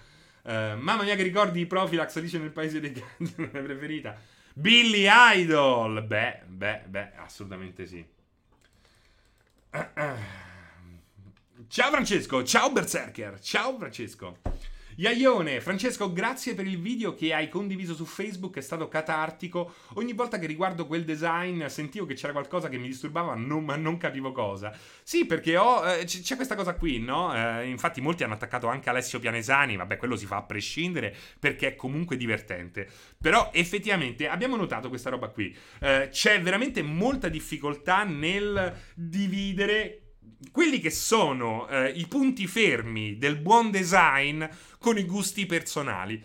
Uh, 0.43 0.77
mamma 0.77 1.03
mia 1.03 1.15
che 1.15 1.23
ricordi 1.23 1.61
i 1.61 1.65
Profilax 1.65 2.19
dice 2.19 2.39
nel 2.39 2.51
paese 2.51 2.81
dei 2.81 2.91
gatti, 2.91 3.33
la 3.37 3.49
mia 3.53 3.61
preferita. 3.61 4.19
Billy 4.53 5.07
Idol! 5.09 6.03
Beh, 6.03 6.41
beh, 6.45 6.81
beh, 6.87 7.11
assolutamente 7.15 7.85
sì. 7.85 8.05
Ciao 11.67 11.89
Francesco, 11.89 12.43
ciao 12.43 12.71
Berserker, 12.71 13.39
ciao 13.39 13.75
Francesco. 13.77 14.37
Iaione, 14.97 15.59
Francesco, 15.59 16.13
grazie 16.13 16.53
per 16.53 16.65
il 16.65 16.79
video 16.79 17.13
che 17.13 17.33
hai 17.33 17.49
condiviso 17.49 17.95
su 17.95 18.05
Facebook, 18.05 18.57
è 18.57 18.61
stato 18.61 18.87
catartico. 18.87 19.73
Ogni 19.95 20.13
volta 20.13 20.37
che 20.37 20.45
riguardo 20.45 20.85
quel 20.85 21.03
design 21.03 21.65
sentivo 21.65 22.05
che 22.05 22.13
c'era 22.13 22.31
qualcosa 22.31 22.69
che 22.69 22.77
mi 22.77 22.87
disturbava, 22.87 23.33
non, 23.35 23.65
ma 23.65 23.75
non 23.75 23.97
capivo 23.97 24.31
cosa. 24.31 24.73
Sì, 25.03 25.25
perché 25.25 25.57
ho, 25.57 25.85
eh, 25.85 26.05
c'è 26.05 26.35
questa 26.35 26.55
cosa 26.55 26.75
qui, 26.75 26.99
no? 26.99 27.35
Eh, 27.35 27.67
infatti 27.67 27.99
molti 27.99 28.23
hanno 28.23 28.35
attaccato 28.35 28.67
anche 28.67 28.89
Alessio 28.89 29.19
Pianesani, 29.19 29.75
vabbè, 29.75 29.97
quello 29.97 30.15
si 30.15 30.27
fa 30.27 30.37
a 30.37 30.43
prescindere 30.43 31.13
perché 31.39 31.69
è 31.69 31.75
comunque 31.75 32.15
divertente. 32.15 32.87
Però 33.19 33.49
effettivamente 33.53 34.29
abbiamo 34.29 34.55
notato 34.55 34.87
questa 34.87 35.09
roba 35.09 35.27
qui. 35.27 35.53
Eh, 35.81 36.09
c'è 36.09 36.39
veramente 36.41 36.81
molta 36.83 37.27
difficoltà 37.27 38.03
nel 38.03 38.73
dividere 38.93 40.04
quelli 40.51 40.79
che 40.79 40.89
sono 40.89 41.67
eh, 41.67 41.89
i 41.89 42.07
punti 42.07 42.47
fermi 42.47 43.17
del 43.17 43.37
buon 43.37 43.71
design 43.71 44.43
con 44.79 44.97
i 44.97 45.03
gusti 45.03 45.45
personali. 45.45 46.21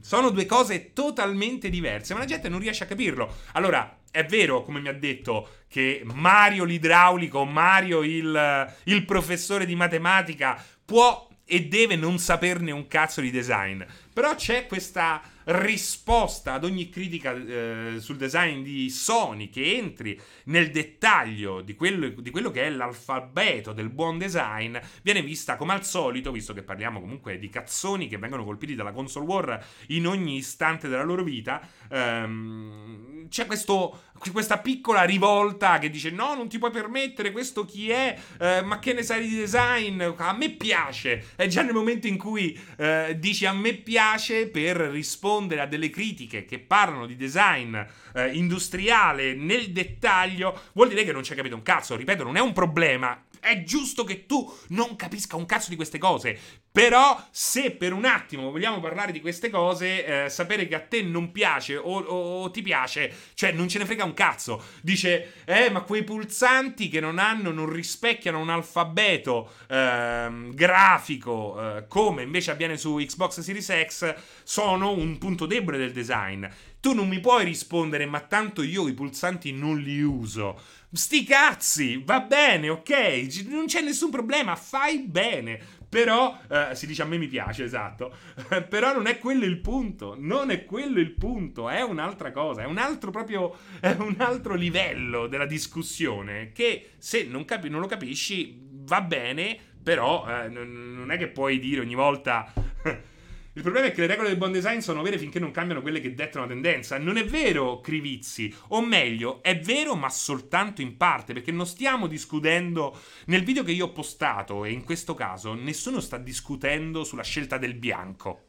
Sono 0.00 0.30
due 0.30 0.46
cose 0.46 0.92
totalmente 0.92 1.68
diverse, 1.68 2.12
ma 2.14 2.20
la 2.20 2.26
gente 2.26 2.48
non 2.48 2.58
riesce 2.58 2.84
a 2.84 2.86
capirlo. 2.86 3.36
Allora, 3.52 3.98
è 4.10 4.24
vero, 4.24 4.62
come 4.62 4.80
mi 4.80 4.88
ha 4.88 4.92
detto, 4.92 5.48
che 5.68 6.02
Mario 6.04 6.64
l'idraulico, 6.64 7.44
Mario 7.44 8.02
il, 8.02 8.74
il 8.84 9.04
professore 9.04 9.66
di 9.66 9.74
matematica 9.74 10.62
può 10.84 11.28
e 11.44 11.66
deve 11.66 11.96
non 11.96 12.18
saperne 12.18 12.70
un 12.72 12.88
cazzo 12.88 13.20
di 13.20 13.30
design. 13.30 13.82
Però 14.16 14.34
c'è 14.34 14.66
questa 14.66 15.20
risposta 15.48 16.54
ad 16.54 16.64
ogni 16.64 16.88
critica 16.88 17.32
eh, 17.34 17.96
sul 17.98 18.16
design 18.16 18.62
di 18.62 18.88
Sony 18.88 19.50
che 19.50 19.76
entri 19.76 20.18
nel 20.44 20.70
dettaglio 20.70 21.60
di 21.60 21.74
quello, 21.74 22.08
di 22.08 22.30
quello, 22.30 22.50
che 22.50 22.64
è 22.64 22.70
l'alfabeto 22.70 23.72
del 23.72 23.90
buon 23.90 24.16
design 24.16 24.74
viene 25.02 25.20
vista 25.20 25.56
come 25.56 25.74
al 25.74 25.84
solito, 25.84 26.32
visto 26.32 26.54
che 26.54 26.62
parliamo 26.62 26.98
comunque 26.98 27.38
di 27.38 27.50
cazzoni 27.50 28.08
che 28.08 28.16
vengono 28.16 28.42
colpiti 28.42 28.74
dalla 28.74 28.90
console 28.90 29.26
war 29.26 29.66
in 29.88 30.06
ogni 30.06 30.36
istante 30.36 30.88
della 30.88 31.04
loro 31.04 31.22
vita, 31.22 31.60
ehm, 31.90 33.28
c'è 33.28 33.46
questo, 33.46 34.04
questa 34.32 34.58
piccola 34.58 35.02
rivolta 35.02 35.78
che 35.78 35.90
dice 35.90 36.10
no, 36.10 36.34
non 36.34 36.48
ti 36.48 36.58
puoi 36.58 36.70
permettere, 36.70 37.32
questo 37.32 37.66
chi 37.66 37.90
è, 37.90 38.18
eh, 38.40 38.62
ma 38.62 38.78
che 38.78 38.94
ne 38.94 39.02
sai 39.02 39.28
di 39.28 39.36
design, 39.36 40.02
a 40.16 40.32
me 40.32 40.50
piace, 40.50 41.32
è 41.36 41.46
già 41.46 41.62
nel 41.62 41.74
momento 41.74 42.06
in 42.08 42.16
cui 42.16 42.58
eh, 42.78 43.14
dici 43.18 43.46
a 43.46 43.52
me 43.52 43.74
piace 43.74 44.05
per 44.50 44.76
rispondere 44.76 45.46
rispondere 45.46 45.62
a 45.62 45.66
delle 45.66 45.90
critiche 45.90 46.44
che 46.44 46.58
parlano 46.58 47.06
di 47.06 47.16
design 47.16 47.76
eh, 48.14 48.30
industriale 48.32 49.34
nel 49.34 49.70
dettaglio, 49.70 50.62
vuol 50.72 50.88
dire 50.88 51.04
che 51.04 51.12
non 51.12 51.22
ci 51.22 51.32
hai 51.32 51.36
capito 51.36 51.56
un 51.56 51.62
cazzo. 51.62 51.96
Ripeto, 51.96 52.22
non 52.22 52.36
è 52.36 52.40
un 52.40 52.52
problema. 52.52 53.24
È 53.46 53.62
giusto 53.62 54.02
che 54.02 54.26
tu 54.26 54.52
non 54.70 54.96
capisca 54.96 55.36
un 55.36 55.46
cazzo 55.46 55.70
di 55.70 55.76
queste 55.76 55.98
cose. 55.98 56.36
Però, 56.72 57.24
se 57.30 57.70
per 57.70 57.92
un 57.92 58.04
attimo 58.04 58.50
vogliamo 58.50 58.80
parlare 58.80 59.12
di 59.12 59.20
queste 59.20 59.50
cose, 59.50 60.24
eh, 60.24 60.28
sapere 60.28 60.66
che 60.66 60.74
a 60.74 60.80
te 60.80 61.00
non 61.00 61.30
piace 61.30 61.76
o, 61.76 62.00
o, 62.00 62.42
o, 62.42 62.50
ti 62.50 62.60
piace, 62.60 63.10
cioè 63.34 63.52
non 63.52 63.68
ce 63.68 63.78
ne 63.78 63.86
frega 63.86 64.04
un 64.04 64.14
cazzo. 64.14 64.62
Dice, 64.82 65.34
eh, 65.44 65.70
ma 65.70 65.82
quei 65.82 66.02
pulsanti 66.02 66.88
che 66.88 66.98
non 66.98 67.18
hanno, 67.18 67.52
non 67.52 67.72
rispecchiano 67.72 68.40
un 68.40 68.50
alfabeto 68.50 69.52
eh, 69.68 70.28
grafico, 70.52 71.76
eh, 71.76 71.86
come 71.86 72.24
invece 72.24 72.50
avviene 72.50 72.76
su 72.76 72.96
Xbox 72.96 73.40
Series 73.40 73.72
X, 73.86 74.14
sono 74.42 74.90
un 74.90 75.18
punto 75.18 75.46
debole 75.46 75.78
del 75.78 75.92
design. 75.92 76.44
Tu 76.80 76.92
non 76.94 77.08
mi 77.08 77.20
puoi 77.20 77.44
rispondere, 77.44 78.06
ma 78.06 78.20
tanto 78.20 78.62
io 78.62 78.86
i 78.86 78.92
pulsanti 78.92 79.50
non 79.52 79.78
li 79.78 80.02
uso. 80.02 80.60
Sti 80.96 81.24
cazzi, 81.24 82.02
va 82.02 82.20
bene, 82.20 82.70
ok, 82.70 83.44
non 83.48 83.66
c'è 83.66 83.82
nessun 83.82 84.08
problema, 84.08 84.56
fai 84.56 85.00
bene. 85.00 85.60
Però, 85.88 86.38
eh, 86.50 86.74
si 86.74 86.86
dice 86.86 87.02
a 87.02 87.04
me 87.04 87.18
mi 87.18 87.26
piace, 87.26 87.64
esatto. 87.64 88.16
Però 88.68 88.94
non 88.94 89.06
è 89.06 89.18
quello 89.18 89.44
il 89.44 89.58
punto. 89.58 90.16
Non 90.18 90.50
è 90.50 90.64
quello 90.64 90.98
il 90.98 91.12
punto. 91.12 91.68
È 91.68 91.82
un'altra 91.82 92.32
cosa. 92.32 92.62
È 92.62 92.64
un 92.64 92.78
altro 92.78 93.10
proprio. 93.10 93.54
È 93.78 93.94
un 93.98 94.16
altro 94.18 94.54
livello 94.54 95.26
della 95.26 95.46
discussione. 95.46 96.52
Che 96.52 96.92
se 96.98 97.24
non, 97.24 97.44
capi- 97.44 97.68
non 97.68 97.80
lo 97.80 97.86
capisci, 97.86 98.58
va 98.60 99.00
bene. 99.00 99.56
Però 99.82 100.26
eh, 100.28 100.48
non 100.48 101.10
è 101.10 101.16
che 101.18 101.28
puoi 101.28 101.58
dire 101.60 101.80
ogni 101.82 101.94
volta. 101.94 102.52
Il 103.56 103.62
problema 103.62 103.86
è 103.86 103.90
che 103.90 104.02
le 104.02 104.06
regole 104.06 104.28
del 104.28 104.36
buon 104.36 104.52
design 104.52 104.80
sono 104.80 105.00
vere 105.00 105.16
finché 105.16 105.38
non 105.38 105.50
cambiano 105.50 105.80
quelle 105.80 106.02
che 106.02 106.12
dettano 106.12 106.44
la 106.44 106.52
tendenza. 106.52 106.98
Non 106.98 107.16
è 107.16 107.24
vero, 107.24 107.80
Crivizzi. 107.80 108.54
O 108.68 108.84
meglio, 108.84 109.42
è 109.42 109.58
vero, 109.58 109.94
ma 109.94 110.10
soltanto 110.10 110.82
in 110.82 110.98
parte, 110.98 111.32
perché 111.32 111.52
non 111.52 111.66
stiamo 111.66 112.06
discutendo. 112.06 112.94
Nel 113.26 113.44
video 113.44 113.62
che 113.62 113.72
io 113.72 113.86
ho 113.86 113.92
postato, 113.92 114.66
e 114.66 114.72
in 114.72 114.84
questo 114.84 115.14
caso, 115.14 115.54
nessuno 115.54 116.00
sta 116.00 116.18
discutendo 116.18 117.02
sulla 117.02 117.22
scelta 117.22 117.56
del 117.56 117.72
bianco. 117.72 118.42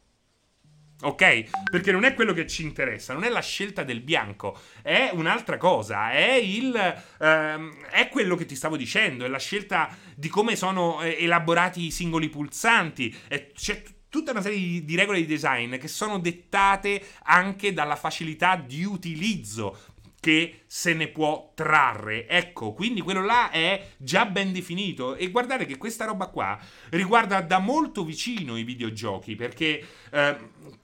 Ok? 1.04 1.70
Perché 1.72 1.94
non 1.94 2.04
è 2.04 2.14
quello 2.14 2.34
che 2.34 2.46
ci 2.46 2.64
interessa, 2.64 3.14
non 3.14 3.24
è 3.24 3.30
la 3.30 3.40
scelta 3.40 3.84
del 3.84 4.02
bianco, 4.02 4.60
è 4.82 5.12
un'altra 5.14 5.56
cosa, 5.56 6.12
è 6.12 6.34
il. 6.34 6.76
Ehm, 7.22 7.86
è 7.92 8.10
quello 8.10 8.36
che 8.36 8.46
ti 8.46 8.56
stavo 8.56 8.76
dicendo, 8.76 9.24
è 9.24 9.30
la 9.30 9.40
scelta 9.40 9.96
di 10.16 10.28
come 10.28 10.58
sono 10.58 11.02
eh, 11.02 11.16
elaborati 11.22 11.86
i 11.86 11.92
singoli 11.92 12.28
pulsanti. 12.28 13.16
È, 13.30 13.52
c'è 13.54 13.84
tutta 14.10 14.32
una 14.32 14.42
serie 14.42 14.84
di, 14.84 14.96
regole 14.96 15.20
di 15.20 15.26
design 15.26 15.78
che 15.78 15.88
sono 15.88 16.20
dettate 16.20 17.02
anche 17.24 17.74
dalla 17.74 17.96
facilità 17.96 18.56
di 18.56 18.84
utilizzo 18.84 19.96
che 20.20 20.64
se 20.68 20.94
ne 20.94 21.08
può 21.08 21.54
trarre. 21.56 22.28
Ecco, 22.28 22.74
quindi 22.74 23.02
quello 23.02 23.24
là 23.24 23.50
è 23.50 23.92
già 23.98 24.26
ben 24.26 24.52
definito. 24.52 25.16
E 25.16 25.30
guardate 25.30 25.66
che 25.66 25.78
questa 25.78 26.06
roba 26.06 26.28
qua 26.28 26.60
riguarda 26.90 27.42
da 27.42 27.60
molto 27.60 28.04
vicino 28.04 28.58
i 28.58 28.64
videogiochi, 28.64 29.36
perché 29.36 29.86
eh, 30.12 30.38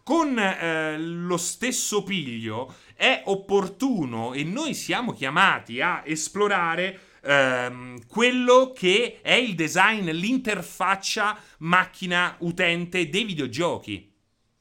con 0.04 0.38
eh, 0.38 0.98
lo 0.98 1.38
stesso 1.38 2.04
piglio 2.04 2.74
è 2.96 3.24
opportuno 3.26 4.34
e 4.34 4.44
noi 4.44 4.74
siamo 4.74 5.12
chiamati 5.12 5.82
a 5.82 6.04
esplorare 6.06 7.00
ehm, 7.24 8.06
quello 8.08 8.72
che 8.76 9.20
è 9.22 9.34
il 9.34 9.56
design, 9.56 10.10
l'interfaccia 10.10 11.38
macchina-utente 11.60 13.10
dei 13.10 13.24
videogiochi. 13.24 14.12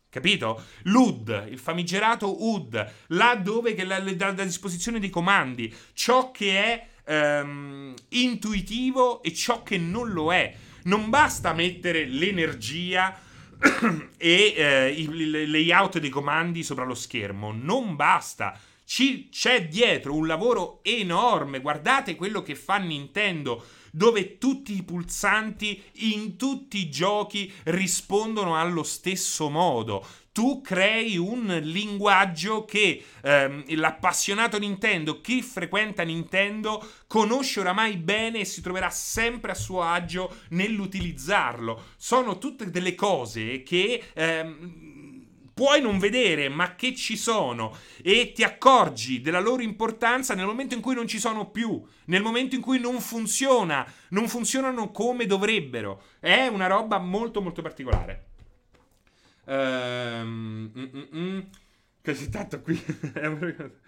Capito? 0.08 0.64
L'UD, 0.82 1.46
il 1.50 1.58
famigerato 1.58 2.44
UD, 2.44 2.92
là 3.08 3.34
dove 3.34 3.74
che 3.74 3.84
la, 3.84 3.98
la, 3.98 4.12
la, 4.12 4.44
disposizione 4.44 5.00
dei 5.00 5.08
comandi, 5.08 5.74
ciò 5.94 6.30
che 6.30 6.62
è 6.62 6.86
ehm, 7.10 7.94
intuitivo 8.10 9.22
e 9.22 9.32
ciò 9.32 9.62
che 9.62 9.78
non 9.78 10.10
lo 10.10 10.32
è. 10.32 10.54
Non 10.84 11.08
basta 11.08 11.54
mettere 11.54 12.04
l'energia 12.04 13.18
e 14.18 14.54
eh, 14.54 14.88
il 14.90 15.50
layout 15.50 15.98
dei 15.98 16.10
comandi 16.10 16.62
sopra 16.62 16.84
lo 16.84 16.94
schermo, 16.94 17.52
non 17.52 17.96
basta 17.96 18.58
ci, 18.92 19.30
c'è 19.30 19.68
dietro 19.68 20.14
un 20.14 20.26
lavoro 20.26 20.80
enorme. 20.82 21.62
Guardate 21.62 22.14
quello 22.14 22.42
che 22.42 22.54
fa 22.54 22.76
Nintendo, 22.76 23.64
dove 23.90 24.36
tutti 24.36 24.76
i 24.76 24.82
pulsanti 24.82 25.82
in 26.10 26.36
tutti 26.36 26.76
i 26.76 26.90
giochi 26.90 27.50
rispondono 27.64 28.54
allo 28.58 28.82
stesso 28.82 29.48
modo 29.48 30.04
tu 30.32 30.62
crei 30.62 31.18
un 31.18 31.60
linguaggio 31.62 32.64
che 32.64 33.04
ehm, 33.22 33.64
l'appassionato 33.76 34.58
Nintendo, 34.58 35.20
chi 35.20 35.42
frequenta 35.42 36.02
Nintendo, 36.04 36.82
conosce 37.06 37.60
oramai 37.60 37.98
bene 37.98 38.40
e 38.40 38.44
si 38.46 38.62
troverà 38.62 38.88
sempre 38.88 39.52
a 39.52 39.54
suo 39.54 39.82
agio 39.82 40.34
nell'utilizzarlo. 40.50 41.88
Sono 41.98 42.38
tutte 42.38 42.70
delle 42.70 42.94
cose 42.94 43.62
che 43.62 44.04
ehm, 44.14 44.91
puoi 45.54 45.80
non 45.80 45.98
vedere, 45.98 46.48
ma 46.48 46.74
che 46.74 46.94
ci 46.94 47.16
sono 47.16 47.76
e 48.02 48.32
ti 48.32 48.42
accorgi 48.42 49.20
della 49.20 49.40
loro 49.40 49.62
importanza 49.62 50.34
nel 50.34 50.46
momento 50.46 50.74
in 50.74 50.80
cui 50.80 50.94
non 50.94 51.06
ci 51.06 51.18
sono 51.18 51.50
più, 51.50 51.82
nel 52.06 52.22
momento 52.22 52.54
in 52.54 52.60
cui 52.60 52.78
non 52.78 53.00
funziona, 53.00 53.86
non 54.10 54.28
funzionano 54.28 54.90
come 54.90 55.26
dovrebbero. 55.26 56.02
È 56.18 56.46
una 56.46 56.66
roba 56.66 56.98
molto 56.98 57.40
molto 57.40 57.62
particolare. 57.62 58.26
Ehm, 59.46 60.72
mm, 60.76 60.84
mm, 60.96 61.18
mm. 61.18 61.40
Così 62.02 62.28
tanto 62.30 62.60
qui 62.60 62.82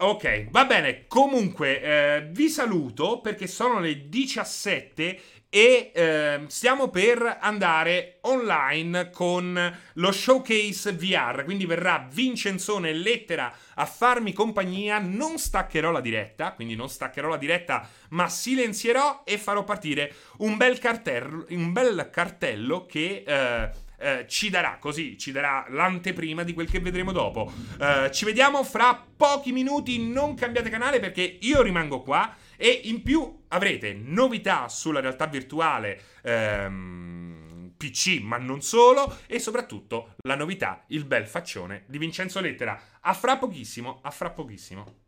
Ok, 0.00 0.50
va 0.50 0.64
bene. 0.64 1.06
Comunque, 1.08 1.82
eh, 1.82 2.28
vi 2.30 2.48
saluto 2.48 3.20
perché 3.20 3.48
sono 3.48 3.80
le 3.80 4.08
17 4.08 5.20
e 5.50 5.92
eh, 5.94 6.44
stiamo 6.48 6.88
per 6.88 7.38
andare 7.40 8.18
online 8.22 9.10
con 9.10 9.78
lo 9.94 10.12
showcase 10.12 10.92
VR. 10.92 11.44
Quindi 11.44 11.64
verrà 11.64 12.06
Vincenzone 12.10 12.92
Lettera 12.92 13.52
a 13.74 13.86
farmi 13.86 14.32
compagnia. 14.32 14.98
Non 14.98 15.38
staccherò 15.38 15.90
la 15.90 16.00
diretta, 16.00 16.52
quindi 16.52 16.76
non 16.76 16.90
staccherò 16.90 17.28
la 17.28 17.38
diretta, 17.38 17.88
ma 18.10 18.28
silenzierò 18.28 19.22
e 19.24 19.38
farò 19.38 19.64
partire 19.64 20.14
un 20.38 20.56
bel 20.56 20.78
cartello, 20.78 21.46
un 21.50 21.72
bel 21.72 22.08
cartello 22.12 22.86
che. 22.86 23.24
Eh, 23.26 23.86
eh, 24.00 24.26
ci 24.28 24.48
darà 24.48 24.78
così, 24.78 25.18
ci 25.18 25.32
darà 25.32 25.66
l'anteprima 25.70 26.44
di 26.44 26.54
quel 26.54 26.70
che 26.70 26.78
vedremo 26.78 27.10
dopo. 27.10 27.52
Eh, 27.80 28.12
ci 28.12 28.24
vediamo 28.24 28.62
fra 28.62 29.04
pochi 29.16 29.50
minuti, 29.50 30.00
non 30.08 30.34
cambiate 30.36 30.70
canale 30.70 31.00
perché 31.00 31.38
io 31.40 31.62
rimango 31.62 32.02
qua 32.02 32.32
e 32.60 32.80
in 32.84 33.02
più 33.02 33.44
avrete 33.48 33.94
novità 33.94 34.68
sulla 34.68 35.00
realtà 35.00 35.26
virtuale. 35.26 36.00
Ehm, 36.22 37.72
PC, 37.78 38.20
ma 38.20 38.36
non 38.36 38.60
solo, 38.60 39.18
e 39.26 39.38
soprattutto 39.38 40.16
la 40.24 40.34
novità, 40.34 40.84
il 40.88 41.04
bel 41.04 41.26
faccione 41.26 41.84
di 41.86 41.96
Vincenzo 41.96 42.40
Lettera. 42.40 42.78
A 43.00 43.14
fra 43.14 43.38
pochissimo, 43.38 44.00
a 44.02 44.10
fra 44.10 44.30
pochissimo. 44.30 45.06